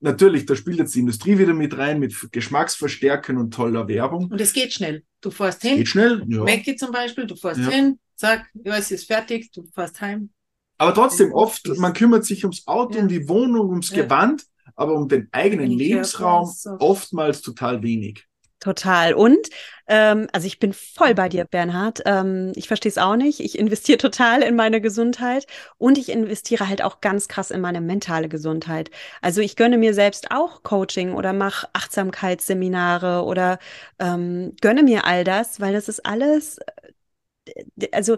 Natürlich, 0.00 0.44
da 0.44 0.54
spielt 0.54 0.78
jetzt 0.78 0.94
die 0.94 1.00
Industrie 1.00 1.38
wieder 1.38 1.54
mit 1.54 1.76
rein, 1.78 1.98
mit 1.98 2.14
Geschmacksverstärkern 2.30 3.38
und 3.38 3.52
toller 3.54 3.88
Werbung. 3.88 4.30
Und 4.30 4.40
es 4.40 4.52
geht 4.52 4.72
schnell. 4.74 5.04
Du 5.22 5.30
fährst 5.30 5.62
hin, 5.62 5.78
Geht 5.78 5.88
schnell, 5.88 6.22
ja. 6.28 6.44
Mackie 6.44 6.76
zum 6.76 6.92
Beispiel, 6.92 7.26
du 7.26 7.34
fährst 7.34 7.60
Ja. 7.60 7.70
hin, 7.70 7.98
zack, 8.16 8.46
es 8.64 8.90
ist 8.90 9.06
fertig, 9.06 9.50
du 9.52 9.64
fährst 9.74 10.00
heim. 10.00 10.30
Aber 10.78 10.92
trotzdem, 10.94 11.32
oft, 11.32 11.66
man 11.78 11.92
kümmert 11.92 12.24
sich 12.24 12.44
ums 12.44 12.66
Auto, 12.66 12.96
Ja. 12.96 13.02
um 13.02 13.08
die 13.08 13.28
Wohnung, 13.28 13.70
ums 13.70 13.90
Ja. 13.90 14.02
Gewand, 14.04 14.44
aber 14.74 14.94
um 14.94 15.08
den 15.08 15.28
eigenen 15.32 15.70
Den 15.70 15.78
Lebensraum 15.78 16.46
so. 16.46 16.76
oftmals 16.80 17.40
total 17.42 17.82
wenig. 17.82 18.26
Total. 18.58 19.12
Und 19.14 19.48
ähm, 19.86 20.28
also 20.32 20.46
ich 20.46 20.58
bin 20.58 20.72
voll 20.72 21.14
bei 21.14 21.28
dir, 21.28 21.44
Bernhard. 21.44 22.00
Ähm, 22.06 22.52
ich 22.56 22.66
verstehe 22.68 22.90
es 22.90 22.98
auch 22.98 23.14
nicht. 23.14 23.38
Ich 23.40 23.58
investiere 23.58 23.98
total 23.98 24.42
in 24.42 24.56
meine 24.56 24.80
Gesundheit 24.80 25.46
und 25.78 25.98
ich 25.98 26.08
investiere 26.08 26.66
halt 26.68 26.82
auch 26.82 27.00
ganz 27.02 27.28
krass 27.28 27.50
in 27.50 27.60
meine 27.60 27.80
mentale 27.82 28.28
Gesundheit. 28.28 28.90
Also 29.20 29.42
ich 29.42 29.56
gönne 29.56 29.76
mir 29.78 29.92
selbst 29.94 30.30
auch 30.30 30.62
Coaching 30.62 31.12
oder 31.12 31.32
mache 31.34 31.68
Achtsamkeitsseminare 31.74 33.24
oder 33.24 33.58
ähm, 33.98 34.54
gönne 34.62 34.82
mir 34.82 35.04
all 35.04 35.22
das, 35.22 35.60
weil 35.60 35.74
das 35.74 35.88
ist 35.88 36.04
alles, 36.06 36.58
also 37.92 38.16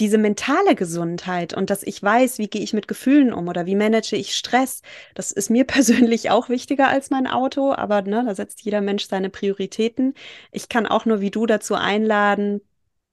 diese 0.00 0.18
mentale 0.18 0.74
Gesundheit 0.74 1.52
und 1.52 1.68
dass 1.68 1.82
ich 1.82 2.02
weiß, 2.02 2.38
wie 2.38 2.48
gehe 2.48 2.62
ich 2.62 2.72
mit 2.72 2.88
Gefühlen 2.88 3.34
um 3.34 3.48
oder 3.48 3.66
wie 3.66 3.74
manage 3.74 4.16
ich 4.16 4.34
Stress, 4.34 4.80
das 5.14 5.30
ist 5.30 5.50
mir 5.50 5.64
persönlich 5.66 6.30
auch 6.30 6.48
wichtiger 6.48 6.88
als 6.88 7.10
mein 7.10 7.26
Auto, 7.26 7.72
aber 7.72 8.02
ne, 8.02 8.24
da 8.26 8.34
setzt 8.34 8.62
jeder 8.62 8.80
Mensch 8.80 9.06
seine 9.06 9.30
Prioritäten. 9.30 10.14
Ich 10.50 10.68
kann 10.68 10.86
auch 10.86 11.04
nur 11.04 11.20
wie 11.20 11.30
du 11.30 11.46
dazu 11.46 11.74
einladen, 11.74 12.62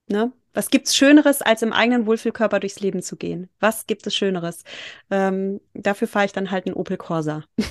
ne? 0.08 0.32
Was 0.54 0.70
gibt's 0.70 0.96
Schöneres, 0.96 1.40
als 1.40 1.62
im 1.62 1.72
eigenen 1.72 2.06
Wohlfühlkörper 2.06 2.58
durchs 2.58 2.80
Leben 2.80 3.00
zu 3.00 3.16
gehen? 3.16 3.48
Was 3.60 3.86
gibt 3.86 4.06
es 4.08 4.16
Schöneres? 4.16 4.64
Ähm, 5.08 5.60
dafür 5.74 6.08
fahre 6.08 6.24
ich 6.24 6.32
dann 6.32 6.50
halt 6.50 6.66
einen 6.66 6.74
Opel 6.74 6.96
Corsa. 6.96 7.44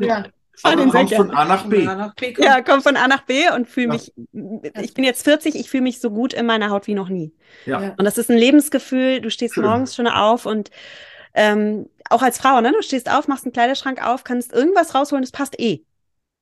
Ja. 0.00 0.26
Fahr 0.58 0.72
Aber 0.72 0.82
den 0.82 0.90
sehr 0.90 1.00
kommt 1.00 1.14
von. 1.14 1.30
A 1.30 1.44
nach 1.44 1.66
B. 1.66 1.84
Ja, 2.38 2.62
komm 2.62 2.82
von 2.82 2.96
A 2.96 3.08
nach 3.08 3.22
B 3.22 3.50
und 3.54 3.68
fühle 3.68 3.88
mich, 3.88 4.12
ich 4.80 4.94
bin 4.94 5.04
jetzt 5.04 5.24
40, 5.24 5.54
ich 5.54 5.70
fühle 5.70 5.82
mich 5.84 6.00
so 6.00 6.10
gut 6.10 6.32
in 6.34 6.46
meiner 6.46 6.70
Haut 6.70 6.86
wie 6.86 6.94
noch 6.94 7.08
nie. 7.08 7.32
Ja. 7.64 7.80
Ja. 7.82 7.94
Und 7.96 8.04
das 8.04 8.18
ist 8.18 8.30
ein 8.30 8.38
Lebensgefühl. 8.38 9.20
Du 9.20 9.30
stehst 9.30 9.54
Schön. 9.54 9.64
morgens 9.64 9.94
schon 9.94 10.06
auf 10.08 10.46
und 10.46 10.70
ähm, 11.34 11.88
auch 12.10 12.22
als 12.22 12.38
Frau, 12.38 12.60
ne? 12.60 12.72
Du 12.72 12.82
stehst 12.82 13.10
auf, 13.10 13.28
machst 13.28 13.44
einen 13.44 13.52
Kleiderschrank 13.52 14.04
auf, 14.04 14.24
kannst 14.24 14.52
irgendwas 14.52 14.94
rausholen, 14.94 15.22
das 15.22 15.32
passt 15.32 15.58
eh. 15.60 15.84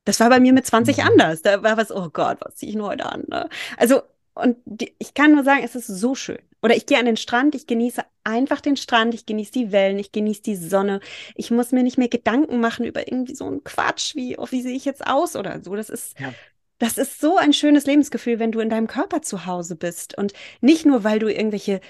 Das 0.04 0.20
war 0.20 0.30
bei 0.30 0.40
mir 0.40 0.52
mit 0.52 0.66
20 0.66 0.98
Mhm. 0.98 1.02
anders. 1.04 1.42
Da 1.42 1.62
war 1.62 1.76
was, 1.76 1.90
oh 1.90 2.08
Gott, 2.12 2.38
was 2.40 2.56
ziehe 2.56 2.70
ich 2.70 2.76
nur 2.76 2.88
heute 2.88 3.06
an? 3.06 3.24
Ne? 3.28 3.48
Also 3.76 4.02
und 4.34 4.58
die, 4.66 4.94
ich 4.98 5.14
kann 5.14 5.32
nur 5.34 5.44
sagen, 5.44 5.62
es 5.64 5.74
ist 5.74 5.86
so 5.88 6.14
schön. 6.14 6.38
Oder 6.62 6.76
ich 6.76 6.86
gehe 6.86 6.98
an 6.98 7.06
den 7.06 7.16
Strand, 7.16 7.54
ich 7.54 7.66
genieße 7.66 8.02
einfach 8.24 8.60
den 8.60 8.76
Strand, 8.76 9.14
ich 9.14 9.26
genieße 9.26 9.52
die 9.52 9.72
Wellen, 9.72 9.98
ich 9.98 10.12
genieße 10.12 10.42
die 10.42 10.56
Sonne. 10.56 11.00
Ich 11.34 11.50
muss 11.50 11.72
mir 11.72 11.82
nicht 11.82 11.98
mehr 11.98 12.08
Gedanken 12.08 12.60
machen 12.60 12.84
über 12.84 13.06
irgendwie 13.06 13.34
so 13.34 13.46
einen 13.46 13.62
Quatsch, 13.64 14.14
wie, 14.14 14.38
oh, 14.38 14.46
wie 14.50 14.62
sehe 14.62 14.76
ich 14.76 14.84
jetzt 14.84 15.06
aus 15.06 15.36
oder 15.36 15.62
so. 15.62 15.76
Das 15.76 15.90
ist, 15.90 16.18
ja. 16.18 16.32
das 16.78 16.98
ist 16.98 17.20
so 17.20 17.36
ein 17.36 17.52
schönes 17.52 17.86
Lebensgefühl, 17.86 18.38
wenn 18.38 18.52
du 18.52 18.60
in 18.60 18.70
deinem 18.70 18.86
Körper 18.86 19.22
zu 19.22 19.46
Hause 19.46 19.76
bist. 19.76 20.16
Und 20.18 20.32
nicht 20.60 20.86
nur, 20.86 21.04
weil 21.04 21.18
du 21.18 21.28
irgendwelche 21.28 21.80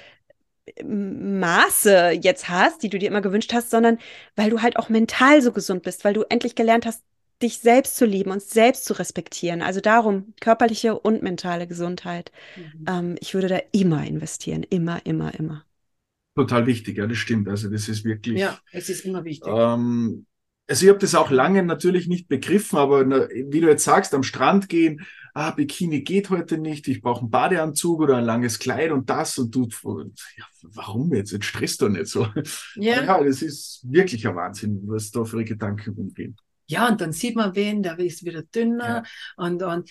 Maße 0.82 2.10
jetzt 2.20 2.48
hast, 2.48 2.82
die 2.82 2.88
du 2.88 2.98
dir 2.98 3.08
immer 3.08 3.20
gewünscht 3.20 3.52
hast, 3.52 3.70
sondern 3.70 3.98
weil 4.34 4.50
du 4.50 4.62
halt 4.62 4.76
auch 4.76 4.88
mental 4.88 5.40
so 5.40 5.52
gesund 5.52 5.82
bist, 5.82 6.04
weil 6.04 6.14
du 6.14 6.22
endlich 6.28 6.54
gelernt 6.54 6.86
hast, 6.86 7.02
dich 7.43 7.59
selbst 7.59 7.97
zu 7.97 8.07
lieben 8.07 8.30
und 8.30 8.43
selbst 8.43 8.84
zu 8.84 8.95
respektieren. 8.95 9.62
Also 9.62 9.80
darum, 9.80 10.34
körperliche 10.41 10.99
und 10.99 11.22
mentale 11.22 11.66
Gesundheit. 11.66 12.32
Mhm. 12.57 12.84
Ähm, 12.89 13.16
ich 13.20 13.34
würde 13.34 13.49
da 13.49 13.61
immer 13.72 14.07
investieren. 14.07 14.62
Immer, 14.62 15.05
immer, 15.05 15.34
immer. 15.39 15.64
Total 16.34 16.66
wichtig, 16.66 16.99
ja, 16.99 17.07
das 17.07 17.18
stimmt. 17.18 17.49
Also 17.49 17.70
das 17.70 17.89
ist 17.89 18.05
wirklich. 18.05 18.39
Ja, 18.39 18.59
es 18.72 18.89
ist 18.89 19.05
immer 19.05 19.24
wichtig. 19.24 19.53
Ähm, 19.55 20.26
also 20.68 20.84
ich 20.84 20.89
habe 20.91 20.99
das 20.99 21.14
auch 21.14 21.30
lange 21.30 21.62
natürlich 21.62 22.09
nicht 22.09 22.28
begriffen, 22.28 22.78
aber 22.78 23.05
na, 23.05 23.28
wie 23.28 23.61
du 23.61 23.68
jetzt 23.68 23.84
sagst, 23.84 24.12
am 24.14 24.22
Strand 24.22 24.68
gehen, 24.68 25.07
ah, 25.32 25.53
Bikini 25.53 26.03
geht 26.03 26.28
heute 26.30 26.59
nicht, 26.59 26.89
ich 26.89 27.01
brauche 27.01 27.20
einen 27.20 27.30
Badeanzug 27.30 28.01
oder 28.01 28.16
ein 28.16 28.24
langes 28.24 28.59
Kleid 28.59 28.91
und 28.91 29.09
das 29.09 29.39
und 29.39 29.55
du, 29.55 29.68
ja, 30.37 30.45
warum 30.62 31.14
jetzt? 31.14 31.30
Jetzt 31.30 31.45
stresst 31.45 31.82
du 31.82 31.89
nicht 31.89 32.09
so. 32.09 32.26
Ja. 32.74 33.03
ja, 33.03 33.22
das 33.22 33.43
ist 33.43 33.80
wirklich 33.84 34.26
ein 34.26 34.34
Wahnsinn, 34.34 34.82
was 34.87 35.11
da 35.11 35.24
für 35.24 35.45
Gedanken 35.45 35.95
umgehen. 35.95 36.37
Ja, 36.66 36.88
und 36.88 37.00
dann 37.00 37.12
sieht 37.12 37.36
man 37.36 37.54
wen, 37.54 37.82
der 37.82 37.98
ist 37.98 38.24
wieder 38.24 38.42
dünner 38.42 39.04
ja. 39.04 39.44
und, 39.44 39.62
und 39.62 39.90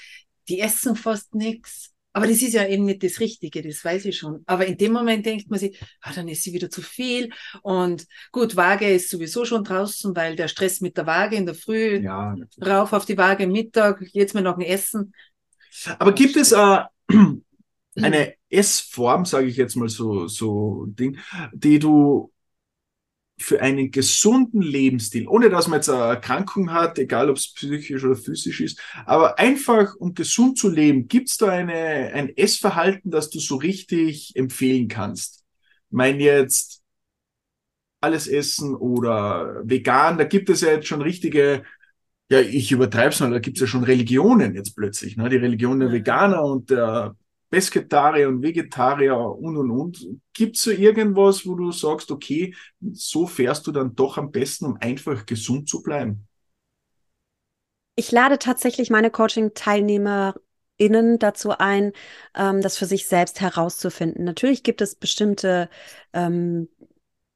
die 0.50 0.60
essen 0.60 0.96
fast 0.96 1.36
nichts. 1.36 1.92
Aber 2.16 2.28
das 2.28 2.42
ist 2.42 2.54
ja 2.54 2.66
eben 2.66 2.86
nicht 2.86 3.04
das 3.04 3.20
Richtige, 3.20 3.62
das 3.62 3.84
weiß 3.84 4.06
ich 4.06 4.18
schon. 4.18 4.42
Aber 4.46 4.66
in 4.66 4.78
dem 4.78 4.94
Moment 4.94 5.26
denkt 5.26 5.50
man 5.50 5.60
sich, 5.60 5.78
ah, 6.00 6.14
dann 6.16 6.30
ist 6.30 6.44
sie 6.44 6.54
wieder 6.54 6.70
zu 6.70 6.82
viel. 6.82 7.30
Und 7.62 8.08
gut, 8.32 8.56
Waage 8.56 8.90
ist 8.90 9.10
sowieso 9.10 9.44
schon 9.44 9.66
draußen, 9.66 10.16
weil 10.16 10.38
der 10.38 10.48
Stress 10.48 10.80
mit 10.80 10.96
der 10.96 11.08
Waage 11.08 11.36
in 11.36 11.46
der 11.46 11.56
Früh, 11.56 11.98
ja, 11.98 12.34
rauf 12.66 12.94
auf 12.94 13.06
die 13.06 13.18
Waage 13.18 13.48
Mittag, 13.48 14.02
jetzt 14.14 14.34
mal 14.34 14.40
noch 14.40 14.56
ein 14.56 14.62
Essen. 14.62 15.14
Aber 16.00 16.14
gibt 16.14 16.38
es 16.38 16.54
äh, 16.54 16.84
eine 17.98 18.34
Essform, 18.50 19.26
sage 19.26 19.48
ich 19.48 19.58
jetzt 19.58 19.76
mal 19.76 19.90
so, 19.90 20.28
so 20.28 20.86
Ding, 20.88 21.18
die 21.54 21.80
du 21.80 22.32
für 23.38 23.62
einen 23.62 23.92
gesunden 23.92 24.62
Lebensstil, 24.62 25.28
ohne 25.28 25.50
dass 25.50 25.68
man 25.68 25.80
jetzt 25.80 25.90
eine 25.90 26.04
Erkrankung 26.04 26.72
hat, 26.72 26.98
egal 26.98 27.30
ob 27.30 27.38
es 27.38 27.54
psychisch 27.54 28.04
oder 28.04 28.16
physisch 28.16 28.62
ist, 28.62 28.80
aber 29.06 29.38
einfach 29.40 29.96
um 29.96 30.14
gesund 30.14 30.58
zu 30.58 30.70
leben, 30.70 31.08
gibt 31.08 31.30
es 31.30 31.38
da 31.38 31.50
eine, 31.50 31.74
ein 32.14 32.30
Essverhalten, 32.38 33.12
das 33.12 33.30
du 33.30 33.40
so 33.40 33.58
richtig 33.58 34.36
empfehlen 34.36 34.88
kannst? 34.88 35.44
Ich 35.90 35.96
meine 35.96 36.24
jetzt 36.24 36.82
alles 38.02 38.28
essen 38.28 38.76
oder 38.76 39.62
vegan, 39.66 40.18
da 40.18 40.24
gibt 40.24 40.50
es 40.50 40.62
ja 40.62 40.72
jetzt 40.72 40.88
schon 40.88 41.02
richtige, 41.02 41.64
ja, 42.30 42.40
ich 42.40 42.72
übertreibe 42.72 43.10
es 43.10 43.20
mal, 43.20 43.32
da 43.32 43.40
gibt 43.40 43.58
es 43.58 43.62
ja 43.62 43.68
schon 43.68 43.84
Religionen 43.84 44.56
jetzt 44.56 44.76
plötzlich, 44.76 45.18
ne? 45.18 45.28
die 45.30 45.38
Religion 45.38 45.80
der 45.80 45.92
Veganer 45.92 46.44
und 46.44 46.70
der 46.70 47.16
Pesketarier 47.56 48.28
und 48.28 48.44
Vegetarier 48.44 49.18
und 49.18 49.56
und 49.56 49.72
und. 49.72 50.06
Gibt 50.34 50.58
es 50.58 50.64
so 50.64 50.72
irgendwas, 50.72 51.48
wo 51.48 51.56
du 51.56 51.72
sagst, 51.72 52.12
okay, 52.12 52.54
so 52.92 53.28
fährst 53.28 53.66
du 53.66 53.72
dann 53.72 53.96
doch 53.96 54.18
am 54.18 54.30
besten, 54.30 54.66
um 54.66 54.78
einfach 54.82 55.26
gesund 55.26 55.70
zu 55.70 55.82
bleiben? 55.82 56.28
Ich 57.96 58.12
lade 58.12 58.40
tatsächlich 58.40 58.90
meine 58.90 59.10
Coaching-TeilnehmerInnen 59.10 61.18
dazu 61.18 61.52
ein, 61.58 61.94
ähm, 62.36 62.62
das 62.62 62.78
für 62.78 62.88
sich 62.88 63.08
selbst 63.08 63.40
herauszufinden. 63.40 64.26
Natürlich 64.26 64.64
gibt 64.64 64.82
es 64.82 64.96
bestimmte 64.96 65.70
ähm, 66.12 66.68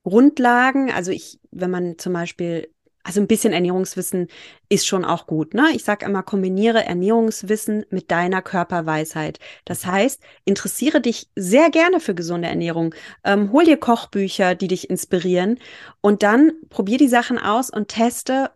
Grundlagen. 0.03 0.91
Also 0.91 1.11
ich, 1.11 1.39
wenn 1.51 1.72
man 1.72 1.97
zum 1.97 2.11
Beispiel 2.11 2.67
also 3.03 3.21
ein 3.21 3.27
bisschen 3.27 3.53
Ernährungswissen 3.53 4.27
ist 4.67 4.85
schon 4.85 5.05
auch 5.05 5.25
gut. 5.25 5.53
Ne? 5.53 5.69
Ich 5.73 5.83
sage 5.83 6.05
immer, 6.05 6.21
kombiniere 6.21 6.85
Ernährungswissen 6.85 7.85
mit 7.89 8.11
deiner 8.11 8.41
Körperweisheit. 8.41 9.39
Das 9.65 9.85
heißt, 9.85 10.21
interessiere 10.45 11.01
dich 11.01 11.29
sehr 11.35 11.69
gerne 11.69 11.99
für 11.99 12.13
gesunde 12.13 12.49
Ernährung. 12.49 12.93
Ähm, 13.23 13.51
hol 13.51 13.63
dir 13.63 13.77
Kochbücher, 13.77 14.55
die 14.55 14.67
dich 14.67 14.89
inspirieren 14.89 15.59
und 16.01 16.23
dann 16.23 16.51
probier 16.69 16.97
die 16.97 17.07
Sachen 17.07 17.39
aus 17.39 17.69
und 17.69 17.87
teste, 17.87 18.51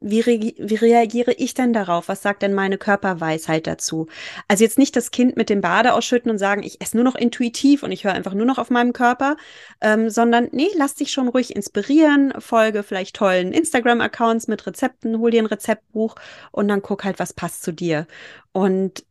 wie, 0.00 0.20
re 0.20 0.54
wie 0.56 0.74
reagiere 0.76 1.32
ich 1.32 1.54
denn 1.54 1.72
darauf? 1.72 2.08
Was 2.08 2.22
sagt 2.22 2.42
denn 2.42 2.54
meine 2.54 2.78
Körperweisheit 2.78 3.66
dazu? 3.66 4.06
Also 4.46 4.62
jetzt 4.62 4.78
nicht 4.78 4.94
das 4.94 5.10
Kind 5.10 5.36
mit 5.36 5.50
dem 5.50 5.60
Bade 5.60 5.92
ausschütten 5.92 6.30
und 6.30 6.38
sagen, 6.38 6.62
ich 6.62 6.80
esse 6.80 6.96
nur 6.96 7.04
noch 7.04 7.16
intuitiv 7.16 7.82
und 7.82 7.90
ich 7.90 8.04
höre 8.04 8.12
einfach 8.12 8.34
nur 8.34 8.46
noch 8.46 8.58
auf 8.58 8.70
meinem 8.70 8.92
Körper, 8.92 9.36
ähm, 9.80 10.08
sondern 10.08 10.48
nee, 10.52 10.68
lass 10.76 10.94
dich 10.94 11.10
schon 11.10 11.28
ruhig 11.28 11.54
inspirieren, 11.54 12.32
folge 12.38 12.84
vielleicht 12.84 13.16
tollen 13.16 13.52
Instagram-Accounts 13.52 14.46
mit 14.46 14.66
Rezepten, 14.66 15.18
hol 15.18 15.32
dir 15.32 15.42
ein 15.42 15.46
Rezeptbuch 15.46 16.14
und 16.52 16.68
dann 16.68 16.82
guck 16.82 17.04
halt, 17.04 17.18
was 17.18 17.32
passt 17.32 17.62
zu 17.62 17.72
dir. 17.72 18.06
Und 18.52 19.04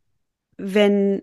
wenn 0.56 1.22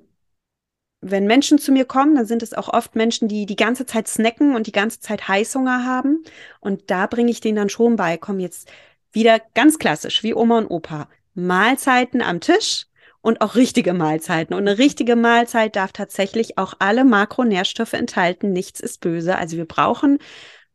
wenn 1.01 1.27
Menschen 1.27 1.59
zu 1.59 1.71
mir 1.71 1.85
kommen, 1.85 2.15
dann 2.15 2.25
sind 2.25 2.41
es 2.41 2.55
auch 2.55 2.67
oft 2.67 2.95
Menschen, 2.95 3.27
die 3.27 3.45
die 3.45 3.55
ganze 3.55 3.85
Zeit 3.85 4.07
snacken 4.07 4.55
und 4.55 4.65
die 4.65 4.71
ganze 4.71 4.99
Zeit 4.99 5.27
Heißhunger 5.27 5.85
haben. 5.85 6.23
Und 6.61 6.89
da 6.89 7.05
bringe 7.05 7.29
ich 7.29 7.41
denen 7.41 7.57
dann 7.57 7.69
schon 7.69 7.95
bei, 7.95 8.17
komm 8.17 8.39
jetzt 8.39 8.71
wieder 9.15 9.41
ganz 9.53 9.79
klassisch, 9.79 10.23
wie 10.23 10.33
Oma 10.33 10.59
und 10.59 10.67
Opa. 10.67 11.09
Mahlzeiten 11.33 12.21
am 12.21 12.39
Tisch 12.39 12.85
und 13.21 13.41
auch 13.41 13.55
richtige 13.55 13.93
Mahlzeiten. 13.93 14.55
Und 14.55 14.67
eine 14.67 14.77
richtige 14.77 15.15
Mahlzeit 15.15 15.75
darf 15.75 15.91
tatsächlich 15.91 16.57
auch 16.57 16.75
alle 16.77 17.03
Makronährstoffe 17.03 17.93
enthalten. 17.93 18.53
Nichts 18.53 18.79
ist 18.79 19.01
böse. 19.01 19.35
Also 19.35 19.57
wir 19.57 19.65
brauchen 19.65 20.19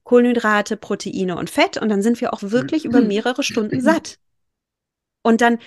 Kohlenhydrate, 0.02 0.76
Proteine 0.76 1.36
und 1.36 1.48
Fett 1.48 1.76
und 1.76 1.88
dann 1.88 2.02
sind 2.02 2.20
wir 2.20 2.34
auch 2.34 2.42
wirklich 2.42 2.84
über 2.84 3.00
mehrere 3.00 3.44
Stunden 3.44 3.80
satt. 3.80 4.18
Und 5.22 5.40
dann, 5.40 5.58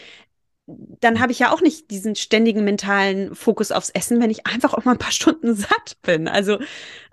dann 0.66 1.22
habe 1.22 1.32
ich 1.32 1.40
ja 1.40 1.54
auch 1.54 1.62
nicht 1.62 1.90
diesen 1.92 2.16
ständigen 2.16 2.66
mentalen 2.66 3.34
Fokus 3.36 3.72
aufs 3.72 3.90
Essen, 3.92 4.22
wenn 4.22 4.30
ich 4.30 4.46
einfach 4.46 4.74
auch 4.74 4.84
mal 4.84 4.94
ein 4.94 4.98
paar 4.98 5.12
Stunden 5.12 5.56
satt 5.56 5.98
bin. 6.02 6.28
Also 6.28 6.60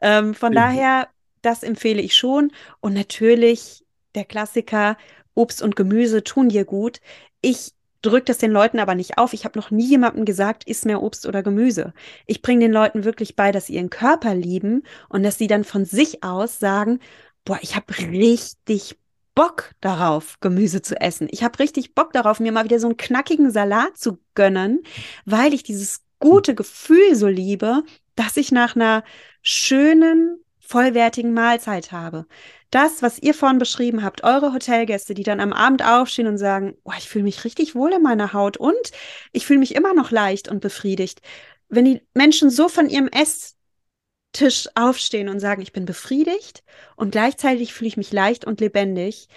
ähm, 0.02 0.34
von 0.34 0.50
mhm. 0.50 0.56
daher, 0.56 1.08
das 1.42 1.62
empfehle 1.62 2.02
ich 2.02 2.16
schon. 2.16 2.50
Und 2.80 2.94
natürlich 2.94 3.84
der 4.16 4.24
Klassiker, 4.24 4.96
Obst 5.34 5.62
und 5.62 5.76
Gemüse 5.76 6.24
tun 6.24 6.48
dir 6.48 6.64
gut. 6.64 7.00
Ich 7.40 7.72
drücke 8.02 8.26
das 8.26 8.38
den 8.38 8.50
Leuten 8.50 8.78
aber 8.78 8.94
nicht 8.94 9.18
auf. 9.18 9.32
Ich 9.32 9.44
habe 9.44 9.58
noch 9.58 9.70
nie 9.70 9.86
jemandem 9.86 10.24
gesagt, 10.24 10.64
iss 10.64 10.84
mehr 10.84 11.02
Obst 11.02 11.26
oder 11.26 11.42
Gemüse. 11.42 11.92
Ich 12.26 12.42
bringe 12.42 12.60
den 12.60 12.72
Leuten 12.72 13.04
wirklich 13.04 13.36
bei, 13.36 13.52
dass 13.52 13.66
sie 13.66 13.74
ihren 13.74 13.90
Körper 13.90 14.34
lieben 14.34 14.82
und 15.08 15.22
dass 15.22 15.38
sie 15.38 15.46
dann 15.46 15.64
von 15.64 15.84
sich 15.84 16.24
aus 16.24 16.58
sagen, 16.58 17.00
boah, 17.44 17.58
ich 17.62 17.76
habe 17.76 17.96
richtig 17.98 18.98
Bock 19.34 19.72
darauf, 19.80 20.38
Gemüse 20.40 20.82
zu 20.82 21.00
essen. 21.00 21.28
Ich 21.30 21.42
habe 21.42 21.58
richtig 21.58 21.94
Bock 21.94 22.12
darauf, 22.12 22.40
mir 22.40 22.52
mal 22.52 22.64
wieder 22.64 22.80
so 22.80 22.88
einen 22.88 22.96
knackigen 22.96 23.50
Salat 23.50 23.96
zu 23.96 24.18
gönnen, 24.34 24.82
weil 25.24 25.54
ich 25.54 25.62
dieses 25.62 26.02
gute 26.18 26.54
Gefühl 26.54 27.14
so 27.14 27.28
liebe, 27.28 27.82
dass 28.16 28.36
ich 28.36 28.52
nach 28.52 28.76
einer 28.76 29.04
schönen, 29.42 30.38
vollwertigen 30.58 31.32
Mahlzeit 31.32 31.92
habe 31.92 32.26
das, 32.70 33.02
was 33.02 33.18
ihr 33.18 33.34
vorhin 33.34 33.58
beschrieben 33.58 34.02
habt, 34.02 34.22
eure 34.24 34.52
Hotelgäste, 34.52 35.14
die 35.14 35.22
dann 35.22 35.40
am 35.40 35.52
Abend 35.52 35.84
aufstehen 35.84 36.26
und 36.26 36.38
sagen, 36.38 36.76
oh, 36.84 36.92
ich 36.96 37.08
fühle 37.08 37.24
mich 37.24 37.44
richtig 37.44 37.74
wohl 37.74 37.92
in 37.92 38.02
meiner 38.02 38.32
Haut 38.32 38.56
und 38.56 38.92
ich 39.32 39.46
fühle 39.46 39.58
mich 39.58 39.74
immer 39.74 39.94
noch 39.94 40.10
leicht 40.10 40.48
und 40.48 40.60
befriedigt. 40.60 41.20
Wenn 41.68 41.84
die 41.84 42.02
Menschen 42.14 42.50
so 42.50 42.68
von 42.68 42.88
ihrem 42.88 43.08
Esstisch 43.08 44.68
aufstehen 44.74 45.28
und 45.28 45.40
sagen, 45.40 45.62
ich 45.62 45.72
bin 45.72 45.84
befriedigt 45.84 46.62
und 46.96 47.10
gleichzeitig 47.10 47.74
fühle 47.74 47.88
ich 47.88 47.96
mich 47.96 48.12
leicht 48.12 48.44
und 48.44 48.60
lebendig 48.60 49.28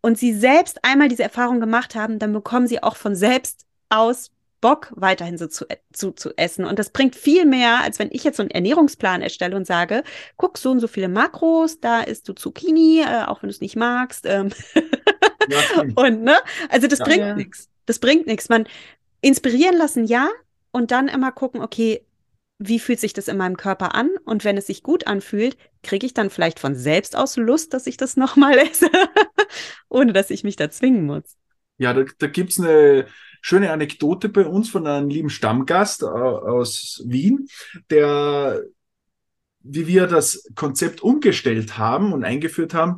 und 0.00 0.18
sie 0.18 0.32
selbst 0.32 0.84
einmal 0.84 1.08
diese 1.08 1.24
Erfahrung 1.24 1.60
gemacht 1.60 1.94
haben, 1.94 2.18
dann 2.18 2.32
bekommen 2.32 2.68
sie 2.68 2.82
auch 2.82 2.96
von 2.96 3.16
selbst 3.16 3.66
aus 3.88 4.30
Bock, 4.60 4.92
weiterhin 4.96 5.38
so 5.38 5.46
zu, 5.46 5.66
zu, 5.92 6.12
zu 6.12 6.36
essen. 6.36 6.64
Und 6.64 6.78
das 6.78 6.90
bringt 6.90 7.14
viel 7.14 7.44
mehr, 7.44 7.80
als 7.82 7.98
wenn 7.98 8.10
ich 8.12 8.24
jetzt 8.24 8.36
so 8.36 8.42
einen 8.42 8.50
Ernährungsplan 8.50 9.22
erstelle 9.22 9.56
und 9.56 9.66
sage, 9.66 10.02
guck, 10.36 10.58
so 10.58 10.70
und 10.70 10.80
so 10.80 10.88
viele 10.88 11.08
Makros, 11.08 11.80
da 11.80 12.00
isst 12.00 12.28
du 12.28 12.32
Zucchini, 12.32 13.00
äh, 13.00 13.24
auch 13.26 13.42
wenn 13.42 13.48
du 13.48 13.54
es 13.54 13.60
nicht 13.60 13.76
magst. 13.76 14.26
Ähm. 14.26 14.50
Ja, 15.48 15.82
und 15.94 16.22
ne, 16.22 16.36
also 16.68 16.86
das 16.86 16.98
ja, 16.98 17.04
bringt 17.04 17.18
ja. 17.20 17.34
nichts. 17.34 17.68
Das 17.86 17.98
bringt 17.98 18.26
nichts. 18.26 18.48
Man 18.48 18.66
inspirieren 19.20 19.76
lassen, 19.76 20.04
ja, 20.04 20.28
und 20.70 20.90
dann 20.90 21.08
immer 21.08 21.32
gucken, 21.32 21.62
okay, 21.62 22.04
wie 22.58 22.80
fühlt 22.80 22.98
sich 22.98 23.12
das 23.12 23.28
in 23.28 23.36
meinem 23.36 23.56
Körper 23.56 23.94
an? 23.94 24.10
Und 24.24 24.44
wenn 24.44 24.56
es 24.56 24.66
sich 24.66 24.82
gut 24.82 25.06
anfühlt, 25.06 25.56
kriege 25.82 26.04
ich 26.04 26.14
dann 26.14 26.28
vielleicht 26.28 26.58
von 26.58 26.74
selbst 26.74 27.16
aus 27.16 27.36
Lust, 27.36 27.72
dass 27.72 27.86
ich 27.86 27.96
das 27.96 28.16
nochmal 28.18 28.58
esse, 28.58 28.90
ohne 29.88 30.12
dass 30.12 30.30
ich 30.30 30.44
mich 30.44 30.56
da 30.56 30.70
zwingen 30.70 31.06
muss. 31.06 31.36
Ja, 31.78 31.94
da, 31.94 32.04
da 32.18 32.26
gibt 32.26 32.50
es 32.50 32.58
eine 32.58 33.06
schöne 33.48 33.72
Anekdote 33.72 34.28
bei 34.28 34.44
uns 34.44 34.68
von 34.68 34.86
einem 34.86 35.08
lieben 35.08 35.30
Stammgast 35.30 36.02
äh, 36.02 36.06
aus 36.06 37.02
Wien, 37.06 37.48
der, 37.88 38.62
wie 39.60 39.86
wir 39.86 40.06
das 40.06 40.46
Konzept 40.54 41.02
umgestellt 41.02 41.78
haben 41.78 42.12
und 42.12 42.24
eingeführt 42.24 42.74
haben, 42.74 42.96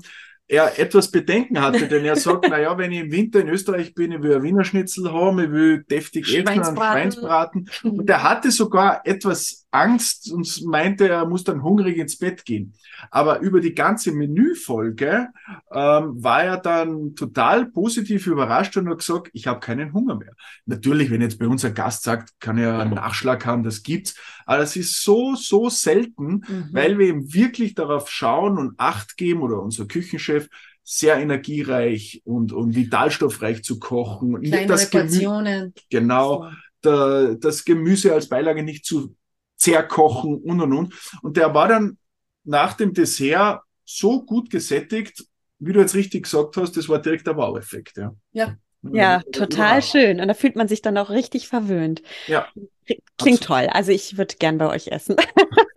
er 0.48 0.80
etwas 0.80 1.12
Bedenken 1.12 1.60
hatte, 1.60 1.86
denn 1.86 2.04
er 2.04 2.16
sagt, 2.16 2.46
na 2.50 2.58
ja, 2.58 2.76
wenn 2.76 2.90
ich 2.90 2.98
im 2.98 3.12
Winter 3.12 3.38
in 3.38 3.48
Österreich 3.48 3.94
bin, 3.94 4.10
ich 4.10 4.22
will 4.22 4.34
ein 4.34 4.42
Wiener 4.42 4.64
Schnitzel 4.64 5.12
haben, 5.12 5.38
ich 5.38 5.52
will 5.52 5.84
deftig 5.84 6.26
essen 6.36 6.58
und 6.58 6.76
Schweinsbraten. 6.76 7.70
Und 7.84 8.10
er 8.10 8.24
hatte 8.24 8.50
sogar 8.50 9.02
etwas 9.06 9.68
Angst 9.72 10.32
und 10.32 10.64
meinte, 10.64 11.08
er 11.08 11.26
muss 11.26 11.44
dann 11.44 11.62
hungrig 11.62 11.96
ins 11.98 12.18
Bett 12.18 12.44
gehen. 12.44 12.74
Aber 13.10 13.40
über 13.40 13.60
die 13.60 13.74
ganze 13.74 14.12
Menüfolge 14.12 15.28
ähm, 15.70 16.22
war 16.22 16.42
er 16.42 16.56
dann 16.56 17.14
total 17.14 17.66
positiv 17.66 18.26
überrascht 18.26 18.76
und 18.76 18.88
hat 18.88 18.98
gesagt, 18.98 19.30
ich 19.32 19.46
habe 19.46 19.60
keinen 19.60 19.92
Hunger 19.92 20.16
mehr. 20.16 20.32
Natürlich, 20.66 21.10
wenn 21.10 21.20
jetzt 21.20 21.38
bei 21.38 21.46
uns 21.46 21.64
ein 21.64 21.74
Gast 21.74 22.02
sagt, 22.02 22.32
kann 22.40 22.58
er 22.58 22.78
einen 22.80 22.94
Nachschlag 22.94 23.46
haben, 23.46 23.62
das 23.62 23.82
gibt's. 23.82 24.16
Aber 24.44 24.58
das 24.58 24.76
ist 24.76 25.02
so, 25.02 25.34
so 25.36 25.68
selten, 25.68 26.44
mhm. 26.46 26.68
weil 26.72 26.98
wir 26.98 27.06
eben 27.06 27.32
wirklich 27.32 27.74
darauf 27.74 28.10
schauen 28.10 28.58
und 28.58 28.74
Acht 28.78 29.16
geben 29.16 29.42
oder 29.42 29.62
unser 29.62 29.86
Küchenchef, 29.86 30.48
sehr 30.82 31.18
energiereich 31.18 32.22
und, 32.24 32.52
und 32.52 32.74
vitalstoffreich 32.74 33.62
zu 33.62 33.78
kochen. 33.78 34.40
Kleinere 34.40 34.66
das 34.66 34.90
Portionen. 34.90 35.72
Genau. 35.88 36.44
So. 36.44 36.50
Da, 36.82 37.34
das 37.34 37.64
Gemüse 37.64 38.12
als 38.14 38.28
Beilage 38.28 38.62
nicht 38.62 38.86
zu 38.86 39.14
zerkochen 39.60 40.38
und 40.38 40.60
und 40.60 40.72
und. 40.72 40.94
Und 41.22 41.36
der 41.36 41.54
war 41.54 41.68
dann 41.68 41.98
nach 42.44 42.72
dem 42.74 42.92
Dessert 42.94 43.62
so 43.84 44.24
gut 44.24 44.50
gesättigt, 44.50 45.24
wie 45.58 45.72
du 45.72 45.80
jetzt 45.80 45.94
richtig 45.94 46.24
gesagt 46.24 46.56
hast, 46.56 46.76
das 46.76 46.88
war 46.88 47.00
direkt 47.00 47.26
der 47.26 47.36
Wow-Effekt. 47.36 47.98
Ja. 47.98 48.14
ja. 48.32 48.56
Ja, 48.82 49.20
total 49.32 49.82
schön. 49.82 50.20
Und 50.20 50.28
da 50.28 50.32
fühlt 50.32 50.56
man 50.56 50.66
sich 50.66 50.80
dann 50.80 50.96
auch 50.96 51.10
richtig 51.10 51.48
verwöhnt. 51.48 52.02
Ja. 52.26 52.48
Klingt 52.86 53.02
absolut. 53.18 53.42
toll. 53.42 53.68
Also 53.70 53.92
ich 53.92 54.16
würde 54.16 54.36
gern 54.38 54.56
bei 54.58 54.68
euch 54.68 54.88
essen. 54.88 55.16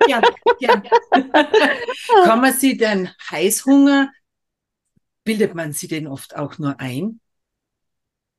Ja, 0.05 0.21
ja. 0.59 0.84
Kann 2.25 2.41
man 2.41 2.51
sie 2.51 2.75
denn 2.75 3.09
Heißhunger, 3.31 4.11
bildet 5.23 5.55
man 5.55 5.71
sie 5.71 5.88
denn 5.88 6.07
oft 6.07 6.36
auch 6.36 6.57
nur 6.57 6.77
ein? 6.81 7.21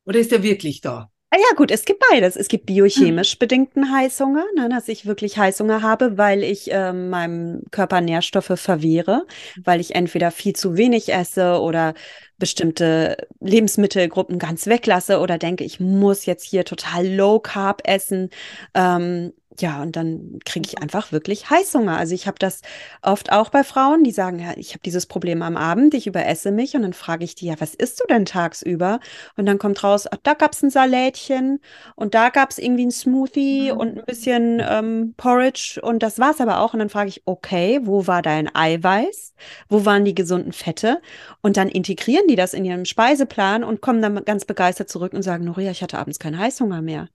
Oder 0.04 0.18
ist 0.18 0.30
er 0.30 0.42
wirklich 0.42 0.82
da? 0.82 1.10
Ah 1.34 1.36
ja, 1.36 1.56
gut, 1.56 1.72
es 1.72 1.84
gibt 1.84 2.00
beides. 2.10 2.36
Es 2.36 2.46
gibt 2.46 2.66
biochemisch 2.66 3.40
bedingten 3.40 3.90
Heißhunger, 3.92 4.44
ne, 4.54 4.68
dass 4.68 4.86
ich 4.86 5.04
wirklich 5.04 5.36
Heißhunger 5.36 5.82
habe, 5.82 6.16
weil 6.16 6.44
ich 6.44 6.70
äh, 6.72 6.92
meinem 6.92 7.64
Körper 7.72 8.00
Nährstoffe 8.00 8.52
verwehre, 8.54 9.26
weil 9.64 9.80
ich 9.80 9.96
entweder 9.96 10.30
viel 10.30 10.52
zu 10.52 10.76
wenig 10.76 11.12
esse 11.12 11.60
oder 11.60 11.94
bestimmte 12.38 13.16
Lebensmittelgruppen 13.40 14.38
ganz 14.38 14.68
weglasse 14.68 15.18
oder 15.18 15.36
denke, 15.36 15.64
ich 15.64 15.80
muss 15.80 16.24
jetzt 16.24 16.44
hier 16.44 16.64
total 16.64 17.04
low 17.04 17.40
carb 17.40 17.82
essen. 17.84 18.30
Ähm, 18.74 19.32
ja, 19.60 19.82
und 19.82 19.94
dann 19.96 20.40
kriege 20.44 20.66
ich 20.66 20.82
einfach 20.82 21.12
wirklich 21.12 21.48
Heißhunger. 21.48 21.96
Also 21.96 22.14
ich 22.14 22.26
habe 22.26 22.38
das 22.38 22.60
oft 23.02 23.30
auch 23.30 23.50
bei 23.50 23.62
Frauen, 23.62 24.02
die 24.02 24.10
sagen, 24.10 24.40
ja, 24.40 24.52
ich 24.56 24.70
habe 24.70 24.80
dieses 24.84 25.06
Problem 25.06 25.42
am 25.42 25.56
Abend, 25.56 25.94
ich 25.94 26.06
überesse 26.06 26.50
mich 26.50 26.74
und 26.74 26.82
dann 26.82 26.92
frage 26.92 27.24
ich 27.24 27.34
die, 27.34 27.46
ja, 27.46 27.54
was 27.60 27.74
isst 27.74 28.00
du 28.00 28.04
denn 28.08 28.24
tagsüber? 28.24 29.00
Und 29.36 29.46
dann 29.46 29.58
kommt 29.58 29.82
raus, 29.84 30.06
ach, 30.10 30.18
da 30.22 30.34
gab's 30.34 30.62
ein 30.62 30.70
Salätchen 30.70 31.60
und 31.94 32.14
da 32.14 32.30
gab's 32.30 32.58
irgendwie 32.58 32.86
ein 32.86 32.90
Smoothie 32.90 33.72
mhm. 33.72 33.78
und 33.78 33.98
ein 33.98 34.04
bisschen 34.04 34.60
ähm, 34.68 35.14
Porridge 35.16 35.80
und 35.82 36.02
das 36.02 36.18
war's 36.18 36.40
aber 36.40 36.60
auch. 36.60 36.72
Und 36.72 36.80
dann 36.80 36.90
frage 36.90 37.10
ich, 37.10 37.22
okay, 37.24 37.80
wo 37.84 38.06
war 38.06 38.22
dein 38.22 38.52
Eiweiß? 38.54 39.34
Wo 39.68 39.84
waren 39.84 40.04
die 40.04 40.14
gesunden 40.14 40.52
Fette? 40.52 41.00
Und 41.42 41.56
dann 41.56 41.68
integrieren 41.68 42.26
die 42.28 42.36
das 42.36 42.54
in 42.54 42.64
ihren 42.64 42.86
Speiseplan 42.86 43.62
und 43.62 43.80
kommen 43.80 44.02
dann 44.02 44.24
ganz 44.24 44.44
begeistert 44.44 44.88
zurück 44.88 45.12
und 45.12 45.22
sagen, 45.22 45.44
Noria, 45.44 45.70
ich 45.70 45.82
hatte 45.82 45.98
abends 45.98 46.18
keinen 46.18 46.38
Heißhunger 46.38 46.82
mehr. 46.82 47.08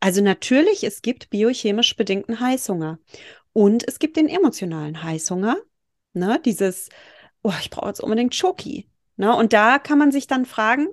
Also 0.00 0.22
natürlich, 0.22 0.84
es 0.84 1.02
gibt 1.02 1.30
biochemisch 1.30 1.96
bedingten 1.96 2.40
Heißhunger. 2.40 2.98
Und 3.52 3.86
es 3.86 3.98
gibt 3.98 4.16
den 4.16 4.28
emotionalen 4.28 5.02
Heißhunger, 5.02 5.56
ne, 6.12 6.40
dieses, 6.44 6.88
oh, 7.42 7.52
ich 7.60 7.70
brauche 7.70 7.88
jetzt 7.88 8.00
unbedingt 8.00 8.34
Schoki, 8.34 8.88
ne, 9.16 9.34
und 9.34 9.52
da 9.52 9.78
kann 9.78 9.98
man 9.98 10.12
sich 10.12 10.26
dann 10.26 10.46
fragen, 10.46 10.86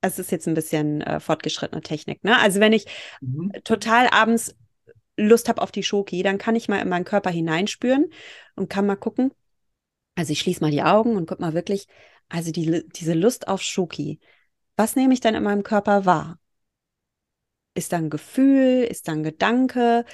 es 0.00 0.18
ist 0.18 0.30
jetzt 0.30 0.46
ein 0.46 0.54
bisschen 0.54 1.00
äh, 1.00 1.18
fortgeschrittene 1.18 1.82
Technik, 1.82 2.22
ne, 2.22 2.38
also 2.38 2.60
wenn 2.60 2.72
ich 2.72 2.86
mhm. 3.20 3.52
total 3.64 4.08
abends 4.08 4.54
Lust 5.16 5.48
habe 5.48 5.62
auf 5.62 5.72
die 5.72 5.82
Schoki, 5.82 6.22
dann 6.22 6.38
kann 6.38 6.54
ich 6.54 6.68
mal 6.68 6.80
in 6.80 6.88
meinen 6.88 7.04
Körper 7.04 7.30
hineinspüren 7.30 8.10
und 8.54 8.68
kann 8.68 8.86
mal 8.86 8.96
gucken, 8.96 9.32
also 10.14 10.32
ich 10.32 10.40
schließe 10.40 10.60
mal 10.60 10.70
die 10.70 10.82
Augen 10.82 11.16
und 11.16 11.26
guck 11.26 11.40
mal 11.40 11.54
wirklich, 11.54 11.88
also 12.28 12.52
die, 12.52 12.84
diese 12.94 13.14
Lust 13.14 13.48
auf 13.48 13.62
Schoki, 13.62 14.20
was 14.76 14.94
nehme 14.94 15.14
ich 15.14 15.20
dann 15.20 15.34
in 15.34 15.42
meinem 15.42 15.62
Körper 15.62 16.04
wahr? 16.04 16.38
Ist 17.76 17.92
da 17.92 17.98
ein 17.98 18.10
Gefühl? 18.10 18.84
Ist 18.84 19.08
da 19.08 19.12
ein 19.12 19.22
Gedanke? 19.22 20.04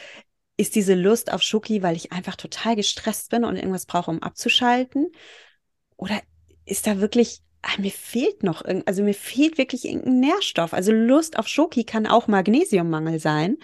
Ist 0.56 0.74
diese 0.74 0.94
Lust 0.94 1.32
auf 1.32 1.42
Schoki, 1.42 1.82
weil 1.82 1.96
ich 1.96 2.12
einfach 2.12 2.36
total 2.36 2.76
gestresst 2.76 3.30
bin 3.30 3.44
und 3.44 3.56
irgendwas 3.56 3.86
brauche, 3.86 4.10
um 4.10 4.22
abzuschalten? 4.22 5.10
Oder 5.96 6.20
ist 6.66 6.86
da 6.86 7.00
wirklich, 7.00 7.40
ah, 7.62 7.80
mir 7.80 7.90
fehlt 7.90 8.42
noch, 8.42 8.62
also 8.86 9.02
mir 9.02 9.14
fehlt 9.14 9.58
wirklich 9.58 9.84
irgendein 9.84 10.20
Nährstoff. 10.20 10.74
Also 10.74 10.92
Lust 10.92 11.38
auf 11.38 11.48
Schoki 11.48 11.84
kann 11.84 12.06
auch 12.06 12.28
Magnesiummangel 12.28 13.18
sein. 13.18 13.56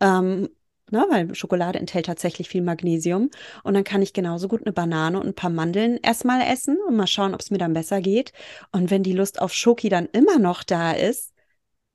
Ähm, 0.00 0.48
Ne, 0.90 1.04
weil 1.10 1.34
Schokolade 1.34 1.78
enthält 1.78 2.06
tatsächlich 2.06 2.48
viel 2.48 2.62
Magnesium. 2.62 3.30
Und 3.62 3.74
dann 3.74 3.84
kann 3.84 4.00
ich 4.00 4.14
genauso 4.14 4.48
gut 4.48 4.62
eine 4.64 4.72
Banane 4.72 5.20
und 5.20 5.26
ein 5.26 5.34
paar 5.34 5.50
Mandeln 5.50 5.98
erstmal 6.02 6.40
essen 6.40 6.78
und 6.86 6.96
mal 6.96 7.06
schauen, 7.06 7.34
ob 7.34 7.40
es 7.40 7.50
mir 7.50 7.58
dann 7.58 7.74
besser 7.74 8.00
geht. 8.00 8.32
Und 8.72 8.90
wenn 8.90 9.02
die 9.02 9.12
Lust 9.12 9.40
auf 9.40 9.52
Schoki 9.52 9.90
dann 9.90 10.06
immer 10.06 10.38
noch 10.38 10.62
da 10.64 10.92
ist, 10.92 11.34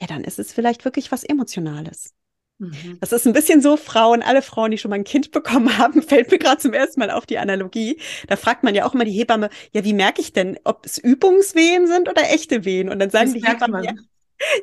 ja, 0.02 0.08
dann 0.08 0.24
ist 0.24 0.40
es 0.40 0.54
vielleicht 0.54 0.86
wirklich 0.86 1.12
was 1.12 1.24
Emotionales. 1.24 2.14
Mhm. 2.60 2.98
Das 3.00 3.12
ist 3.12 3.26
ein 3.26 3.34
bisschen 3.34 3.62
so, 3.62 3.78
Frauen, 3.78 4.22
alle 4.22 4.42
Frauen, 4.42 4.72
die 4.72 4.78
schon 4.78 4.90
mal 4.90 4.96
ein 4.96 5.04
Kind 5.04 5.32
bekommen 5.32 5.78
haben, 5.78 6.02
fällt 6.02 6.32
mir 6.32 6.40
gerade 6.40 6.62
zum 6.62 6.74
ersten 6.74 7.00
Mal 7.00 7.12
auf 7.12 7.26
die 7.26 7.38
Analogie. 7.38 8.00
Da 8.28 8.36
fragt 8.36 8.64
man 8.64 8.76
ja 8.76 8.86
auch 8.86 8.94
immer 8.94 9.06
die 9.06 9.12
Hebamme, 9.12 9.50
ja, 9.72 9.84
wie 9.84 9.94
merke 9.94 10.22
ich 10.22 10.34
denn, 10.34 10.60
ob 10.64 10.86
es 10.86 10.98
Übungswehen 10.98 11.88
sind 11.88 12.10
oder 12.10 12.30
echte 12.32 12.66
Wehen? 12.66 12.90
Und 12.90 13.00
dann 13.00 13.10
sagen 13.10 13.34
das 13.34 13.42
die 13.42 13.48
Hebammen, 13.48 13.84
ja, 13.84 13.94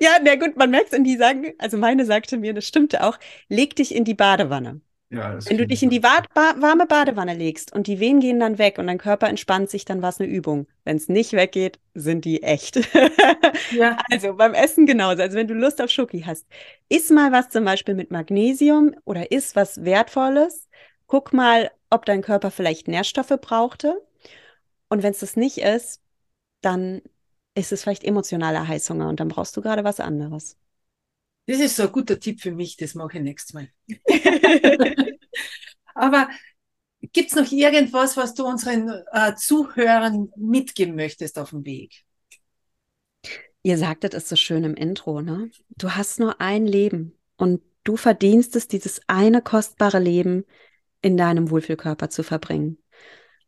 ja, 0.01 0.11
na 0.23 0.35
gut, 0.37 0.57
man 0.57 0.71
merkt 0.71 0.93
es 0.93 0.99
und 0.99 1.05
die 1.05 1.17
sagen, 1.17 1.55
also 1.59 1.77
meine 1.79 2.05
sagte 2.05 2.37
mir, 2.37 2.53
das 2.55 2.67
stimmte 2.67 3.05
auch, 3.05 3.19
leg 3.49 3.77
dich 3.77 3.95
in 3.95 4.05
die 4.05 4.15
Badewanne. 4.15 4.81
Ja, 5.11 5.39
Wenn 5.45 5.57
du 5.59 5.67
dich 5.67 5.83
in 5.83 5.91
die 5.91 6.03
warme 6.05 6.87
Badewanne 6.87 7.35
legst 7.35 7.73
und 7.75 7.89
die 7.89 7.99
Wehen 7.99 8.21
gehen 8.21 8.39
dann 8.39 8.59
weg 8.59 8.79
und 8.79 8.87
dein 8.87 8.99
Körper 8.99 9.29
entspannt 9.29 9.69
sich, 9.69 9.85
dann 9.85 10.03
war 10.03 10.11
es 10.11 10.21
eine 10.21 10.29
Übung. 10.31 10.69
Wenn 10.85 10.97
es 10.97 11.09
nicht 11.09 11.33
weggeht, 11.33 11.81
sind 11.95 12.25
die 12.25 12.43
echt. 12.43 12.77
ja. 13.71 13.97
Also 14.11 14.35
beim 14.37 14.55
Essen 14.55 14.87
genauso. 14.87 15.23
Also 15.23 15.37
wenn 15.37 15.49
du 15.49 15.55
Lust 15.55 15.81
auf 15.83 15.91
Schoki 15.91 16.23
hast, 16.23 16.47
iss 16.89 17.11
mal 17.11 17.33
was 17.33 17.49
zum 17.51 17.65
Beispiel 17.65 17.95
mit 17.95 18.11
Magnesium 18.13 18.95
oder 19.05 19.33
iss 19.33 19.57
was 19.57 19.85
Wertvolles. 19.85 20.69
Guck 21.09 21.33
mal, 21.33 21.71
ob 21.91 22.05
dein 22.05 22.23
Körper 22.23 22.51
vielleicht 22.53 22.87
Nährstoffe 22.87 23.37
brauchte. 23.41 24.01
Und 24.91 25.03
wenn 25.03 25.13
es 25.13 25.21
das 25.21 25.37
nicht 25.37 25.59
ist, 25.59 26.03
dann 26.63 27.03
ist 27.55 27.73
es 27.73 27.83
vielleicht 27.85 28.05
emotionaler 28.05 28.69
Heißhunger 28.69 29.09
und 29.09 29.21
dann 29.21 29.29
brauchst 29.29 29.57
du 29.57 29.63
gerade 29.63 29.85
was 29.85 30.01
anderes. 30.01 30.59
Das 31.51 31.59
ist 31.59 31.75
so 31.75 31.83
ein 31.83 31.91
guter 31.91 32.21
Tipp 32.21 32.41
für 32.41 32.53
mich, 32.53 32.77
das 32.77 32.95
mache 32.95 33.17
ich 33.17 33.25
nächstes 33.25 33.55
Mal. 33.55 33.69
Aber 35.97 36.29
gibt 37.13 37.31
es 37.31 37.35
noch 37.35 37.51
irgendwas, 37.51 38.17
was 38.17 38.35
du 38.35 38.47
unseren 38.47 38.89
äh, 39.11 39.35
Zuhörern 39.35 40.31
mitgeben 40.37 40.95
möchtest 40.95 41.41
auf 41.41 41.51
dem 41.51 41.65
Weg? 41.65 42.05
Ihr 43.65 43.79
sagtet 43.79 44.15
es 44.15 44.29
so 44.29 44.37
schön 44.37 44.63
im 44.63 44.75
Intro, 44.75 45.23
ne? 45.23 45.51
Du 45.71 45.91
hast 45.91 46.21
nur 46.21 46.41
ein 46.41 46.69
Leben 46.69 47.19
und 47.37 47.61
du 47.83 47.97
verdienst 47.97 48.55
es, 48.55 48.69
dieses 48.69 49.01
eine 49.09 49.43
kostbare 49.43 49.99
Leben 49.99 50.45
in 51.03 51.17
deinem 51.17 51.51
Wohlfühlkörper 51.51 52.11
zu 52.11 52.23
verbringen. 52.23 52.79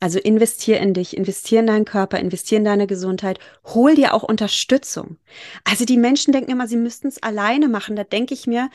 Also 0.02 0.18
investier 0.18 0.80
in 0.80 0.94
dich, 0.94 1.16
investier 1.16 1.60
in 1.60 1.68
deinen 1.68 1.84
Körper, 1.84 2.18
investier 2.18 2.58
in 2.58 2.64
deine 2.64 2.88
Gesundheit, 2.88 3.38
hol 3.66 3.94
dir 3.94 4.14
auch 4.14 4.24
Unterstützung. 4.24 5.18
Also 5.62 5.84
die 5.84 5.96
Menschen 5.96 6.32
denken 6.32 6.50
immer, 6.50 6.66
sie 6.66 6.76
müssten 6.76 7.06
es 7.06 7.22
alleine 7.22 7.68
machen. 7.68 7.94
Da 7.94 8.02
denke 8.02 8.34
ich 8.34 8.48
mir, 8.48 8.68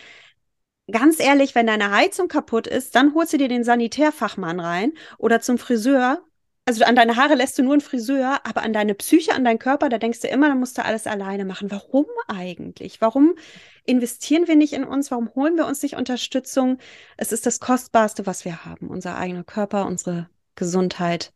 ganz 0.89 1.19
ehrlich, 1.19 1.53
wenn 1.53 1.67
deine 1.67 1.91
Heizung 1.91 2.30
kaputt 2.30 2.65
ist, 2.65 2.95
dann 2.95 3.13
holst 3.13 3.34
du 3.34 3.38
dir 3.38 3.49
den 3.49 3.65
Sanitärfachmann 3.65 4.61
rein 4.61 4.93
oder 5.17 5.41
zum 5.41 5.57
Friseur. 5.57 6.23
Also 6.63 6.86
an 6.86 6.95
deine 6.95 7.17
Haare 7.17 7.36
lässt 7.36 7.59
du 7.59 7.63
nur 7.63 7.73
einen 7.73 7.82
Friseur, 7.82 8.39
aber 8.45 8.63
an 8.63 8.71
deine 8.71 8.95
Psyche, 8.95 9.34
an 9.34 9.43
deinen 9.43 9.59
Körper, 9.59 9.89
da 9.89 9.97
denkst 9.97 10.21
du 10.21 10.30
immer, 10.30 10.47
dann 10.47 10.61
musst 10.61 10.78
du 10.78 10.86
alles 10.86 11.07
alleine 11.07 11.43
machen. 11.43 11.69
Warum 11.71 12.05
eigentlich? 12.30 13.01
Warum 13.01 13.36
investieren 13.84 14.47
wir 14.47 14.55
nicht 14.55 14.71
in 14.71 14.86
uns? 14.86 15.11
Warum 15.11 15.36
holen 15.36 15.57
wir 15.57 15.65
uns 15.65 15.84
nicht 15.84 15.97
Unterstützung? 15.97 16.78
Es 17.17 17.34
ist 17.34 17.45
das 17.45 17.59
Kostbarste, 17.59 18.25
was 18.25 18.45
wir 18.45 18.63
haben. 18.63 18.88
Unser 18.88 19.17
eigener 19.17 19.43
Körper, 19.43 19.88
unsere 19.88 20.30
Gesundheit. 20.58 21.32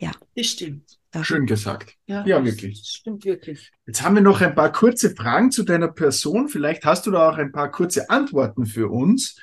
Ja. 0.00 0.10
Das 0.34 0.46
stimmt. 0.46 0.98
Schön 1.22 1.46
gesagt. 1.46 1.94
Ja, 2.06 2.26
ja 2.26 2.44
wirklich. 2.44 2.80
Das 2.80 2.88
stimmt 2.88 3.24
wirklich. 3.24 3.70
Jetzt 3.86 4.02
haben 4.02 4.16
wir 4.16 4.22
noch 4.22 4.40
ein 4.40 4.54
paar 4.54 4.72
kurze 4.72 5.14
Fragen 5.14 5.50
zu 5.50 5.62
deiner 5.62 5.88
Person. 5.88 6.48
Vielleicht 6.48 6.84
hast 6.84 7.06
du 7.06 7.10
da 7.10 7.30
auch 7.30 7.38
ein 7.38 7.52
paar 7.52 7.70
kurze 7.70 8.10
Antworten 8.10 8.66
für 8.66 8.90
uns. 8.90 9.40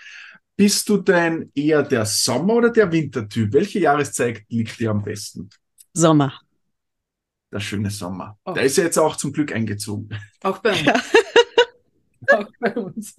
Bist 0.56 0.88
du 0.90 0.98
denn 0.98 1.52
eher 1.56 1.82
der 1.82 2.06
Sommer- 2.06 2.56
oder 2.56 2.70
der 2.70 2.92
Wintertyp? 2.92 3.54
Welche 3.54 3.80
Jahreszeit 3.80 4.44
liegt 4.50 4.80
dir 4.80 4.92
am 4.92 5.02
besten? 5.02 5.50
Sommer. 5.94 6.40
Der 7.52 7.60
schöne 7.60 7.90
Sommer. 7.90 8.38
Oh. 8.46 8.54
Der 8.54 8.64
ist 8.64 8.78
ja 8.78 8.84
jetzt 8.84 9.00
auch 9.00 9.16
zum 9.16 9.34
Glück 9.34 9.52
eingezogen. 9.52 10.10
Auch 10.44 10.60
bei 10.60 10.72
uns. 10.72 10.88
auch 12.32 12.48
bei 12.60 12.76
uns. 12.76 13.16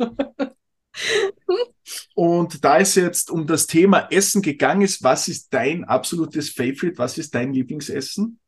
Und 2.14 2.64
da 2.64 2.78
es 2.78 2.94
jetzt 2.94 3.30
um 3.30 3.46
das 3.46 3.66
Thema 3.66 4.08
Essen 4.10 4.42
gegangen 4.42 4.82
ist, 4.82 5.02
was 5.02 5.28
ist 5.28 5.52
dein 5.52 5.84
absolutes 5.84 6.50
Favorite? 6.50 6.98
Was 6.98 7.18
ist 7.18 7.34
dein 7.34 7.52
Lieblingsessen? 7.52 8.38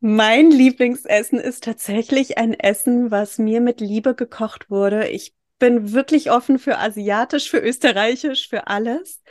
Mein 0.00 0.50
Lieblingsessen 0.50 1.38
ist 1.38 1.64
tatsächlich 1.64 2.38
ein 2.38 2.54
Essen, 2.54 3.10
was 3.10 3.38
mir 3.38 3.60
mit 3.60 3.80
Liebe 3.80 4.14
gekocht 4.14 4.70
wurde. 4.70 5.08
Ich 5.08 5.34
bin 5.58 5.92
wirklich 5.92 6.30
offen 6.30 6.58
für 6.58 6.78
Asiatisch, 6.78 7.50
für 7.50 7.60
Österreichisch, 7.60 8.48
für 8.48 8.66
alles. 8.66 9.22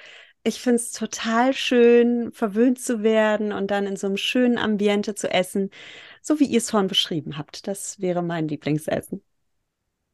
Ich 0.44 0.60
finde 0.60 0.78
es 0.78 0.92
total 0.92 1.54
schön, 1.54 2.32
verwöhnt 2.32 2.80
zu 2.80 3.04
werden 3.04 3.52
und 3.52 3.72
dann 3.72 3.88
in 3.88 3.96
so 3.96 4.08
einem 4.08 4.18
schönen 4.18 4.58
Ambiente 4.58 5.16
zu 5.16 5.30
essen, 5.32 5.70
so 6.22 6.40
wie 6.40 6.46
ihr 6.46 6.58
es 6.60 6.70
vorhin 6.72 6.88
beschrieben 6.88 7.38
habt. 7.38 7.68
Das 7.68 8.00
wäre 8.00 8.22
mein 8.22 8.48
Lieblingsessen. 8.48 9.24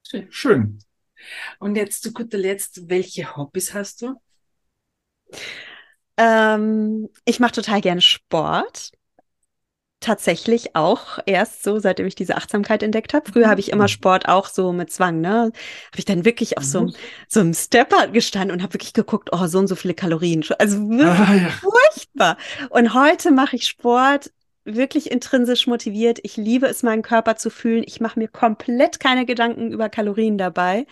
Schön. 0.04 0.28
Schön. 0.32 0.80
Und 1.60 1.76
jetzt 1.76 2.04
zu 2.04 2.14
guter 2.14 2.38
Letzt, 2.38 2.90
welche 2.90 3.36
Hobbys 3.36 3.74
hast 3.74 4.02
du? 4.02 4.16
Ähm, 6.18 7.10
ich 7.26 7.40
mache 7.40 7.54
total 7.54 7.82
gerne 7.82 8.02
Sport 8.02 8.92
tatsächlich 10.02 10.76
auch 10.76 11.20
erst 11.28 11.64
so, 11.64 11.80
seitdem 11.80 12.08
ich 12.08 12.16
diese 12.16 12.36
Achtsamkeit 12.36 12.84
entdeckt 12.84 13.14
habe. 13.14 13.32
Früher 13.32 13.48
habe 13.48 13.60
ich 13.60 13.72
immer 13.72 13.84
mhm. 13.84 13.90
Sport 13.90 14.28
auch 14.28 14.50
so 14.50 14.74
mit 14.74 14.92
Zwang, 14.92 15.22
ne? 15.22 15.30
Habe 15.30 15.54
ich 15.98 16.06
dann 16.06 16.26
wirklich 16.26 16.58
auf 16.58 16.66
so, 16.66 16.80
einem, 16.80 16.88
mhm. 16.88 16.96
so 17.30 17.40
einem 17.40 17.54
Stepper 17.54 18.08
gestanden 18.08 18.52
und 18.52 18.64
habe 18.64 18.74
wirklich 18.74 18.94
geguckt, 18.94 19.30
oh, 19.32 19.46
so 19.46 19.60
und 19.60 19.68
so 19.68 19.76
viele 19.76 19.94
Kalorien. 19.94 20.44
Also 20.58 20.90
wirklich 20.90 21.30
ah, 21.30 21.36
ja. 21.36 21.50
furchtbar. 21.50 22.38
Und 22.72 22.96
heute 22.96 23.32
mache 23.32 23.56
ich 23.56 23.68
Sport 23.68 24.32
wirklich 24.66 25.12
intrinsisch 25.12 25.68
motiviert. 25.68 26.20
Ich 26.24 26.38
liebe 26.38 26.68
es, 26.68 26.84
meinen 26.84 27.02
Körper 27.02 27.36
zu 27.36 27.50
fühlen. 27.50 27.84
Ich 27.86 28.00
mache 28.02 28.20
mir 28.20 28.28
komplett 28.28 29.00
keine 29.00 29.26
Gedanken 29.26 29.72
über 29.72 29.90
Kalorien 29.90 30.38
dabei. 30.38 30.86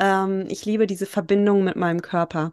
Ähm, 0.00 0.46
ich 0.48 0.64
liebe 0.64 0.86
diese 0.86 1.06
Verbindung 1.06 1.64
mit 1.64 1.76
meinem 1.76 2.02
Körper. 2.02 2.52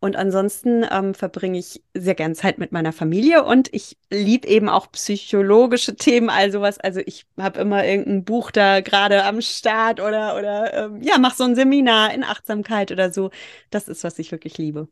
Und 0.00 0.16
ansonsten 0.16 0.84
ähm, 0.90 1.14
verbringe 1.14 1.58
ich 1.58 1.82
sehr 1.94 2.14
gern 2.14 2.34
Zeit 2.34 2.58
mit 2.58 2.72
meiner 2.72 2.92
Familie 2.92 3.44
und 3.44 3.72
ich 3.72 3.96
liebe 4.10 4.46
eben 4.48 4.68
auch 4.68 4.90
psychologische 4.92 5.96
Themen, 5.96 6.28
all 6.30 6.52
sowas. 6.52 6.78
Also 6.78 7.00
ich 7.00 7.26
habe 7.38 7.60
immer 7.60 7.84
irgendein 7.86 8.24
Buch 8.24 8.50
da 8.50 8.80
gerade 8.80 9.24
am 9.24 9.40
Start 9.40 10.00
oder, 10.00 10.36
oder 10.36 10.86
ähm, 10.86 11.02
ja, 11.02 11.18
mach 11.18 11.34
so 11.34 11.44
ein 11.44 11.54
Seminar 11.54 12.12
in 12.14 12.24
Achtsamkeit 12.24 12.92
oder 12.92 13.12
so. 13.12 13.30
Das 13.70 13.88
ist, 13.88 14.04
was 14.04 14.18
ich 14.18 14.32
wirklich 14.32 14.58
liebe. 14.58 14.88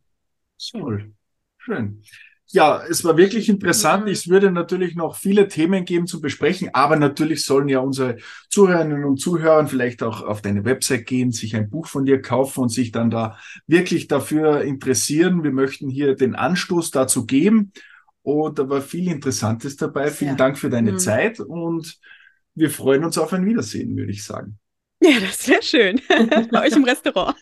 Schön. 0.59 1.16
Schön. 1.59 2.03
Ja, 2.53 2.83
es 2.89 3.05
war 3.05 3.17
wirklich 3.17 3.49
interessant. 3.49 4.07
Mhm. 4.07 4.11
Es 4.11 4.29
würde 4.29 4.51
natürlich 4.51 4.97
noch 4.97 5.17
viele 5.17 5.47
Themen 5.47 5.85
geben 5.85 6.07
zu 6.07 6.21
besprechen, 6.21 6.71
aber 6.73 6.97
natürlich 6.97 7.45
sollen 7.45 7.69
ja 7.69 7.79
unsere 7.79 8.17
Zuhörerinnen 8.49 9.05
und 9.05 9.19
Zuhörer 9.19 9.67
vielleicht 9.67 10.03
auch 10.03 10.23
auf 10.23 10.43
deine 10.43 10.65
Website 10.65 11.07
gehen, 11.07 11.31
sich 11.31 11.55
ein 11.55 11.71
Buch 11.71 11.87
von 11.87 12.05
dir 12.05 12.21
kaufen 12.21 12.63
und 12.63 12.69
sich 12.71 12.91
dann 12.91 13.11
da 13.11 13.39
wirklich 13.67 14.09
dafür 14.09 14.63
interessieren. 14.63 15.45
Wir 15.45 15.53
möchten 15.53 15.89
hier 15.89 16.17
den 16.17 16.35
Anstoß 16.35 16.91
dazu 16.91 17.27
geben. 17.27 17.73
Und 18.23 18.59
da 18.59 18.69
war 18.69 18.83
viel 18.83 19.09
Interessantes 19.09 19.77
dabei. 19.77 20.11
Vielen 20.11 20.33
ja. 20.33 20.37
Dank 20.37 20.59
für 20.59 20.71
deine 20.71 20.93
mhm. 20.93 20.99
Zeit 20.99 21.41
und 21.41 21.99
wir 22.55 22.71
freuen 22.71 23.05
uns 23.05 23.17
auf 23.17 23.33
ein 23.33 23.47
Wiedersehen, 23.47 23.97
würde 23.97 24.13
ich 24.13 24.25
sagen. 24.25 24.60
Ja, 25.01 25.19
das 25.19 25.49
wäre 25.49 25.63
schön. 25.63 26.01
Bei 26.51 26.67
euch 26.67 26.73
im 26.73 26.85
Restaurant. 26.85 27.35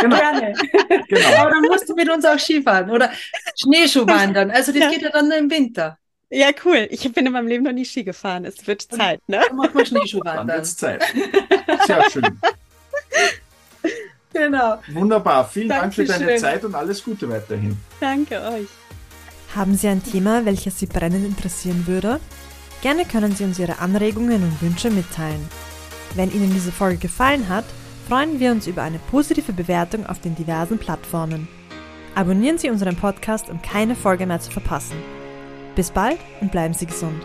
Genau. 0.00 0.16
Gerne. 0.16 0.54
Genau. 1.08 1.36
Aber 1.36 1.50
dann 1.50 1.62
musst 1.62 1.88
du 1.88 1.94
mit 1.94 2.10
uns 2.10 2.24
auch 2.24 2.38
Skifahren 2.38 2.90
oder 2.90 3.10
Schneeschuh 3.54 4.06
wandern. 4.06 4.50
Also 4.50 4.72
das 4.72 4.80
ja. 4.80 4.90
geht 4.90 5.02
ja 5.02 5.10
dann 5.10 5.28
nur 5.28 5.36
im 5.36 5.50
Winter. 5.50 5.98
Ja, 6.30 6.48
cool. 6.64 6.88
Ich 6.90 7.10
bin 7.12 7.26
in 7.26 7.32
meinem 7.32 7.46
Leben 7.46 7.64
noch 7.64 7.72
nie 7.72 7.84
Ski 7.84 8.04
gefahren. 8.04 8.46
Es 8.46 8.66
wird 8.66 8.80
Zeit, 8.80 9.20
ne? 9.28 9.42
Dann 9.46 9.56
macht 9.56 9.74
man 9.74 9.84
Schneeschuhwandern. 9.84 10.46
Dann 10.46 10.56
wird's 10.56 10.76
Zeit. 10.76 11.04
Sehr 11.86 12.10
schön. 12.10 12.24
Genau. 14.34 14.78
Wunderbar. 14.88 15.46
Vielen 15.46 15.68
Dankeschön. 15.68 16.06
Dank 16.06 16.20
für 16.20 16.26
deine 16.26 16.40
Zeit 16.40 16.64
und 16.64 16.74
alles 16.74 17.04
Gute 17.04 17.28
weiterhin. 17.28 17.76
Danke 18.00 18.40
euch. 18.40 18.68
Haben 19.54 19.76
Sie 19.76 19.88
ein 19.88 20.02
Thema, 20.02 20.46
welches 20.46 20.78
Sie 20.78 20.86
brennend 20.86 21.26
interessieren 21.26 21.86
würde? 21.86 22.18
Gerne 22.80 23.04
können 23.04 23.36
Sie 23.36 23.44
uns 23.44 23.58
Ihre 23.58 23.78
Anregungen 23.80 24.42
und 24.42 24.62
Wünsche 24.62 24.90
mitteilen. 24.90 25.46
Wenn 26.14 26.30
Ihnen 26.30 26.52
diese 26.52 26.72
Folge 26.72 26.98
gefallen 26.98 27.48
hat, 27.48 27.64
freuen 28.08 28.38
wir 28.38 28.50
uns 28.52 28.66
über 28.66 28.82
eine 28.82 28.98
positive 29.10 29.52
Bewertung 29.52 30.06
auf 30.06 30.20
den 30.20 30.34
diversen 30.34 30.78
Plattformen. 30.78 31.48
Abonnieren 32.14 32.58
Sie 32.58 32.68
unseren 32.68 32.96
Podcast, 32.96 33.48
um 33.48 33.62
keine 33.62 33.94
Folge 33.94 34.26
mehr 34.26 34.40
zu 34.40 34.50
verpassen. 34.50 34.96
Bis 35.74 35.90
bald 35.90 36.18
und 36.42 36.52
bleiben 36.52 36.74
Sie 36.74 36.86
gesund. 36.86 37.22